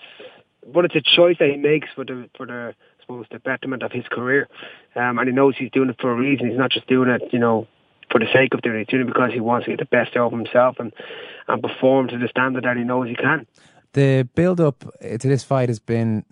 but 0.73 0.85
it's 0.85 0.95
a 0.95 1.01
choice 1.01 1.37
that 1.39 1.49
he 1.49 1.57
makes 1.57 1.89
for 1.93 2.05
the 2.05 2.29
for 2.35 2.45
the 2.45 2.73
I 2.73 3.01
suppose 3.01 3.25
the 3.31 3.39
betterment 3.39 3.83
of 3.83 3.91
his 3.91 4.05
career, 4.09 4.47
um, 4.95 5.19
and 5.19 5.27
he 5.27 5.33
knows 5.33 5.55
he's 5.57 5.71
doing 5.71 5.89
it 5.89 5.97
for 5.99 6.11
a 6.11 6.15
reason. 6.15 6.49
He's 6.49 6.57
not 6.57 6.71
just 6.71 6.87
doing 6.87 7.09
it, 7.09 7.21
you 7.31 7.39
know, 7.39 7.67
for 8.11 8.19
the 8.19 8.27
sake 8.33 8.53
of 8.53 8.61
doing 8.61 8.77
it. 8.77 8.79
He's 8.79 8.87
doing 8.87 9.03
it 9.03 9.07
because 9.07 9.31
he 9.33 9.39
wants 9.39 9.65
to 9.65 9.71
get 9.71 9.79
the 9.79 9.85
best 9.85 10.15
out 10.15 10.31
of 10.31 10.39
himself 10.39 10.77
and 10.79 10.93
and 11.47 11.61
perform 11.61 12.07
to 12.09 12.17
the 12.17 12.27
standard 12.27 12.63
that 12.63 12.77
he 12.77 12.83
knows 12.83 13.07
he 13.07 13.15
can. 13.15 13.45
The 13.97 14.29
build 14.35 14.61
up 14.61 14.81
to 15.01 15.17
this 15.17 15.43
fight 15.43 15.69
has 15.69 15.79
been 15.79 16.23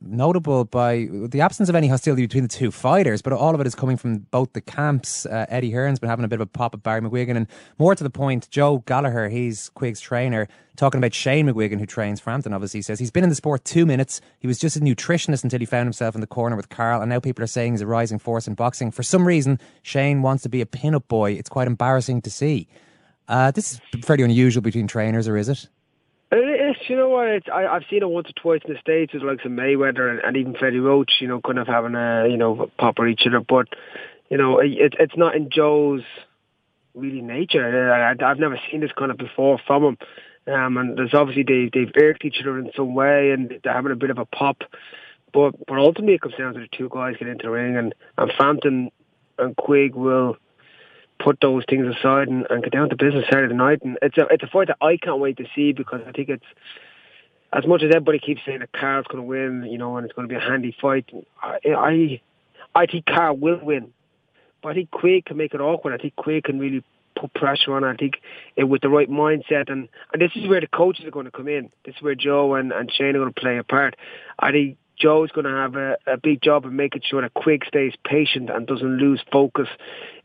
notable 0.00 0.64
by 0.64 1.06
the 1.08 1.40
absence 1.40 1.68
of 1.68 1.76
any 1.76 1.86
hostility 1.86 2.22
between 2.22 2.42
the 2.42 2.48
two 2.48 2.72
fighters, 2.72 3.22
but 3.22 3.32
all 3.32 3.54
of 3.54 3.60
it 3.60 3.66
is 3.68 3.76
coming 3.76 3.96
from 3.96 4.26
both 4.32 4.54
the 4.54 4.60
camps. 4.60 5.24
Uh, 5.24 5.46
Eddie 5.48 5.70
Hearn's 5.70 6.00
been 6.00 6.10
having 6.10 6.24
a 6.24 6.28
bit 6.28 6.40
of 6.40 6.40
a 6.40 6.46
pop 6.46 6.74
at 6.74 6.82
Barry 6.82 7.00
McGuigan, 7.00 7.36
and 7.36 7.46
more 7.78 7.94
to 7.94 8.02
the 8.02 8.10
point, 8.10 8.50
Joe 8.50 8.78
Gallagher, 8.86 9.28
he's 9.28 9.68
Quigg's 9.76 10.00
trainer, 10.00 10.48
talking 10.74 10.98
about 10.98 11.14
Shane 11.14 11.46
McGuigan, 11.46 11.78
who 11.78 11.86
trains 11.86 12.18
Frampton, 12.18 12.52
obviously, 12.52 12.82
says 12.82 12.98
he's 12.98 13.12
been 13.12 13.22
in 13.22 13.30
the 13.30 13.36
sport 13.36 13.64
two 13.64 13.86
minutes. 13.86 14.20
He 14.40 14.48
was 14.48 14.58
just 14.58 14.76
a 14.76 14.80
nutritionist 14.80 15.44
until 15.44 15.60
he 15.60 15.64
found 15.64 15.86
himself 15.86 16.16
in 16.16 16.20
the 16.22 16.26
corner 16.26 16.56
with 16.56 16.70
Carl, 16.70 17.02
and 17.02 17.08
now 17.08 17.20
people 17.20 17.44
are 17.44 17.46
saying 17.46 17.74
he's 17.74 17.82
a 17.82 17.86
rising 17.86 18.18
force 18.18 18.48
in 18.48 18.54
boxing. 18.54 18.90
For 18.90 19.04
some 19.04 19.24
reason, 19.24 19.60
Shane 19.82 20.22
wants 20.22 20.42
to 20.42 20.48
be 20.48 20.60
a 20.60 20.66
pin 20.66 20.96
up 20.96 21.06
boy. 21.06 21.34
It's 21.34 21.48
quite 21.48 21.68
embarrassing 21.68 22.22
to 22.22 22.30
see. 22.30 22.66
Uh, 23.28 23.52
this 23.52 23.74
is 23.74 23.80
fairly 24.04 24.24
unusual 24.24 24.60
between 24.60 24.88
trainers, 24.88 25.28
or 25.28 25.36
is 25.36 25.48
it? 25.48 25.68
It 26.34 26.70
is, 26.70 26.76
you 26.88 26.96
know 26.96 27.10
what? 27.10 27.28
It's, 27.28 27.46
I, 27.52 27.66
I've 27.66 27.82
seen 27.90 28.02
it 28.02 28.08
once 28.08 28.28
or 28.30 28.32
twice 28.32 28.62
in 28.66 28.72
the 28.72 28.80
states 28.80 29.12
with 29.12 29.22
like 29.22 29.42
some 29.42 29.54
Mayweather 29.54 30.10
and, 30.10 30.20
and 30.20 30.36
even 30.38 30.54
Freddie 30.54 30.78
Roach, 30.80 31.12
you 31.20 31.28
know, 31.28 31.42
kind 31.42 31.58
of 31.58 31.66
having 31.66 31.94
a 31.94 32.26
you 32.26 32.38
know 32.38 32.70
pop 32.78 32.96
each 33.06 33.26
other. 33.26 33.40
But 33.40 33.68
you 34.30 34.38
know, 34.38 34.58
it, 34.58 34.94
it's 34.98 35.16
not 35.16 35.36
in 35.36 35.50
Joe's 35.50 36.04
really 36.94 37.20
nature. 37.20 37.92
I, 37.92 38.12
I've 38.12 38.38
never 38.38 38.58
seen 38.70 38.80
this 38.80 38.92
kind 38.98 39.10
of 39.10 39.18
before 39.18 39.60
from 39.66 39.84
him. 39.84 39.98
Um, 40.46 40.76
and 40.78 40.96
there's 40.96 41.12
obviously 41.12 41.44
they 41.44 41.70
they've 41.72 41.92
irked 42.02 42.24
each 42.24 42.40
other 42.40 42.58
in 42.58 42.70
some 42.74 42.94
way, 42.94 43.32
and 43.32 43.52
they're 43.62 43.72
having 43.72 43.92
a 43.92 43.96
bit 43.96 44.10
of 44.10 44.18
a 44.18 44.24
pop. 44.24 44.62
But 45.34 45.54
but 45.66 45.76
ultimately, 45.76 46.14
it 46.14 46.22
comes 46.22 46.36
down 46.38 46.54
to 46.54 46.60
the 46.60 46.68
two 46.76 46.88
guys 46.90 47.16
get 47.18 47.28
into 47.28 47.44
the 47.44 47.50
ring, 47.50 47.76
and 47.76 47.94
and 48.16 48.32
Frampton 48.38 48.90
and 49.38 49.54
Quigg 49.54 49.94
will 49.94 50.38
put 51.22 51.40
those 51.40 51.64
things 51.68 51.86
aside 51.86 52.28
and, 52.28 52.46
and 52.50 52.62
get 52.62 52.72
down 52.72 52.88
to 52.90 52.96
business 52.96 53.24
Saturday 53.30 53.54
night. 53.54 53.80
And 53.82 53.98
it's 54.02 54.16
a 54.18 54.26
it's 54.30 54.42
a 54.42 54.46
fight 54.46 54.68
that 54.68 54.78
I 54.80 54.96
can't 54.96 55.18
wait 55.18 55.36
to 55.38 55.44
see 55.54 55.72
because 55.72 56.00
I 56.06 56.12
think 56.12 56.28
it's 56.28 56.44
as 57.52 57.66
much 57.66 57.82
as 57.82 57.90
everybody 57.90 58.18
keeps 58.18 58.40
saying 58.46 58.60
that 58.60 58.72
Carl's 58.72 59.06
going 59.06 59.22
to 59.22 59.28
win, 59.28 59.68
you 59.70 59.78
know, 59.78 59.96
and 59.96 60.04
it's 60.04 60.14
going 60.14 60.28
to 60.28 60.32
be 60.32 60.38
a 60.38 60.40
handy 60.40 60.74
fight. 60.80 61.08
I 61.42 61.58
I, 61.64 62.20
I 62.74 62.86
think 62.86 63.06
Carl 63.06 63.36
will 63.36 63.60
win, 63.62 63.92
but 64.62 64.70
I 64.70 64.74
think 64.74 64.90
Quigg 64.90 65.26
can 65.26 65.36
make 65.36 65.54
it 65.54 65.60
awkward. 65.60 65.94
I 65.94 65.98
think 65.98 66.16
Quigg 66.16 66.44
can 66.44 66.58
really 66.58 66.82
put 67.14 67.34
pressure 67.34 67.74
on. 67.74 67.84
I 67.84 67.94
think 67.94 68.14
it, 68.56 68.64
with 68.64 68.82
the 68.82 68.88
right 68.88 69.10
mindset, 69.10 69.70
and 69.70 69.88
and 70.12 70.20
this 70.20 70.32
is 70.34 70.48
where 70.48 70.60
the 70.60 70.66
coaches 70.66 71.04
are 71.04 71.10
going 71.10 71.26
to 71.26 71.30
come 71.30 71.48
in. 71.48 71.70
This 71.84 71.94
is 71.96 72.02
where 72.02 72.14
Joe 72.14 72.54
and 72.54 72.72
and 72.72 72.90
Shane 72.92 73.16
are 73.16 73.20
going 73.20 73.32
to 73.32 73.40
play 73.40 73.58
a 73.58 73.64
part. 73.64 73.96
I 74.38 74.50
think 74.50 74.76
Joe's 75.02 75.32
going 75.32 75.46
to 75.46 75.50
have 75.50 75.74
a, 75.74 75.96
a 76.06 76.16
big 76.16 76.40
job 76.40 76.64
of 76.64 76.72
making 76.72 77.02
sure 77.04 77.22
that 77.22 77.34
Quigg 77.34 77.64
stays 77.66 77.92
patient 78.04 78.50
and 78.50 78.66
doesn't 78.66 78.98
lose 78.98 79.20
focus. 79.32 79.68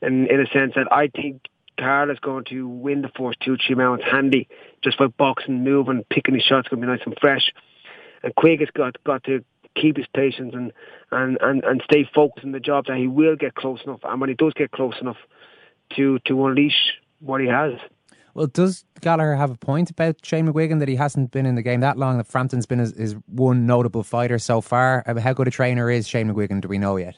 In 0.02 0.28
in 0.28 0.40
a 0.40 0.46
sense 0.48 0.74
that 0.76 0.88
I 0.92 1.08
think 1.08 1.42
Carl 1.80 2.12
is 2.12 2.20
going 2.20 2.46
to 2.46 2.68
win 2.68 3.02
the 3.02 3.10
first 3.18 3.40
two 3.40 3.58
three 3.58 3.76
rounds 3.76 4.04
handy, 4.04 4.48
just 4.84 5.00
by 5.00 5.08
boxing, 5.08 5.64
moving, 5.64 6.06
picking 6.10 6.36
his 6.36 6.44
shots, 6.44 6.68
going 6.68 6.82
to 6.82 6.88
be 6.88 6.92
nice 6.92 7.02
and 7.06 7.18
fresh. 7.20 7.52
And 8.22 8.36
Quigg 8.36 8.60
has 8.60 8.70
got 8.70 9.04
got 9.04 9.24
to 9.24 9.44
keep 9.76 9.98
his 9.98 10.08
patience 10.14 10.54
and, 10.56 10.72
and, 11.12 11.38
and, 11.40 11.64
and 11.64 11.82
stay 11.84 12.08
focused 12.16 12.46
on 12.46 12.52
the 12.52 12.60
job 12.60 12.86
that 12.88 12.98
he 12.98 13.08
will 13.08 13.36
get 13.36 13.54
close 13.56 13.80
enough. 13.86 14.00
And 14.04 14.20
when 14.20 14.30
he 14.30 14.36
does 14.36 14.54
get 14.54 14.72
close 14.72 14.96
enough 15.02 15.18
to 15.96 16.20
to 16.26 16.46
unleash 16.46 16.94
what 17.20 17.42
he 17.42 17.48
has. 17.48 17.74
Well, 18.38 18.46
does 18.46 18.86
Gallagher 19.02 19.36
have 19.36 19.50
a 19.50 19.58
point 19.58 19.90
about 19.90 20.24
Shane 20.24 20.48
McGuigan 20.48 20.78
that 20.78 20.88
he 20.88 20.96
hasn't 20.96 21.32
been 21.32 21.48
in 21.48 21.56
the 21.56 21.64
game 21.64 21.80
that 21.80 21.98
long? 21.98 22.18
That 22.18 22.28
Frampton's 22.28 22.68
been 22.68 22.78
his, 22.78 22.96
his 22.96 23.16
one 23.26 23.66
notable 23.66 24.04
fighter 24.04 24.38
so 24.38 24.62
far. 24.62 25.04
How 25.08 25.34
good 25.34 25.48
a 25.48 25.52
trainer 25.52 25.90
is 25.90 26.08
Shane 26.08 26.32
McGuigan? 26.32 26.62
Do 26.62 26.68
we 26.68 26.78
know 26.78 26.98
yet? 26.98 27.16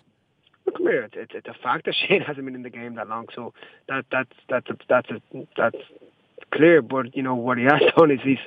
Come 0.72 0.88
here. 0.88 1.10
It's, 1.12 1.34
it's 1.36 1.48
a 1.50 1.54
fact 1.62 1.88
that 1.88 1.96
Shane 2.08 2.22
hasn't 2.22 2.46
been 2.46 2.56
in 2.56 2.62
the 2.62 2.70
game 2.70 2.96
that 2.96 3.10
long, 3.10 3.28
so 3.36 3.54
that 3.90 4.06
that's 4.10 4.32
that's 4.48 4.70
a, 4.70 4.78
that's 4.88 5.10
a, 5.12 5.22
that's 5.58 5.76
clear. 6.54 6.82
But 6.82 7.14
you 7.18 7.22
know 7.22 7.36
what 7.36 7.58
he 7.58 7.66
has 7.66 7.82
done 7.98 8.12
is 8.12 8.22
he's 8.24 8.40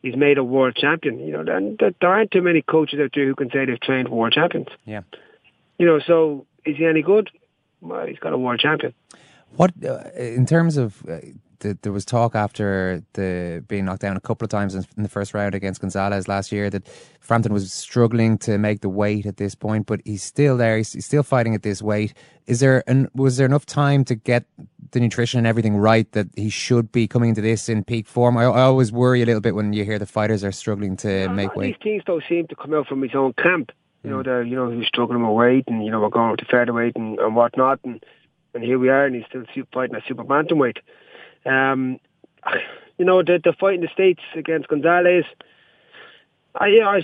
he's 0.00 0.14
made 0.14 0.38
a 0.38 0.44
world 0.44 0.76
champion. 0.76 1.18
You 1.18 1.32
know, 1.32 1.52
and 1.52 1.80
there 1.80 2.10
aren't 2.10 2.30
too 2.30 2.42
many 2.42 2.62
coaches 2.62 3.00
out 3.00 3.10
there 3.12 3.26
who 3.26 3.34
can 3.34 3.50
say 3.50 3.64
they've 3.64 3.80
trained 3.80 4.08
world 4.08 4.34
champions. 4.34 4.68
Yeah. 4.84 5.00
You 5.78 5.86
know, 5.86 5.98
so 5.98 6.46
is 6.64 6.76
he 6.76 6.86
any 6.86 7.02
good? 7.02 7.28
Well, 7.80 8.06
he's 8.06 8.20
got 8.20 8.32
a 8.32 8.38
world 8.38 8.60
champion. 8.60 8.94
What 9.56 9.72
uh, 9.84 10.10
in 10.16 10.46
terms 10.46 10.76
of 10.76 11.04
uh, 11.08 11.18
the, 11.60 11.78
there 11.82 11.92
was 11.92 12.04
talk 12.04 12.34
after 12.34 13.02
the 13.14 13.64
being 13.68 13.84
knocked 13.84 14.02
down 14.02 14.16
a 14.16 14.20
couple 14.20 14.44
of 14.44 14.50
times 14.50 14.74
in, 14.74 14.84
in, 14.96 15.02
the 15.02 15.08
first 15.08 15.32
round 15.32 15.54
against 15.54 15.80
Gonzalez 15.80 16.28
last 16.28 16.52
year 16.52 16.68
that 16.70 16.86
Frampton 17.20 17.52
was 17.52 17.72
struggling 17.72 18.36
to 18.38 18.58
make 18.58 18.80
the 18.80 18.88
weight 18.88 19.26
at 19.26 19.36
this 19.36 19.54
point, 19.54 19.86
but 19.86 20.00
he's 20.04 20.22
still 20.22 20.56
there. 20.56 20.76
He's, 20.78 20.92
he's 20.92 21.06
still 21.06 21.22
fighting 21.22 21.54
at 21.54 21.62
this 21.62 21.80
weight. 21.80 22.14
Is 22.46 22.60
there 22.60 22.82
an, 22.86 23.08
was 23.14 23.36
there 23.36 23.46
enough 23.46 23.64
time 23.64 24.04
to 24.06 24.14
get 24.14 24.44
the 24.92 25.00
nutrition 25.00 25.38
and 25.38 25.46
everything 25.46 25.76
right 25.76 26.10
that 26.12 26.26
he 26.34 26.50
should 26.50 26.90
be 26.90 27.06
coming 27.06 27.28
into 27.28 27.40
this 27.40 27.68
in 27.68 27.84
peak 27.84 28.06
form? 28.06 28.36
I, 28.36 28.44
I 28.44 28.62
always 28.62 28.90
worry 28.90 29.22
a 29.22 29.26
little 29.26 29.40
bit 29.40 29.54
when 29.54 29.72
you 29.72 29.84
hear 29.84 29.98
the 29.98 30.06
fighters 30.06 30.42
are 30.42 30.52
struggling 30.52 30.96
to 30.98 31.28
make 31.28 31.54
weight. 31.54 31.76
These 31.78 31.82
things 31.82 32.02
don't 32.04 32.24
seem 32.28 32.46
to 32.48 32.56
come 32.56 32.74
out 32.74 32.88
from 32.88 33.02
his 33.02 33.14
own 33.14 33.34
camp. 33.34 33.72
You 34.02 34.10
know, 34.10 34.22
mm. 34.22 34.24
the 34.24 34.48
you 34.48 34.56
know 34.56 34.70
he's 34.70 34.86
struggling 34.86 35.26
with 35.26 35.36
weight, 35.36 35.64
and 35.66 35.84
you 35.84 35.90
know 35.90 36.00
we're 36.00 36.08
going 36.08 36.36
to 36.38 36.44
featherweight 36.46 36.96
and, 36.96 37.18
and 37.18 37.36
whatnot, 37.36 37.80
and 37.84 38.02
and 38.54 38.64
here 38.64 38.78
we 38.78 38.88
are, 38.88 39.04
and 39.04 39.14
he's 39.14 39.24
still 39.26 39.44
fighting 39.72 39.94
at 39.94 40.02
super 40.06 40.24
bantamweight. 40.24 40.78
Um, 41.46 41.98
you 42.98 43.04
know, 43.04 43.22
the 43.22 43.40
the 43.42 43.54
fight 43.58 43.74
in 43.74 43.80
the 43.80 43.88
states 43.92 44.20
against 44.36 44.68
Gonzalez, 44.68 45.24
I, 46.54 46.66
you 46.66 46.80
know, 46.80 47.00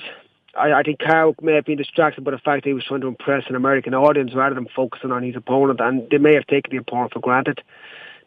I, 0.56 0.72
I 0.72 0.82
think 0.82 0.98
Carl 0.98 1.34
may 1.40 1.54
have 1.54 1.64
been 1.64 1.78
distracted 1.78 2.24
by 2.24 2.30
the 2.32 2.38
fact 2.38 2.64
that 2.64 2.70
he 2.70 2.74
was 2.74 2.84
trying 2.84 3.02
to 3.02 3.06
impress 3.06 3.44
an 3.48 3.54
American 3.54 3.94
audience 3.94 4.34
rather 4.34 4.54
than 4.54 4.68
focusing 4.74 5.12
on 5.12 5.22
his 5.22 5.36
opponent, 5.36 5.80
and 5.80 6.08
they 6.10 6.18
may 6.18 6.34
have 6.34 6.46
taken 6.46 6.70
the 6.70 6.78
opponent 6.78 7.12
for 7.12 7.20
granted. 7.20 7.62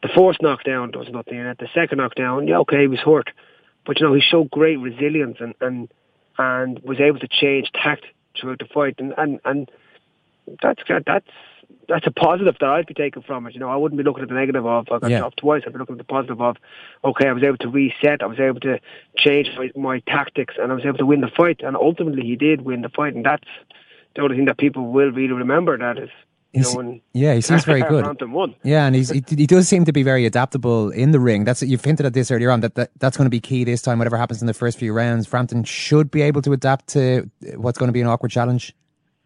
The 0.02 0.10
first 0.16 0.42
knockdown, 0.42 0.92
was 0.96 1.10
nothing 1.10 1.38
in 1.38 1.46
it. 1.46 1.58
The 1.58 1.68
second 1.74 1.98
knockdown, 1.98 2.48
yeah, 2.48 2.60
okay, 2.60 2.82
he 2.82 2.88
was 2.88 3.00
hurt, 3.00 3.30
but 3.86 4.00
you 4.00 4.08
know, 4.08 4.14
he 4.14 4.22
showed 4.22 4.50
great 4.50 4.80
resilience 4.80 5.38
and 5.40 5.54
and 5.60 5.90
and 6.38 6.80
was 6.80 7.00
able 7.00 7.20
to 7.20 7.28
change 7.28 7.70
tact 7.74 8.06
throughout 8.40 8.60
the 8.60 8.66
fight, 8.66 8.96
and 9.00 9.14
and 9.18 9.40
and 9.44 9.72
that's 10.62 10.82
that's 11.06 11.28
that's 11.90 12.08
a 12.08 12.12
positive 12.12 12.56
that 12.62 12.70
I'd 12.70 12.86
be 12.86 12.94
taking 12.94 13.22
from 13.24 13.46
it. 13.48 13.54
You 13.54 13.60
know, 13.60 13.70
I 13.70 13.76
wouldn't 13.76 13.98
be 13.98 14.04
looking 14.06 14.24
at 14.24 14.30
the 14.30 14.36
negative 14.36 14.66
of 14.66 14.88
I 14.92 15.00
got 15.00 15.10
Yeah. 15.12 15.20
dropped 15.20 15.38
twice. 15.38 15.64
I'd 15.66 15.74
be 15.74 15.80
looking 15.80 15.96
at 15.96 15.98
the 15.98 16.04
positive 16.06 16.40
of 16.42 16.56
okay, 17.04 17.28
I 17.28 17.34
was 17.34 17.44
able 17.44 17.58
to 17.58 17.70
reset. 17.70 18.22
I 18.24 18.28
was 18.28 18.40
able 18.40 18.60
to 18.62 18.80
change 19.18 19.50
my, 19.58 19.72
my 19.76 20.00
tactics, 20.08 20.54
and 20.62 20.72
I 20.72 20.76
was 20.76 20.86
able 20.86 21.00
to 21.00 21.06
win 21.06 21.22
the 21.22 21.28
fight. 21.36 21.62
And 21.62 21.76
ultimately, 21.76 22.24
he 22.26 22.36
did 22.36 22.62
win 22.62 22.82
the 22.82 22.90
fight, 22.90 23.16
and 23.16 23.26
that's 23.26 23.48
the 24.16 24.22
only 24.22 24.38
thing 24.38 24.46
that 24.46 24.58
people 24.58 24.86
will 24.92 25.12
really 25.12 25.34
remember. 25.34 25.78
That 25.78 25.98
is, 25.98 26.10
you 26.54 26.62
He's- 26.62 26.74
know, 26.74 26.78
when 26.78 27.02
Yeah, 27.14 27.34
he 27.36 27.42
seems 27.42 27.64
very 27.66 27.82
good. 27.94 28.06
Yeah, 28.64 28.86
and 28.86 28.96
he's 28.96 29.10
he, 29.10 29.24
he 29.28 29.46
does 29.46 29.68
seem 29.68 29.86
to 29.86 29.92
be 29.94 30.04
very 30.04 30.26
adaptable 30.26 30.90
in 30.92 31.12
the 31.12 31.20
ring. 31.20 31.44
That's 31.44 31.62
you've 31.64 31.84
hinted 31.84 32.06
at 32.06 32.14
this 32.14 32.32
earlier 32.32 32.52
on 32.52 32.60
that, 32.62 32.76
that 32.76 32.92
that's 33.00 33.18
going 33.18 33.26
to 33.26 33.30
be 33.32 33.40
key 33.40 33.64
this 33.64 33.82
time. 33.82 33.98
Whatever 34.00 34.18
happens 34.18 34.42
in 34.42 34.48
the 34.48 34.54
first 34.54 34.78
few 34.80 34.94
rounds, 34.94 35.28
Frampton 35.28 35.64
should 35.64 36.10
be 36.12 36.22
able 36.22 36.42
to 36.44 36.54
adapt 36.54 36.88
to 36.90 37.30
what's 37.56 37.78
going 37.78 37.90
to 37.90 37.94
be 37.94 38.02
an 38.02 38.08
awkward 38.08 38.32
challenge. 38.32 38.74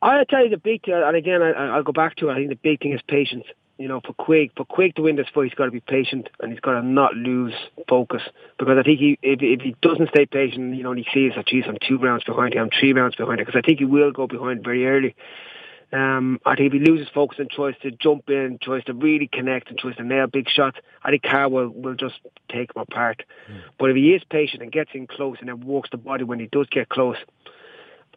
I 0.04 0.24
tell 0.26 0.44
you 0.44 0.50
the 0.50 0.58
big 0.58 0.84
thing, 0.84 0.94
and 0.94 1.16
again, 1.16 1.42
I, 1.42 1.52
I'll 1.52 1.84
go 1.84 1.94
back 1.94 2.18
to 2.18 2.30
it. 2.30 2.34
I 2.34 2.36
think 2.36 2.50
the 2.50 2.56
big 2.56 2.82
thing 2.82 2.94
is 2.94 3.02
patience. 3.08 3.46
You 3.78 3.88
know, 3.88 4.02
for 4.06 4.14
Quigg, 4.14 4.52
for 4.56 4.66
Quigg 4.66 4.96
to 4.96 5.02
win 5.02 5.16
this 5.16 5.28
fight, 5.34 5.46
he's 5.46 5.54
got 5.56 5.66
to 5.66 5.72
be 5.72 5.80
patient 5.80 6.30
and 6.40 6.52
he's 6.52 6.60
got 6.60 6.80
to 6.80 6.86
not 6.86 7.16
lose 7.16 7.56
focus. 7.90 8.22
Because 8.60 8.78
I 8.78 8.84
think 8.84 9.00
he, 9.00 9.18
if, 9.24 9.42
if 9.42 9.62
he 9.62 9.76
doesn't 9.82 10.10
stay 10.10 10.26
patient, 10.28 10.76
you 10.76 10.84
know, 10.84 10.92
and 10.92 11.00
he 11.00 11.08
sees 11.12 11.34
that, 11.36 11.48
geez, 11.48 11.66
I'm 11.68 11.78
two 11.86 11.98
rounds 11.98 12.24
behind 12.24 12.54
him, 12.54 12.64
I'm 12.64 12.70
three 12.70 12.94
rounds 12.94 13.16
behind 13.16 13.40
him, 13.40 13.46
because 13.46 13.58
I 13.58 13.66
think 13.66 13.80
he 13.80 13.86
will 13.86 14.12
go 14.12 14.28
behind 14.28 14.64
very 14.64 14.86
early. 14.86 15.16
Um, 15.92 16.40
I 16.46 16.56
think 16.56 16.74
if 16.74 16.82
he 16.82 16.88
loses 16.88 17.08
focus 17.14 17.40
and 17.40 17.50
tries 17.50 17.76
to 17.82 17.92
jump 17.92 18.30
in, 18.30 18.60
tries 18.62 18.84
to 18.86 18.94
really 18.94 19.28
connect 19.28 19.70
and 19.70 19.78
tries 19.78 19.96
to 19.96 20.04
nail 20.04 20.28
big 20.28 20.50
shots, 20.50 20.78
I 21.04 21.10
think 21.10 21.24
Carl 21.24 21.50
will, 21.50 21.70
will 21.70 21.96
just 21.96 22.16
take 22.50 22.76
him 22.76 22.82
apart. 22.82 23.24
But 23.80 23.90
if 23.90 23.96
he 23.96 24.14
is 24.14 24.24
patient 24.30 24.62
and 24.64 24.72
gets 24.72 24.92
in 24.94 25.08
close 25.08 25.38
and 25.40 25.50
then 25.50 25.66
works 25.66 25.90
the 25.92 25.98
body 25.98 26.24
when 26.24 26.40
he 26.40 26.48
does 26.48 26.68
get 26.70 26.90
close, 26.90 27.18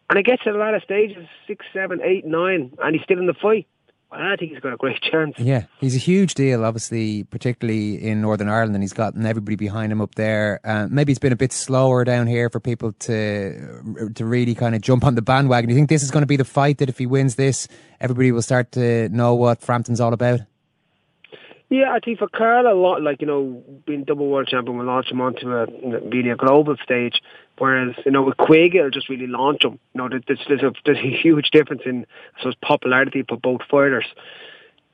and 0.09 0.19
it 0.19 0.25
gets 0.25 0.45
to 0.45 0.53
the 0.53 0.59
latter 0.59 0.81
stages, 0.81 1.27
six, 1.47 1.65
seven, 1.73 2.01
eight, 2.03 2.25
nine, 2.25 2.73
and 2.83 2.95
he's 2.95 3.03
still 3.05 3.19
in 3.19 3.27
the 3.27 3.35
fight, 3.35 3.67
I 4.11 4.37
think 4.37 4.53
he's 4.53 4.61
got 4.61 4.73
a 4.73 4.77
great 4.77 5.01
chance. 5.03 5.35
Yeah, 5.39 5.65
he's 5.81 5.97
a 5.97 5.99
huge 5.99 6.35
deal, 6.35 6.65
obviously, 6.65 7.25
particularly 7.25 8.03
in 8.03 8.21
Northern 8.21 8.49
Ireland, 8.49 8.77
and 8.77 8.83
he's 8.83 8.93
gotten 8.93 9.27
everybody 9.27 9.57
behind 9.57 9.91
him 9.91 10.01
up 10.01 10.15
there. 10.15 10.61
Uh, 10.65 10.87
maybe 10.89 11.13
it's 11.13 11.19
been 11.19 11.33
a 11.33 11.37
bit 11.37 11.53
slower 11.53 12.05
down 12.05 12.27
here 12.27 12.49
for 12.49 12.61
people 12.61 12.93
to 12.93 14.11
to 14.15 14.25
really 14.25 14.55
kind 14.55 14.75
of 14.75 14.81
jump 14.81 15.05
on 15.05 15.17
the 15.17 15.23
bandwagon. 15.23 15.69
Do 15.69 15.75
you 15.75 15.79
think 15.79 15.89
this 15.89 16.03
is 16.03 16.11
going 16.11 16.23
to 16.23 16.27
be 16.27 16.37
the 16.37 16.45
fight 16.45 16.79
that 16.79 16.89
if 16.89 16.99
he 16.99 17.07
wins 17.07 17.35
this, 17.35 17.67
everybody 18.01 18.31
will 18.31 18.43
start 18.43 18.73
to 18.73 19.09
know 19.09 19.35
what 19.35 19.61
Frampton's 19.61 20.01
all 20.01 20.13
about? 20.13 20.41
Yeah, 21.69 21.93
I 21.93 21.99
think 21.99 22.21
for 22.21 22.29
Carl, 22.29 22.67
a 22.69 22.75
lot 22.75 23.03
like 23.03 23.21
you 23.21 23.27
know, 23.27 23.63
being 23.87 24.05
double 24.05 24.29
world 24.29 24.47
champion 24.47 24.79
will 24.79 24.85
launch 24.85 25.11
him 25.11 25.21
onto 25.21 25.51
a 25.51 25.67
really 26.01 26.31
a 26.31 26.37
global 26.37 26.77
stage. 26.83 27.21
Whereas 27.59 27.97
you 28.05 28.13
know, 28.13 28.23
with 28.23 28.37
Quigg, 28.37 28.77
it'll 28.77 28.91
just 28.91 29.09
really 29.09 29.27
launch 29.27 29.65
him. 29.65 29.79
You 29.95 30.03
know, 30.03 30.09
there's 30.09 30.41
there's 30.49 30.63
a 30.63 30.73
there's 30.85 30.99
a 30.99 31.17
huge 31.23 31.51
difference 31.51 31.83
in 31.85 32.07
I 32.37 32.41
suppose 32.41 32.55
popularity 32.63 33.25
for 33.29 33.37
both 33.37 33.63
fighters. 33.69 34.07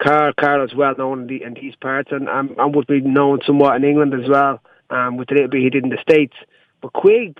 Carl, 0.02 0.32
Carl 0.38 0.64
is 0.64 0.74
well 0.74 0.94
known 0.96 1.22
in, 1.22 1.26
the, 1.26 1.42
in 1.42 1.54
these 1.54 1.76
parts, 1.76 2.10
and 2.10 2.28
um, 2.28 2.54
and 2.58 2.74
would 2.74 2.86
be 2.86 3.00
known 3.00 3.40
somewhat 3.46 3.76
in 3.76 3.84
England 3.84 4.14
as 4.14 4.28
well. 4.28 4.60
Um, 4.88 5.16
with 5.16 5.28
the 5.28 5.34
little 5.34 5.48
bit 5.48 5.62
he 5.62 5.70
did 5.70 5.84
in 5.84 5.90
the 5.90 5.98
states, 6.02 6.34
but 6.82 6.92
Quigg, 6.92 7.38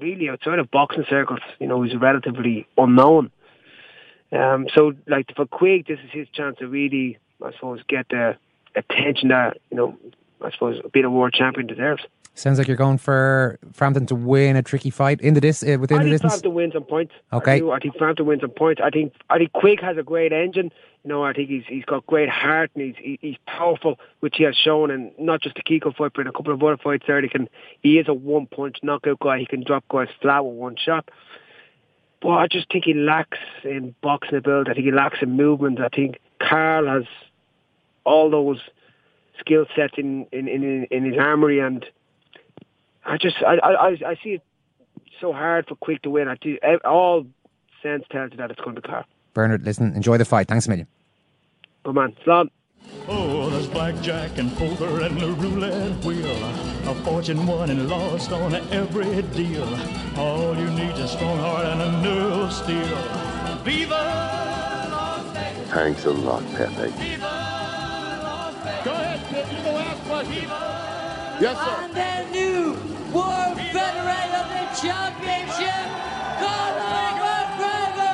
really 0.00 0.30
outside 0.30 0.58
of 0.58 0.70
boxing 0.70 1.04
circles, 1.08 1.40
you 1.58 1.66
know, 1.66 1.82
he's 1.82 1.94
relatively 1.96 2.66
unknown. 2.78 3.30
Um, 4.32 4.66
so, 4.74 4.92
like 5.06 5.26
for 5.36 5.46
Quigg, 5.46 5.86
this 5.86 5.98
is 5.98 6.10
his 6.10 6.28
chance 6.32 6.56
to 6.58 6.66
really, 6.66 7.18
I 7.44 7.52
suppose, 7.52 7.80
get 7.88 8.08
the 8.08 8.36
attention 8.74 9.28
that 9.28 9.58
you 9.70 9.76
know, 9.76 9.96
I 10.42 10.50
suppose, 10.50 10.80
being 10.92 11.04
a 11.04 11.10
world 11.10 11.32
champion 11.32 11.66
deserves. 11.66 12.02
Sounds 12.34 12.56
like 12.56 12.66
you're 12.66 12.78
going 12.78 12.96
for 12.96 13.58
Frampton 13.74 14.06
to 14.06 14.14
win 14.14 14.56
a 14.56 14.62
tricky 14.62 14.88
fight 14.88 15.20
into 15.20 15.38
this 15.38 15.62
uh, 15.62 15.76
within 15.78 15.98
I 15.98 16.04
the 16.04 16.04
think 16.04 16.14
distance. 16.14 16.32
Frampton 16.32 16.54
wins 16.54 16.74
on 16.74 16.84
points. 16.84 17.12
Okay. 17.30 17.52
I, 17.52 17.58
do. 17.58 17.70
I 17.72 17.78
think 17.78 17.98
Frampton 17.98 18.24
wins 18.24 18.42
on 18.42 18.50
points. 18.50 18.80
I 18.82 18.88
think 18.88 19.12
I 19.28 19.36
think 19.36 19.52
Quigg 19.52 19.82
has 19.82 19.98
a 19.98 20.02
great 20.02 20.32
engine. 20.32 20.72
You 21.04 21.08
know, 21.08 21.22
I 21.22 21.34
think 21.34 21.50
he's 21.50 21.64
he's 21.68 21.84
got 21.84 22.06
great 22.06 22.30
heart 22.30 22.70
and 22.74 22.94
he's 22.96 23.18
he's 23.20 23.36
powerful, 23.46 23.98
which 24.20 24.36
he 24.38 24.44
has 24.44 24.56
shown, 24.56 24.90
and 24.90 25.12
not 25.18 25.42
just 25.42 25.56
the 25.56 25.62
Kiko 25.62 25.94
fight, 25.94 26.12
but 26.14 26.22
in 26.22 26.26
a 26.26 26.32
couple 26.32 26.54
of 26.54 26.62
other 26.62 26.78
fights 26.78 27.04
there. 27.06 27.20
He 27.20 27.28
can 27.28 27.50
he 27.82 27.98
is 27.98 28.08
a 28.08 28.14
one 28.14 28.46
punch 28.46 28.78
knockout 28.82 29.20
guy. 29.20 29.38
He 29.38 29.46
can 29.46 29.62
drop 29.62 29.84
guys 29.90 30.08
flat 30.22 30.42
with 30.42 30.54
one 30.54 30.76
shot. 30.82 31.10
But 32.22 32.30
I 32.30 32.46
just 32.46 32.72
think 32.72 32.84
he 32.84 32.94
lacks 32.94 33.38
in 33.62 33.94
boxing 34.00 34.38
ability. 34.38 34.70
I 34.70 34.74
think 34.74 34.86
he 34.86 34.92
lacks 34.92 35.18
in 35.20 35.32
movement. 35.32 35.80
I 35.80 35.88
think 35.88 36.18
Carl 36.40 36.86
has 36.86 37.04
all 38.04 38.30
those 38.30 38.60
skill 39.40 39.66
sets 39.76 39.94
in 39.96 40.26
in, 40.32 40.48
in 40.48 40.84
in 40.90 41.04
his 41.04 41.18
armory, 41.18 41.60
and 41.60 41.84
I 43.04 43.16
just 43.18 43.36
I 43.46 43.54
I 43.56 43.88
I- 43.88 44.02
I 44.10 44.14
see 44.22 44.30
it 44.34 44.42
so 45.20 45.32
hard 45.32 45.66
for 45.68 45.76
Quigg 45.76 46.02
to 46.02 46.10
win. 46.10 46.28
I 46.28 46.36
do 46.36 46.58
all 46.84 47.26
sense 47.82 48.04
tells 48.10 48.30
you 48.32 48.36
that 48.38 48.50
it's 48.50 48.60
going 48.60 48.74
to 48.76 48.80
be 48.82 48.88
Carl. 48.88 49.04
Bernard, 49.34 49.64
listen, 49.64 49.94
enjoy 49.94 50.18
the 50.18 50.24
fight. 50.24 50.46
Thanks 50.48 50.66
a 50.66 50.70
million. 50.70 50.86
Good 51.84 51.94
man, 51.94 52.14
Slán. 52.24 52.48
Oh, 53.08 53.48
there's 53.50 53.66
blackjack 53.68 54.36
and 54.38 54.50
poker 54.56 55.00
and 55.02 55.18
the 55.20 55.30
roulette 55.32 56.04
wheel. 56.04 56.44
A 56.90 56.94
fortune 57.04 57.46
won 57.46 57.70
and 57.70 57.88
lost 57.88 58.30
on 58.32 58.54
every 58.72 59.22
deal. 59.34 59.64
All 60.16 60.56
you 60.56 60.68
need 60.70 60.92
is 60.94 61.00
a 61.00 61.08
strong 61.08 61.38
heart 61.38 61.64
and 61.66 61.80
a 61.80 62.02
nerve 62.02 62.32
of 62.32 62.52
steel. 62.52 62.96
Viva! 63.64 64.30
Thanks 65.72 66.04
a 66.04 66.10
lot, 66.10 66.42
Pepe. 66.54 66.90
Go 67.18 67.31
ahead, 69.32 69.48
Pip. 69.48 69.58
You 69.58 69.64
go 69.64 69.78
ask 69.78 70.02
questions. 70.04 70.50
Yes, 71.40 71.56
And 71.58 71.94
the 71.94 72.30
new 72.30 72.72
World 73.12 73.58
Federator 73.58 74.42
of 74.42 74.48
the 74.48 74.64
Championship, 74.80 75.88
Conor 76.38 76.90
McGregor! 76.92 78.12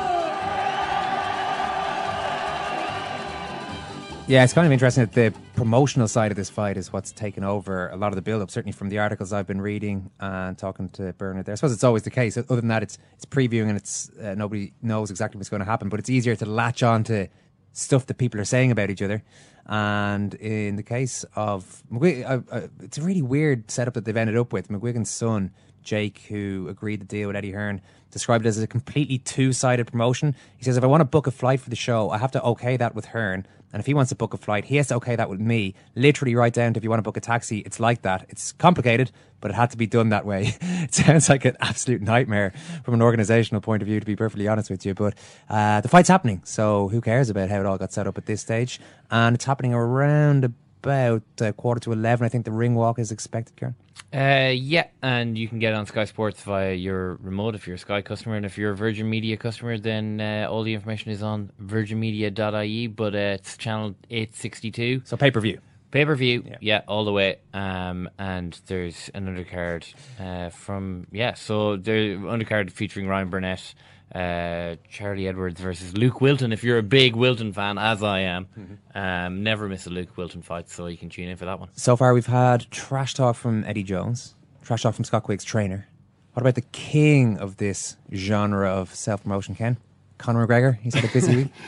Yeah, 4.28 4.44
it's 4.44 4.52
kind 4.52 4.66
of 4.66 4.72
interesting 4.72 5.04
that 5.06 5.12
the 5.12 5.32
promotional 5.54 6.06
side 6.06 6.30
of 6.30 6.36
this 6.36 6.50
fight 6.50 6.76
is 6.76 6.92
what's 6.92 7.12
taken 7.12 7.44
over 7.44 7.88
a 7.88 7.96
lot 7.96 8.08
of 8.08 8.16
the 8.16 8.22
build 8.22 8.42
up, 8.42 8.50
certainly 8.50 8.72
from 8.72 8.88
the 8.88 8.98
articles 8.98 9.32
I've 9.32 9.46
been 9.46 9.60
reading 9.60 10.10
and 10.20 10.56
talking 10.56 10.88
to 10.90 11.12
Bernard 11.14 11.46
there. 11.46 11.52
I 11.52 11.56
suppose 11.56 11.72
it's 11.72 11.84
always 11.84 12.02
the 12.02 12.10
case. 12.10 12.36
Other 12.36 12.56
than 12.56 12.68
that, 12.68 12.82
it's 12.82 12.98
it's 13.14 13.24
previewing 13.24 13.68
and 13.68 13.76
it's 13.76 14.10
uh, 14.22 14.34
nobody 14.34 14.72
knows 14.82 15.10
exactly 15.10 15.38
what's 15.38 15.48
going 15.48 15.60
to 15.60 15.66
happen, 15.66 15.88
but 15.88 15.98
it's 15.98 16.10
easier 16.10 16.36
to 16.36 16.46
latch 16.46 16.82
on 16.82 17.04
to 17.04 17.28
stuff 17.72 18.06
that 18.06 18.18
people 18.18 18.40
are 18.40 18.44
saying 18.44 18.70
about 18.70 18.90
each 18.90 19.02
other. 19.02 19.22
And 19.68 20.32
in 20.34 20.76
the 20.76 20.82
case 20.82 21.24
of 21.36 21.82
McGuig, 21.92 22.24
uh, 22.24 22.40
uh, 22.50 22.68
it's 22.80 22.96
a 22.96 23.02
really 23.02 23.22
weird 23.22 23.70
setup 23.70 23.94
that 23.94 24.04
they've 24.06 24.16
ended 24.16 24.36
up 24.36 24.52
with. 24.52 24.68
McGuigan's 24.68 25.10
son, 25.10 25.52
Jake, 25.82 26.22
who 26.28 26.66
agreed 26.70 27.00
to 27.00 27.06
deal 27.06 27.28
with 27.28 27.36
Eddie 27.36 27.52
Hearn, 27.52 27.82
described 28.10 28.46
it 28.46 28.48
as 28.48 28.58
a 28.58 28.66
completely 28.66 29.18
two 29.18 29.52
sided 29.52 29.86
promotion. 29.86 30.34
He 30.56 30.64
says, 30.64 30.78
if 30.78 30.84
I 30.84 30.86
want 30.86 31.02
to 31.02 31.04
book 31.04 31.26
a 31.26 31.30
flight 31.30 31.60
for 31.60 31.68
the 31.68 31.76
show, 31.76 32.08
I 32.08 32.16
have 32.16 32.32
to 32.32 32.42
okay 32.42 32.78
that 32.78 32.94
with 32.94 33.06
Hearn. 33.06 33.46
And 33.72 33.80
if 33.80 33.86
he 33.86 33.94
wants 33.94 34.08
to 34.10 34.14
book 34.14 34.34
a 34.34 34.36
flight, 34.36 34.64
he 34.64 34.76
has 34.76 34.88
to 34.88 34.96
okay 34.96 35.16
that 35.16 35.28
with 35.28 35.40
me. 35.40 35.74
Literally, 35.94 36.34
right 36.34 36.52
down 36.52 36.74
if 36.76 36.84
you 36.84 36.90
want 36.90 36.98
to 36.98 37.02
book 37.02 37.16
a 37.16 37.20
taxi, 37.20 37.58
it's 37.60 37.78
like 37.78 38.02
that. 38.02 38.26
It's 38.28 38.52
complicated, 38.52 39.10
but 39.40 39.50
it 39.50 39.54
had 39.54 39.70
to 39.70 39.76
be 39.76 39.86
done 39.86 40.08
that 40.08 40.24
way. 40.24 40.54
it 40.60 40.94
sounds 40.94 41.28
like 41.28 41.44
an 41.44 41.56
absolute 41.60 42.00
nightmare 42.00 42.52
from 42.84 42.94
an 42.94 43.02
organizational 43.02 43.60
point 43.60 43.82
of 43.82 43.86
view, 43.86 44.00
to 44.00 44.06
be 44.06 44.16
perfectly 44.16 44.48
honest 44.48 44.70
with 44.70 44.86
you. 44.86 44.94
But 44.94 45.14
uh, 45.48 45.80
the 45.80 45.88
fight's 45.88 46.08
happening, 46.08 46.42
so 46.44 46.88
who 46.88 47.00
cares 47.00 47.28
about 47.30 47.50
how 47.50 47.60
it 47.60 47.66
all 47.66 47.78
got 47.78 47.92
set 47.92 48.06
up 48.06 48.16
at 48.16 48.26
this 48.26 48.40
stage? 48.40 48.80
And 49.10 49.34
it's 49.34 49.44
happening 49.44 49.74
around 49.74 50.54
about 50.82 51.22
uh, 51.40 51.52
quarter 51.52 51.80
to 51.80 51.92
11. 51.92 52.24
I 52.24 52.28
think 52.28 52.44
the 52.44 52.52
ring 52.52 52.74
walk 52.74 52.98
is 52.98 53.12
expected, 53.12 53.56
Karen. 53.56 53.74
Uh, 54.12 54.52
yeah, 54.54 54.86
and 55.02 55.36
you 55.36 55.48
can 55.48 55.58
get 55.58 55.74
on 55.74 55.84
Sky 55.84 56.04
Sports 56.04 56.40
via 56.42 56.72
your 56.72 57.16
remote 57.16 57.54
if 57.54 57.66
you're 57.66 57.76
a 57.76 57.78
Sky 57.78 58.00
customer, 58.00 58.36
and 58.36 58.46
if 58.46 58.56
you're 58.56 58.70
a 58.72 58.76
Virgin 58.76 59.08
Media 59.10 59.36
customer, 59.36 59.76
then 59.76 60.20
uh, 60.20 60.48
all 60.50 60.62
the 60.62 60.72
information 60.72 61.10
is 61.10 61.22
on 61.22 61.50
virginmedia.ie. 61.62 62.86
But 62.86 63.14
uh, 63.14 63.36
it's 63.36 63.56
channel 63.58 63.94
eight 64.08 64.34
sixty 64.34 64.70
two. 64.70 65.02
So 65.04 65.16
pay 65.16 65.30
per 65.30 65.40
view. 65.40 65.60
Pay 65.90 66.04
per 66.04 66.14
view, 66.14 66.44
yeah. 66.60 66.82
all 66.86 67.04
the 67.04 67.12
way. 67.12 67.38
Um, 67.54 68.10
and 68.18 68.58
there's 68.66 69.10
an 69.14 69.26
undercard 69.26 69.92
uh, 70.20 70.50
from 70.50 71.06
yeah, 71.12 71.34
so 71.34 71.76
the 71.76 72.16
undercard 72.16 72.70
featuring 72.70 73.08
Ryan 73.08 73.28
Burnett, 73.28 73.74
uh, 74.14 74.76
Charlie 74.90 75.28
Edwards 75.28 75.60
versus 75.60 75.96
Luke 75.96 76.20
Wilton. 76.20 76.52
If 76.52 76.64
you're 76.64 76.78
a 76.78 76.82
big 76.82 77.14
Wilton 77.16 77.52
fan, 77.52 77.78
as 77.78 78.02
I 78.02 78.20
am, 78.20 78.78
um, 78.94 79.42
never 79.42 79.68
miss 79.68 79.86
a 79.86 79.90
Luke 79.90 80.16
Wilton 80.16 80.42
fight, 80.42 80.68
so 80.70 80.86
you 80.86 80.96
can 80.96 81.08
tune 81.08 81.28
in 81.28 81.36
for 81.36 81.44
that 81.44 81.60
one. 81.60 81.68
So 81.74 81.96
far, 81.96 82.14
we've 82.14 82.26
had 82.26 82.70
trash 82.70 83.14
talk 83.14 83.36
from 83.36 83.64
Eddie 83.64 83.82
Jones, 83.82 84.34
trash 84.62 84.82
talk 84.82 84.94
from 84.94 85.04
Scott 85.04 85.24
Quigg's 85.24 85.44
trainer. 85.44 85.86
What 86.32 86.42
about 86.42 86.54
the 86.54 86.60
king 86.72 87.38
of 87.38 87.56
this 87.56 87.96
genre 88.14 88.70
of 88.70 88.94
self 88.94 89.22
promotion, 89.24 89.54
Ken? 89.54 89.76
Conor 90.18 90.46
McGregor. 90.46 90.78
He's 90.78 90.94
had 90.94 91.04
a 91.04 91.08
busy 91.12 91.36
week. 91.36 91.48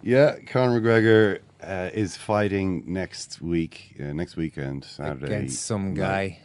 Yeah, 0.00 0.36
Conor 0.46 0.80
McGregor 0.80 1.40
uh, 1.60 1.90
is 1.92 2.16
fighting 2.16 2.84
next 2.86 3.42
week, 3.42 3.96
uh, 3.98 4.12
next 4.12 4.36
weekend, 4.36 4.84
Saturday. 4.84 5.26
Against 5.34 5.62
some 5.64 5.92
night. 5.92 5.96
guy. 5.96 6.40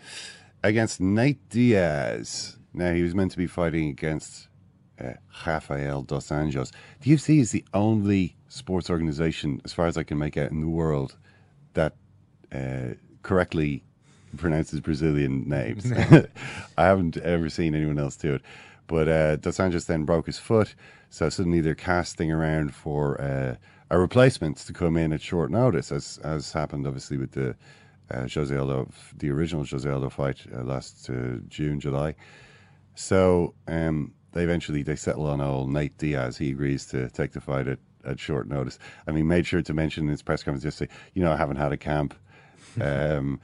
Against 0.64 1.00
Nate 1.00 1.50
Diaz. 1.50 2.58
Now, 2.74 2.94
he 2.94 3.04
was 3.04 3.14
meant 3.14 3.30
to 3.32 3.38
be 3.38 3.46
fighting 3.46 3.90
against 3.90 4.48
uh, 5.04 5.14
Rafael 5.46 6.02
Dos 6.04 6.30
Anjos. 6.30 6.72
The 7.02 7.12
UFC 7.12 7.40
is 7.40 7.52
the 7.52 7.66
only 7.74 8.36
sports 8.48 8.90
organization, 8.90 9.62
as 9.66 9.74
far 9.74 9.88
as 9.88 9.98
I 9.98 10.04
can 10.04 10.18
make 10.18 10.38
out, 10.38 10.52
in 10.52 10.62
the 10.62 10.68
world 10.68 11.16
that 11.74 11.94
uh, 12.52 12.96
correctly 13.22 13.84
pronounces 14.38 14.80
Brazilian 14.80 15.48
names. 15.48 15.92
I 16.78 16.86
haven't 16.86 17.18
ever 17.18 17.50
seen 17.50 17.76
anyone 17.76 18.00
else 18.00 18.16
do 18.16 18.36
it. 18.36 18.42
But 18.88 19.08
uh, 19.08 19.36
Dos 19.38 19.58
Anjos 19.58 19.86
then 19.86 20.04
broke 20.04 20.26
his 20.26 20.38
foot, 20.38 20.76
so 21.10 21.30
suddenly 21.30 21.62
they're 21.62 21.76
casting 21.76 22.32
around 22.32 22.76
for 22.76 23.20
uh, 23.22 23.56
a 23.90 23.98
replacement 23.98 24.58
to 24.58 24.74
come 24.74 24.98
in 24.98 25.14
at 25.14 25.22
short 25.22 25.52
notice, 25.52 25.92
as 25.92 26.20
as 26.24 26.52
happened 26.52 26.86
obviously 26.86 27.18
with 27.18 27.32
the 27.32 27.56
uh, 28.12 28.28
Jose 28.28 28.56
Aldo, 28.56 28.90
the 29.18 29.30
original 29.30 29.66
Jose 29.66 29.90
Aldo 29.90 30.10
fight 30.10 30.46
uh, 30.54 30.64
last 30.64 31.10
uh, 31.10 31.38
June, 31.48 31.80
July. 31.80 32.16
So 32.96 33.54
um, 33.68 34.14
they 34.34 34.44
eventually 34.44 34.84
they 34.84 34.96
settle 34.96 35.28
on 35.28 35.42
old 35.42 35.72
Nate 35.72 35.98
Diaz. 35.98 36.38
He 36.38 36.50
agrees 36.52 36.86
to 36.88 37.10
take 37.10 37.32
the 37.32 37.42
fight 37.42 37.68
at, 37.68 37.80
at 38.06 38.20
short 38.20 38.48
notice. 38.48 38.78
I 39.08 39.12
mean, 39.12 39.28
made 39.28 39.46
sure 39.46 39.62
to 39.62 39.74
mention 39.74 40.06
in 40.06 40.10
his 40.10 40.22
press 40.22 40.44
conference 40.44 40.66
yesterday, 40.66 40.92
you 41.14 41.24
know, 41.24 41.32
I 41.32 41.38
haven't 41.38 41.58
had 41.58 41.72
a 41.72 41.78
camp. 41.78 42.14
um, 42.82 43.40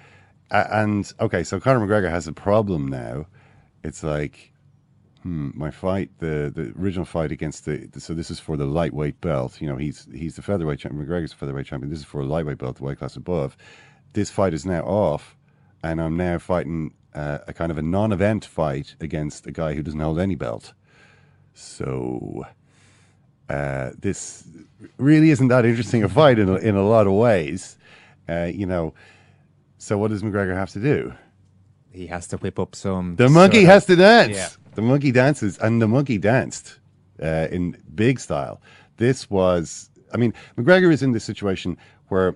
and 0.52 1.12
okay, 1.20 1.44
so 1.44 1.60
Conor 1.60 1.86
McGregor 1.86 2.10
has 2.10 2.28
a 2.28 2.34
problem 2.34 2.88
now. 2.88 3.28
It's 3.84 4.04
like, 4.04 4.52
hmm, 5.22 5.52
my 5.54 5.70
fight, 5.70 6.10
the 6.20 6.52
the 6.54 6.74
original 6.80 7.06
fight 7.06 7.32
against 7.32 7.66
the, 7.66 7.88
the 7.88 8.00
so 8.00 8.14
this 8.14 8.32
is 8.32 8.40
for 8.40 8.58
the 8.58 8.66
lightweight 8.66 9.22
belt. 9.22 9.62
You 9.62 9.68
know, 9.68 9.78
he's 9.78 10.08
he's 10.14 10.36
the 10.36 10.42
featherweight 10.42 10.80
champion. 10.80 11.06
McGregor's 11.06 11.32
the 11.32 11.38
featherweight 11.38 11.68
champion. 11.68 11.90
This 11.92 12.00
is 12.00 12.06
for 12.06 12.22
a 12.22 12.26
lightweight 12.26 12.58
belt, 12.58 12.78
the 12.78 12.84
weight 12.84 12.98
class 12.98 13.16
above. 13.16 13.56
This 14.14 14.32
fight 14.32 14.54
is 14.56 14.66
now 14.66 14.82
off, 14.82 15.38
and 15.84 16.02
I'm 16.02 16.18
now 16.18 16.40
fighting 16.40 16.94
uh, 17.14 17.40
a 17.48 17.54
kind 17.54 17.72
of 17.72 17.78
a 17.78 17.82
non-event 17.82 18.46
fight 18.46 18.96
against 19.00 19.46
a 19.46 19.52
guy 19.52 19.76
who 19.76 19.84
doesn't 19.84 20.00
hold 20.00 20.20
any 20.20 20.36
belt. 20.36 20.74
So 21.60 22.46
uh, 23.50 23.92
this 24.00 24.48
really 24.98 25.30
isn't 25.32 25.50
that 25.50 25.66
interesting 25.66 26.04
a 26.04 26.10
fight 26.10 26.40
in 26.40 26.50
a, 26.50 26.56
in 26.56 26.76
a 26.76 26.88
lot 26.88 27.06
of 27.08 27.14
ways. 27.14 27.78
Uh, 28.28 28.46
you 28.54 28.66
know, 28.66 28.94
so 29.78 29.98
what 29.98 30.10
does 30.12 30.22
McGregor 30.24 30.56
have 30.56 30.70
to 30.72 30.80
do? 30.80 31.14
He 31.92 32.08
has 32.08 32.28
to 32.28 32.38
whip 32.38 32.60
up 32.60 32.76
some. 32.76 33.16
The 33.18 33.28
monkey 33.30 33.58
sort 33.58 33.64
of- 33.66 33.70
has 33.74 33.86
to 33.88 33.96
dance. 33.96 34.36
Yeah. 34.38 34.50
The 34.76 34.82
monkey 34.84 35.12
dances, 35.12 35.58
and 35.58 35.82
the 35.82 35.88
monkey 35.88 36.18
danced 36.18 36.80
uh, 37.22 37.48
in 37.52 37.76
big 37.96 38.20
style. 38.20 38.62
This 38.98 39.30
was, 39.30 39.90
I 40.14 40.18
mean, 40.18 40.34
McGregor 40.58 40.94
is 40.94 41.02
in 41.04 41.12
this 41.12 41.24
situation 41.26 41.76
where 42.08 42.36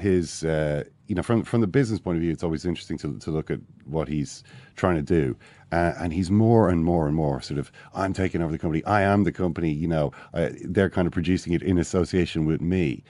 his, 0.00 0.44
uh, 0.44 0.84
you 1.12 1.16
know, 1.16 1.22
from 1.22 1.44
from 1.44 1.60
the 1.60 1.68
business 1.68 2.00
point 2.00 2.16
of 2.18 2.22
view, 2.22 2.32
it's 2.32 2.44
always 2.44 2.64
interesting 2.64 2.98
to 2.98 3.18
to 3.20 3.30
look 3.30 3.50
at 3.50 3.60
what 3.86 4.08
he's 4.08 4.44
trying 4.76 4.96
to 4.96 5.02
do, 5.02 5.36
uh, 5.72 5.92
and 6.00 6.12
he's 6.12 6.30
more 6.30 6.70
and 6.70 6.84
more 6.84 7.06
and 7.08 7.16
more 7.16 7.42
sort 7.42 7.60
of, 7.60 7.72
I'm 7.94 8.14
taking 8.14 8.42
over 8.42 8.52
the 8.52 8.58
company. 8.58 8.84
I 8.86 9.02
am 9.02 9.24
the 9.24 9.32
company. 9.32 9.72
You 9.72 9.88
know, 9.88 10.12
uh, 10.34 10.50
they're 10.64 10.90
kind 10.90 11.06
of 11.08 11.12
producing 11.12 11.54
it 11.54 11.62
in 11.62 11.78
association 11.78 12.46
with 12.46 12.62
me. 12.62 13.04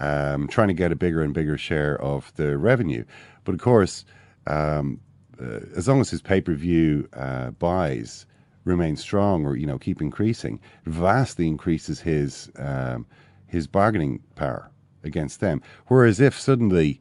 um, 0.00 0.48
trying 0.48 0.68
to 0.68 0.74
get 0.74 0.92
a 0.92 0.96
bigger 0.96 1.22
and 1.22 1.34
bigger 1.34 1.58
share 1.58 2.00
of 2.02 2.32
the 2.36 2.58
revenue. 2.58 3.04
But 3.44 3.54
of 3.54 3.60
course, 3.60 4.04
um, 4.46 5.00
uh, 5.40 5.60
as 5.76 5.88
long 5.88 6.00
as 6.00 6.10
his 6.10 6.22
pay 6.22 6.40
per 6.40 6.54
view 6.54 7.08
uh, 7.14 7.50
buys 7.52 8.26
remain 8.64 8.96
strong 8.96 9.46
or 9.46 9.56
you 9.56 9.66
know 9.66 9.78
keep 9.78 10.00
increasing, 10.02 10.60
vastly 10.86 11.48
increases 11.48 12.00
his 12.00 12.50
um, 12.58 13.06
his 13.48 13.66
bargaining 13.66 14.20
power 14.36 14.70
against 15.04 15.40
them. 15.40 15.62
Whereas 15.88 16.20
if 16.20 16.38
suddenly 16.38 17.00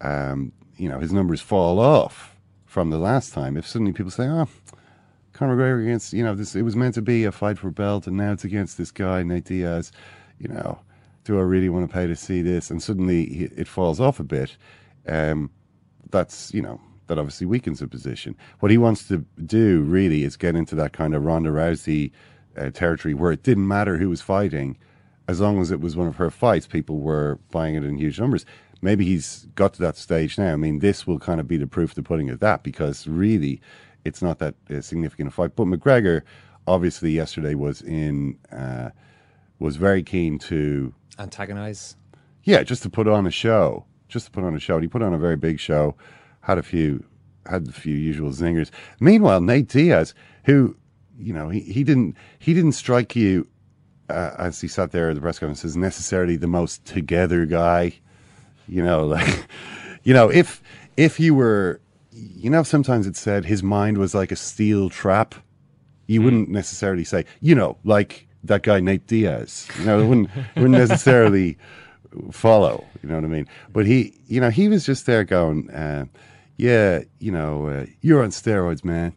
um, 0.00 0.52
you 0.76 0.88
know 0.88 0.98
his 0.98 1.12
numbers 1.12 1.40
fall 1.40 1.78
off 1.78 2.36
from 2.64 2.90
the 2.90 2.98
last 2.98 3.32
time, 3.32 3.56
if 3.56 3.66
suddenly 3.66 3.92
people 3.92 4.10
say, 4.10 4.26
"Oh, 4.26 4.48
Conor 5.32 5.56
McGregor 5.56 5.82
against 5.82 6.12
you 6.12 6.22
know 6.22 6.34
this 6.34 6.54
it 6.54 6.62
was 6.62 6.76
meant 6.76 6.94
to 6.94 7.02
be 7.02 7.24
a 7.24 7.32
fight 7.32 7.58
for 7.58 7.70
belt 7.70 8.06
and 8.06 8.16
now 8.16 8.32
it's 8.32 8.44
against 8.44 8.78
this 8.78 8.90
guy 8.90 9.22
Nate 9.22 9.44
Diaz," 9.44 9.92
you 10.38 10.48
know, 10.48 10.78
do 11.24 11.38
I 11.38 11.42
really 11.42 11.68
want 11.68 11.88
to 11.88 11.92
pay 11.92 12.06
to 12.06 12.16
see 12.16 12.42
this? 12.42 12.70
And 12.70 12.82
suddenly 12.82 13.50
it 13.56 13.68
falls 13.68 14.00
off 14.00 14.20
a 14.20 14.24
bit. 14.24 14.56
Um, 15.06 15.50
that's 16.10 16.52
you 16.54 16.62
know 16.62 16.80
that 17.06 17.18
obviously 17.18 17.46
weakens 17.46 17.80
the 17.80 17.86
position. 17.86 18.36
What 18.60 18.70
he 18.70 18.78
wants 18.78 19.06
to 19.08 19.24
do 19.44 19.82
really 19.82 20.24
is 20.24 20.36
get 20.36 20.56
into 20.56 20.74
that 20.76 20.92
kind 20.92 21.14
of 21.14 21.24
Ronda 21.24 21.50
Rousey 21.50 22.10
uh, 22.56 22.70
territory 22.70 23.14
where 23.14 23.32
it 23.32 23.42
didn't 23.42 23.68
matter 23.68 23.96
who 23.96 24.08
was 24.08 24.22
fighting, 24.22 24.76
as 25.28 25.40
long 25.40 25.60
as 25.60 25.70
it 25.70 25.80
was 25.80 25.96
one 25.96 26.06
of 26.08 26.16
her 26.16 26.30
fights, 26.30 26.66
people 26.66 27.00
were 27.00 27.38
buying 27.50 27.74
it 27.74 27.84
in 27.84 27.96
huge 27.96 28.18
numbers. 28.18 28.44
Maybe 28.82 29.04
he's 29.04 29.46
got 29.54 29.74
to 29.74 29.82
that 29.82 29.96
stage 29.96 30.38
now. 30.38 30.52
I 30.52 30.56
mean, 30.56 30.80
this 30.80 31.06
will 31.06 31.18
kind 31.18 31.40
of 31.40 31.48
be 31.48 31.56
the 31.56 31.66
proof 31.66 31.90
of 31.90 31.94
the 31.96 32.02
pudding 32.02 32.30
of 32.30 32.40
that 32.40 32.62
because 32.62 33.06
really, 33.06 33.60
it's 34.04 34.22
not 34.22 34.38
that 34.38 34.54
uh, 34.70 34.80
significant 34.80 35.28
a 35.28 35.32
fight. 35.32 35.56
But 35.56 35.66
McGregor, 35.66 36.22
obviously, 36.66 37.10
yesterday 37.10 37.54
was 37.54 37.82
in 37.82 38.38
uh, 38.52 38.90
was 39.58 39.76
very 39.76 40.02
keen 40.02 40.38
to 40.40 40.94
Antagonize. 41.18 41.96
yeah, 42.44 42.62
just 42.62 42.82
to 42.82 42.90
put 42.90 43.08
on 43.08 43.26
a 43.26 43.30
show, 43.30 43.84
just 44.08 44.26
to 44.26 44.30
put 44.30 44.44
on 44.44 44.54
a 44.54 44.60
show. 44.60 44.74
And 44.74 44.84
he 44.84 44.88
put 44.88 45.02
on 45.02 45.14
a 45.14 45.18
very 45.18 45.36
big 45.36 45.58
show, 45.58 45.96
had 46.42 46.58
a 46.58 46.62
few, 46.62 47.04
had 47.46 47.66
a 47.68 47.72
few 47.72 47.94
usual 47.94 48.30
zingers. 48.30 48.70
Meanwhile, 49.00 49.40
Nate 49.40 49.68
Diaz, 49.68 50.14
who, 50.44 50.76
you 51.18 51.32
know, 51.32 51.48
he, 51.48 51.60
he 51.60 51.82
didn't 51.82 52.16
he 52.38 52.52
didn't 52.54 52.72
strike 52.72 53.16
you 53.16 53.48
uh, 54.10 54.32
as 54.38 54.60
he 54.60 54.68
sat 54.68 54.92
there 54.92 55.08
at 55.08 55.14
the 55.14 55.20
press 55.20 55.38
conference 55.38 55.64
as 55.64 55.76
necessarily 55.76 56.36
the 56.36 56.46
most 56.46 56.84
together 56.84 57.46
guy. 57.46 57.94
You 58.68 58.82
know, 58.82 59.06
like, 59.16 59.46
you 60.02 60.14
know, 60.14 60.30
if 60.30 60.62
if 60.96 61.20
you 61.20 61.34
were, 61.34 61.80
you 62.12 62.50
know, 62.50 62.62
sometimes 62.62 63.06
it's 63.06 63.20
said 63.20 63.44
his 63.44 63.62
mind 63.62 63.98
was 63.98 64.14
like 64.14 64.32
a 64.32 64.36
steel 64.36 64.88
trap. 64.90 65.34
You 66.06 66.22
wouldn't 66.22 66.48
necessarily 66.48 67.02
say, 67.02 67.24
you 67.40 67.54
know, 67.54 67.78
like 67.82 68.28
that 68.44 68.62
guy 68.62 68.80
Nate 68.80 69.06
Diaz. 69.06 69.68
You 69.78 69.86
know, 69.86 70.00
it 70.00 70.06
wouldn't 70.06 70.30
it 70.54 70.60
wouldn't 70.60 70.78
necessarily 70.78 71.58
follow. 72.30 72.84
You 73.02 73.08
know 73.08 73.16
what 73.16 73.24
I 73.24 73.28
mean? 73.28 73.48
But 73.72 73.86
he, 73.86 74.14
you 74.26 74.40
know, 74.40 74.50
he 74.50 74.68
was 74.68 74.86
just 74.86 75.06
there 75.06 75.24
going, 75.24 75.70
uh, 75.70 76.06
yeah, 76.56 77.00
you 77.18 77.32
know, 77.32 77.66
uh, 77.66 77.86
you're 78.00 78.22
on 78.22 78.30
steroids, 78.30 78.84
man. 78.84 79.14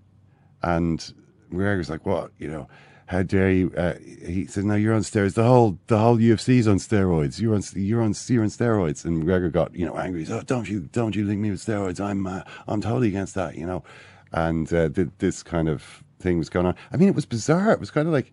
And 0.62 1.14
McGregor's 1.52 1.90
like, 1.90 2.06
what? 2.06 2.32
You 2.38 2.50
know, 2.50 2.68
how 3.10 3.24
dare 3.24 3.50
you? 3.50 3.74
Uh, 3.76 3.96
he 4.24 4.46
said, 4.46 4.66
no, 4.66 4.76
you're 4.76 4.94
on 4.94 5.02
steroids. 5.02 5.34
The 5.34 5.44
whole 5.44 5.80
the 5.88 5.98
whole 5.98 6.18
UFC's 6.18 6.68
on 6.68 6.78
steroids. 6.78 7.42
You're 7.42 7.56
on 7.56 7.64
you're 7.74 8.04
on 8.04 8.14
you're 8.28 8.44
on 8.44 8.50
steroids. 8.50 9.04
And 9.04 9.24
McGregor 9.24 9.52
got 9.52 9.74
you 9.74 9.84
know 9.84 9.98
angry. 9.98 10.20
He 10.20 10.26
said, 10.28 10.38
oh, 10.38 10.44
don't 10.44 10.70
you 10.70 10.82
don't 10.92 11.16
you 11.16 11.26
link 11.26 11.40
me 11.40 11.50
with 11.50 11.66
steroids? 11.66 12.00
I'm 12.00 12.28
uh, 12.28 12.44
I'm 12.68 12.82
totally 12.82 13.08
against 13.08 13.34
that. 13.34 13.56
You 13.56 13.66
know, 13.66 13.84
and 14.32 14.72
uh, 14.72 14.90
th- 14.90 15.08
this 15.18 15.42
kind 15.42 15.70
of 15.70 16.04
thing 16.20 16.38
was 16.38 16.50
going 16.50 16.68
on. 16.68 16.76
I 16.94 16.98
mean, 16.98 17.10
it 17.10 17.16
was 17.16 17.26
bizarre. 17.26 17.72
It 17.72 17.80
was 17.80 17.90
kind 17.90 18.08
of 18.08 18.14
like, 18.14 18.32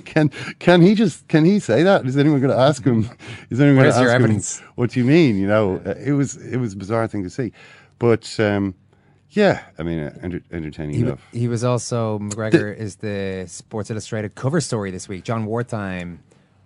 can 0.06 0.30
can 0.60 0.80
he 0.80 0.94
just 0.94 1.28
can 1.28 1.44
he 1.44 1.58
say 1.58 1.82
that? 1.82 2.06
Is 2.06 2.16
anyone 2.16 2.40
going 2.40 2.56
to 2.56 2.58
ask 2.58 2.82
him? 2.82 3.10
Is 3.50 3.60
anyone 3.60 3.82
going 3.82 3.92
to 3.92 4.00
your 4.00 4.08
ask 4.08 4.16
him? 4.16 4.24
evidence? 4.24 4.60
What 4.76 4.92
do 4.92 5.00
you 5.00 5.04
mean? 5.04 5.36
You 5.36 5.46
know, 5.46 5.76
it 5.76 6.12
was 6.12 6.36
it 6.36 6.56
was 6.56 6.72
a 6.72 6.76
bizarre 6.76 7.06
thing 7.06 7.22
to 7.22 7.28
see, 7.28 7.52
but 7.98 8.34
um, 8.40 8.74
yeah, 9.30 9.62
I 9.78 9.82
mean, 9.82 9.98
uh, 10.00 10.18
enter- 10.22 10.42
entertaining 10.50 10.94
He, 10.94 11.00
enough. 11.02 11.20
he 11.32 11.48
was 11.48 11.64
also 11.64 12.18
McGregor 12.18 12.74
is 12.76 12.96
the 12.96 13.44
Sports 13.48 13.90
Illustrated 13.90 14.34
cover 14.34 14.60
story 14.60 14.90
this 14.90 15.08
week. 15.08 15.24
John 15.24 15.46
Wertheim, 15.46 16.18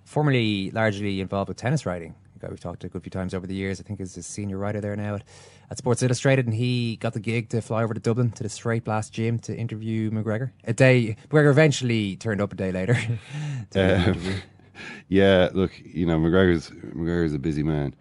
formerly 0.05 0.71
largely 0.71 1.21
involved 1.21 1.49
with 1.49 1.57
tennis 1.57 1.85
writing, 1.87 2.15
a 2.37 2.39
guy 2.39 2.49
we've 2.51 2.61
talked 2.61 2.81
to 2.81 2.87
a 2.87 2.91
good 2.91 3.03
few 3.03 3.11
times 3.11 3.35
over 3.35 3.47
the 3.47 3.55
years. 3.55 3.81
I 3.81 3.83
think 3.83 4.01
is 4.01 4.17
a 4.17 4.23
senior 4.23 4.59
writer 4.59 4.81
there 4.81 4.95
now 4.97 5.17
at, 5.17 5.25
at 5.71 5.79
Sports 5.79 6.03
Illustrated, 6.03 6.47
and 6.47 6.55
he 6.55 6.97
got 6.97 7.15
the 7.15 7.21
gig 7.21 7.49
to 7.51 7.61
fly 7.61 7.83
over 7.83 7.95
to 7.95 8.01
Dublin 8.01 8.31
to 8.33 8.43
the 8.43 8.49
Straight 8.49 8.85
Blast 8.85 9.13
gym 9.13 9.39
to 9.41 9.57
interview 9.57 10.11
McGregor. 10.11 10.51
A 10.65 10.73
day 10.73 11.17
McGregor 11.31 11.51
eventually 11.51 12.17
turned 12.17 12.41
up 12.41 12.53
a 12.53 12.57
day 12.57 12.71
later. 12.73 12.97
to 13.71 14.11
Um, 14.11 14.21
yeah, 15.09 15.49
look, 15.53 15.73
you 15.85 16.07
know, 16.07 16.19
McGregor's 16.19 16.71
McGregor's 16.71 17.35
a 17.35 17.39
busy 17.39 17.63
man. 17.63 17.95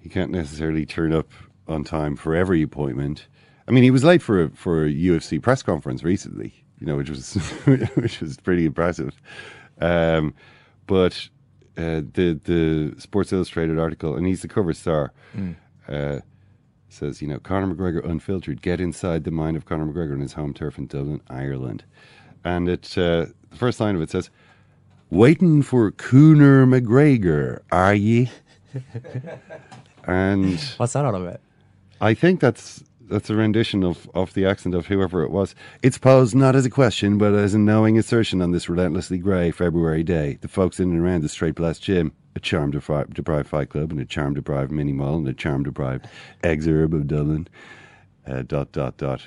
He 0.00 0.08
can't 0.08 0.30
necessarily 0.30 0.86
turn 0.86 1.12
up 1.12 1.28
on 1.68 1.84
time 1.84 2.16
for 2.16 2.34
every 2.34 2.62
appointment. 2.62 3.26
I 3.68 3.72
mean, 3.72 3.82
he 3.82 3.90
was 3.90 4.04
late 4.04 4.22
for 4.22 4.44
a, 4.44 4.50
for 4.50 4.84
a 4.84 4.90
UFC 4.90 5.42
press 5.42 5.62
conference 5.62 6.02
recently, 6.02 6.64
you 6.78 6.86
know, 6.86 6.96
which 6.96 7.10
was 7.10 7.34
which 7.94 8.20
was 8.20 8.36
pretty 8.38 8.66
impressive. 8.66 9.20
Um, 9.80 10.34
but 10.86 11.28
uh, 11.76 12.02
the 12.14 12.40
the 12.44 12.94
Sports 12.98 13.32
Illustrated 13.32 13.78
article, 13.78 14.16
and 14.16 14.26
he's 14.26 14.42
the 14.42 14.48
cover 14.48 14.72
star. 14.72 15.12
Mm. 15.36 15.56
Uh, 15.88 16.20
says, 16.88 17.20
you 17.20 17.28
know, 17.28 17.38
Conor 17.38 17.74
McGregor 17.74 18.08
unfiltered, 18.08 18.62
get 18.62 18.80
inside 18.80 19.24
the 19.24 19.30
mind 19.30 19.56
of 19.56 19.66
Conor 19.66 19.86
McGregor 19.86 20.14
on 20.14 20.20
his 20.20 20.32
home 20.32 20.54
turf 20.54 20.78
in 20.78 20.86
Dublin, 20.86 21.20
Ireland. 21.28 21.84
And 22.44 22.68
it, 22.68 22.96
uh, 22.96 23.26
the 23.50 23.56
first 23.56 23.80
line 23.80 23.94
of 23.96 24.02
it 24.02 24.10
says, 24.10 24.30
waiting 25.10 25.62
for 25.62 25.90
Cooner 25.92 26.66
McGregor, 26.66 27.60
are 27.70 27.94
ye? 27.94 28.30
and 30.04 30.58
what's 30.78 30.94
that 30.94 31.04
all 31.04 31.14
about? 31.14 31.40
I 32.00 32.14
think 32.14 32.40
that's 32.40 32.82
that's 33.08 33.30
a 33.30 33.34
rendition 33.34 33.82
of, 33.84 34.08
of 34.14 34.34
the 34.34 34.46
accent 34.46 34.74
of 34.74 34.86
whoever 34.86 35.22
it 35.22 35.30
was. 35.30 35.54
It's 35.82 35.98
posed 35.98 36.34
not 36.34 36.56
as 36.56 36.66
a 36.66 36.70
question, 36.70 37.18
but 37.18 37.34
as 37.34 37.54
a 37.54 37.58
knowing 37.58 37.98
assertion 37.98 38.42
on 38.42 38.52
this 38.52 38.68
relentlessly 38.68 39.18
grey 39.18 39.50
February 39.50 40.02
day. 40.02 40.38
The 40.40 40.48
folks 40.48 40.80
in 40.80 40.90
and 40.90 41.00
around 41.00 41.22
the 41.22 41.28
Straight 41.28 41.54
Blast 41.54 41.82
Gym, 41.82 42.12
a 42.34 42.40
charm 42.40 42.70
deprived, 42.70 43.14
deprived 43.14 43.48
fight 43.48 43.70
club, 43.70 43.90
and 43.90 44.00
a 44.00 44.04
charm 44.04 44.34
deprived 44.34 44.70
mini 44.70 44.92
mall, 44.92 45.16
and 45.16 45.28
a 45.28 45.32
charm 45.32 45.62
deprived 45.62 46.06
exurb 46.42 46.92
of 46.92 47.06
Dublin. 47.06 47.48
Uh, 48.26 48.42
dot 48.42 48.72
dot 48.72 48.96
dot. 48.96 49.22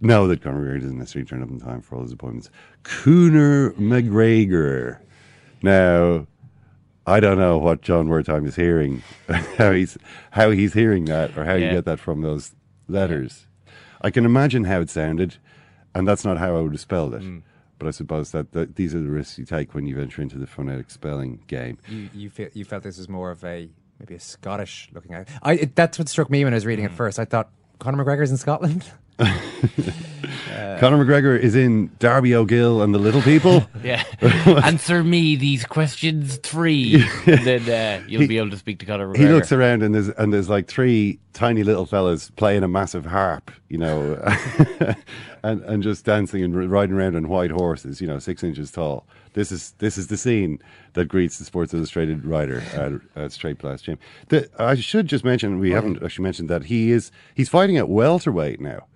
Know 0.00 0.26
that 0.28 0.42
Conor 0.42 0.60
McGregor 0.60 0.80
doesn't 0.82 0.98
necessarily 0.98 1.26
turn 1.26 1.42
up 1.42 1.48
in 1.48 1.60
time 1.60 1.80
for 1.80 1.96
all 1.96 2.02
his 2.02 2.12
appointments. 2.12 2.50
Cooner 2.82 3.72
McGregor. 3.74 4.98
Now, 5.62 6.26
I 7.06 7.20
don't 7.20 7.38
know 7.38 7.56
what 7.56 7.82
John 7.82 8.08
Wertheim 8.08 8.46
is 8.46 8.56
hearing, 8.56 9.02
how 9.56 9.72
he's 9.72 9.96
how 10.32 10.50
he's 10.50 10.74
hearing 10.74 11.06
that, 11.06 11.36
or 11.38 11.44
how 11.44 11.54
you 11.54 11.70
get 11.70 11.84
that 11.86 11.98
from 11.98 12.20
those 12.20 12.52
letters. 12.92 13.46
I 14.00 14.10
can 14.10 14.24
imagine 14.24 14.64
how 14.64 14.80
it 14.80 14.90
sounded, 14.90 15.36
and 15.94 16.06
that's 16.06 16.24
not 16.24 16.38
how 16.38 16.56
I 16.56 16.60
would 16.60 16.72
have 16.72 16.80
spelled 16.80 17.14
it. 17.14 17.22
Mm. 17.22 17.42
But 17.78 17.88
I 17.88 17.90
suppose 17.90 18.30
that, 18.30 18.52
that 18.52 18.76
these 18.76 18.94
are 18.94 19.00
the 19.00 19.10
risks 19.10 19.38
you 19.38 19.44
take 19.44 19.74
when 19.74 19.86
you 19.86 19.96
venture 19.96 20.22
into 20.22 20.38
the 20.38 20.46
phonetic 20.46 20.90
spelling 20.90 21.42
game. 21.48 21.78
You 21.88 22.08
you, 22.14 22.30
feel, 22.30 22.48
you 22.52 22.64
felt 22.64 22.84
this 22.84 22.98
was 22.98 23.08
more 23.08 23.30
of 23.30 23.42
a 23.44 23.68
maybe 23.98 24.14
a 24.14 24.20
Scottish 24.20 24.88
looking 24.92 25.14
at. 25.14 25.28
I 25.42 25.54
it, 25.54 25.74
that's 25.74 25.98
what 25.98 26.08
struck 26.08 26.30
me 26.30 26.44
when 26.44 26.52
I 26.52 26.56
was 26.56 26.66
reading 26.66 26.84
it 26.84 26.92
first. 26.92 27.18
I 27.18 27.24
thought 27.24 27.50
Conor 27.80 28.04
McGregor's 28.04 28.30
in 28.30 28.36
Scotland. 28.36 28.84
Conor 30.78 31.04
McGregor 31.04 31.38
is 31.38 31.54
in 31.54 31.90
Darby 31.98 32.34
O'Gill 32.34 32.82
and 32.82 32.94
the 32.94 32.98
Little 32.98 33.22
People. 33.22 33.66
Yeah. 33.82 34.04
Answer 34.64 35.02
me 35.02 35.34
these 35.34 35.64
questions 35.64 36.36
three. 36.36 37.04
and 37.26 37.44
then 37.44 37.68
uh, 37.68 38.04
you'll 38.06 38.20
He- 38.22 38.28
be 38.28 38.38
able 38.38 38.50
to 38.50 38.56
speak 38.56 38.78
to 38.78 38.86
Conor 38.86 39.08
McGregor. 39.08 39.16
He 39.16 39.26
looks 39.28 39.50
around 39.50 39.82
and 39.82 39.92
there's 39.92 40.08
and 40.10 40.32
there's 40.32 40.48
like 40.48 40.68
three 40.68 41.18
tiny 41.32 41.64
little 41.64 41.84
fellas 41.84 42.30
playing 42.30 42.62
a 42.62 42.68
massive 42.68 43.06
harp, 43.06 43.50
you 43.68 43.78
know, 43.78 44.22
and 45.42 45.62
and 45.62 45.82
just 45.82 46.04
dancing 46.04 46.44
and 46.44 46.70
riding 46.70 46.94
around 46.94 47.16
on 47.16 47.28
white 47.28 47.50
horses, 47.50 48.00
you 48.00 48.06
know, 48.06 48.20
six 48.20 48.44
inches 48.44 48.70
tall. 48.70 49.04
This 49.34 49.50
is 49.50 49.72
this 49.78 49.98
is 49.98 50.06
the 50.06 50.16
scene 50.16 50.60
that 50.92 51.06
greets 51.06 51.38
the 51.38 51.44
Sports 51.44 51.74
Illustrated 51.74 52.24
writer 52.24 52.62
at, 52.74 52.92
at 53.20 53.32
Straight 53.32 53.58
Blast 53.58 53.84
Gym. 53.84 53.98
The, 54.28 54.48
I 54.60 54.76
should 54.76 55.08
just 55.08 55.24
mention 55.24 55.58
we 55.58 55.72
haven't 55.72 56.00
actually 56.04 56.22
mentioned 56.22 56.48
that 56.50 56.64
he 56.66 56.92
is 56.92 57.10
he's 57.34 57.48
fighting 57.48 57.76
at 57.78 57.88
welterweight 57.88 58.60
now. 58.60 58.86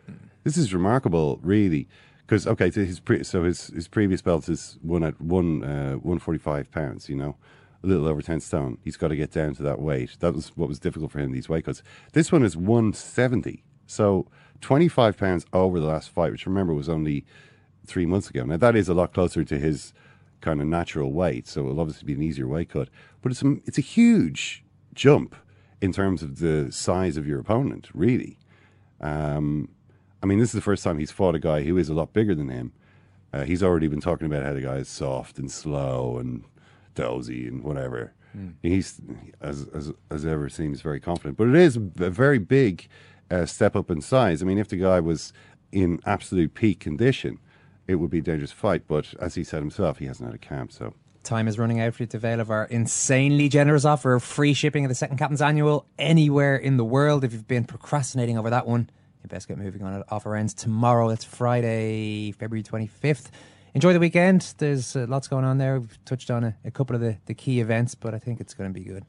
This 0.46 0.56
is 0.56 0.72
remarkable, 0.72 1.40
really, 1.42 1.88
because 2.18 2.46
okay, 2.46 2.70
so 2.70 2.84
his 2.84 3.00
pre, 3.00 3.24
so 3.24 3.42
his 3.42 3.66
his 3.66 3.88
previous 3.88 4.22
belt 4.22 4.48
is 4.48 4.78
one 4.80 5.02
at 5.02 5.20
one 5.20 5.64
uh, 5.64 5.94
one 5.94 6.20
forty 6.20 6.38
five 6.38 6.70
pounds, 6.70 7.08
you 7.08 7.16
know, 7.16 7.34
a 7.82 7.86
little 7.88 8.06
over 8.06 8.22
ten 8.22 8.38
stone. 8.38 8.78
He's 8.84 8.96
got 8.96 9.08
to 9.08 9.16
get 9.16 9.32
down 9.32 9.56
to 9.56 9.64
that 9.64 9.80
weight. 9.80 10.16
That 10.20 10.34
was 10.34 10.56
what 10.56 10.68
was 10.68 10.78
difficult 10.78 11.10
for 11.10 11.18
him 11.18 11.32
these 11.32 11.48
weight 11.48 11.64
cuts. 11.64 11.82
This 12.12 12.30
one 12.30 12.44
is 12.44 12.56
one 12.56 12.92
seventy, 12.92 13.64
so 13.86 14.28
twenty 14.60 14.86
five 14.86 15.18
pounds 15.18 15.44
over 15.52 15.80
the 15.80 15.86
last 15.86 16.10
fight, 16.10 16.30
which 16.30 16.46
remember 16.46 16.74
was 16.74 16.88
only 16.88 17.26
three 17.84 18.06
months 18.06 18.30
ago. 18.30 18.44
Now 18.44 18.56
that 18.56 18.76
is 18.76 18.88
a 18.88 18.94
lot 18.94 19.12
closer 19.12 19.42
to 19.42 19.58
his 19.58 19.92
kind 20.42 20.60
of 20.60 20.68
natural 20.68 21.12
weight, 21.12 21.48
so 21.48 21.62
it'll 21.62 21.80
obviously 21.80 22.06
be 22.06 22.14
an 22.14 22.22
easier 22.22 22.46
weight 22.46 22.68
cut. 22.68 22.88
But 23.20 23.32
it's 23.32 23.42
a, 23.42 23.56
it's 23.64 23.78
a 23.78 23.80
huge 23.96 24.62
jump 24.94 25.34
in 25.80 25.92
terms 25.92 26.22
of 26.22 26.38
the 26.38 26.70
size 26.70 27.16
of 27.16 27.26
your 27.26 27.40
opponent, 27.40 27.88
really. 27.92 28.38
Um, 29.00 29.70
I 30.22 30.26
mean, 30.26 30.38
this 30.38 30.48
is 30.48 30.54
the 30.54 30.60
first 30.60 30.82
time 30.82 30.98
he's 30.98 31.10
fought 31.10 31.34
a 31.34 31.38
guy 31.38 31.62
who 31.62 31.76
is 31.78 31.88
a 31.88 31.94
lot 31.94 32.12
bigger 32.12 32.34
than 32.34 32.48
him. 32.48 32.72
Uh, 33.32 33.44
he's 33.44 33.62
already 33.62 33.88
been 33.88 34.00
talking 34.00 34.26
about 34.26 34.44
how 34.44 34.52
the 34.52 34.62
guy 34.62 34.76
is 34.76 34.88
soft 34.88 35.38
and 35.38 35.50
slow 35.50 36.18
and 36.18 36.44
dozy 36.94 37.46
and 37.46 37.62
whatever. 37.62 38.12
He's 38.62 39.00
as, 39.40 39.66
as 39.68 39.92
as 40.10 40.26
ever 40.26 40.50
seems 40.50 40.82
very 40.82 41.00
confident, 41.00 41.38
but 41.38 41.48
it 41.48 41.54
is 41.54 41.76
a 41.76 42.10
very 42.10 42.38
big 42.38 42.86
uh, 43.30 43.46
step 43.46 43.74
up 43.74 43.90
in 43.90 44.02
size. 44.02 44.42
I 44.42 44.44
mean, 44.44 44.58
if 44.58 44.68
the 44.68 44.76
guy 44.76 45.00
was 45.00 45.32
in 45.72 46.00
absolute 46.04 46.52
peak 46.52 46.78
condition, 46.78 47.38
it 47.86 47.94
would 47.94 48.10
be 48.10 48.18
a 48.18 48.22
dangerous 48.22 48.52
fight. 48.52 48.82
But 48.86 49.14
as 49.20 49.36
he 49.36 49.44
said 49.44 49.60
himself, 49.60 50.00
he 50.00 50.04
hasn't 50.04 50.28
had 50.28 50.34
a 50.34 50.38
camp, 50.38 50.70
so. 50.72 50.92
Time 51.22 51.48
is 51.48 51.58
running 51.58 51.80
out 51.80 51.94
for 51.94 52.02
you 52.02 52.06
to 52.08 52.18
avail 52.18 52.40
of 52.40 52.50
our 52.50 52.66
insanely 52.66 53.48
generous 53.48 53.86
offer 53.86 54.12
of 54.12 54.22
free 54.22 54.52
shipping 54.52 54.84
of 54.84 54.90
the 54.90 54.94
Second 54.94 55.16
Captain's 55.16 55.40
Annual 55.40 55.86
anywhere 55.98 56.56
in 56.56 56.76
the 56.76 56.84
world. 56.84 57.24
If 57.24 57.32
you've 57.32 57.48
been 57.48 57.64
procrastinating 57.64 58.36
over 58.36 58.50
that 58.50 58.66
one, 58.66 58.90
you 59.26 59.34
best 59.34 59.48
get 59.48 59.58
moving 59.58 59.82
on 59.82 59.92
it. 59.94 60.06
Offer 60.08 60.36
ends 60.36 60.54
tomorrow. 60.54 61.08
It's 61.08 61.24
Friday, 61.24 62.30
February 62.32 62.62
25th. 62.62 63.30
Enjoy 63.74 63.92
the 63.92 63.98
weekend. 63.98 64.54
There's 64.58 64.94
uh, 64.96 65.06
lots 65.08 65.26
going 65.28 65.44
on 65.44 65.58
there. 65.58 65.80
We've 65.80 66.04
touched 66.04 66.30
on 66.30 66.44
a, 66.44 66.56
a 66.64 66.70
couple 66.70 66.94
of 66.94 67.02
the, 67.02 67.16
the 67.26 67.34
key 67.34 67.60
events, 67.60 67.94
but 67.94 68.14
I 68.14 68.18
think 68.18 68.40
it's 68.40 68.54
going 68.54 68.72
to 68.72 68.74
be 68.74 68.84
good. 68.84 69.04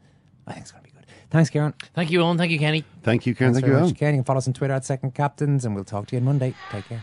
I 0.48 0.54
think 0.54 0.64
it's 0.64 0.72
going 0.72 0.84
to 0.84 0.90
be 0.90 0.96
good. 0.98 1.06
Thanks, 1.30 1.50
Kieran. 1.50 1.74
Thank 1.94 2.10
you, 2.10 2.22
Owen. 2.22 2.38
Thank 2.38 2.52
you, 2.52 2.60
Kenny. 2.60 2.84
Thank 3.04 3.26
you, 3.26 3.36
Ken. 3.36 3.54
Thanks 3.54 3.60
Thank 3.60 3.68
you, 3.68 3.74
much, 3.74 3.84
Owen. 3.84 3.96
Ken. 3.96 4.14
You 4.16 4.18
can 4.20 4.26
follow 4.26 4.40
us 4.40 4.48
on 4.48 4.54
Twitter 4.54 4.74
at 4.74 4.84
Second 4.86 5.14
Captains, 5.14 5.66
and 5.66 5.76
we'll 5.76 5.84
talk 5.86 6.08
to 6.08 6.16
you 6.16 6.20
on 6.20 6.26
Monday. 6.26 6.54
Take 6.72 6.86
care. 6.90 7.02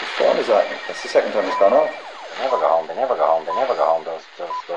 Whose 0.00 0.10
phone 0.18 0.36
is 0.38 0.46
that? 0.48 0.66
That's 0.88 1.02
the 1.02 1.08
second 1.08 1.32
time 1.32 1.44
it's 1.44 1.58
gone 1.58 1.72
off. 1.72 1.90
They 2.36 2.44
never 2.44 2.56
go 2.56 2.68
home. 2.68 2.86
They 2.88 2.96
never 2.96 3.14
go 3.14 3.26
home. 3.26 3.44
They 3.46 3.54
never 3.54 3.74
go 3.74 3.84
home. 3.84 4.04
Those 4.04 4.22
those 4.38 4.48
those 4.68 4.68
boys. 4.68 4.71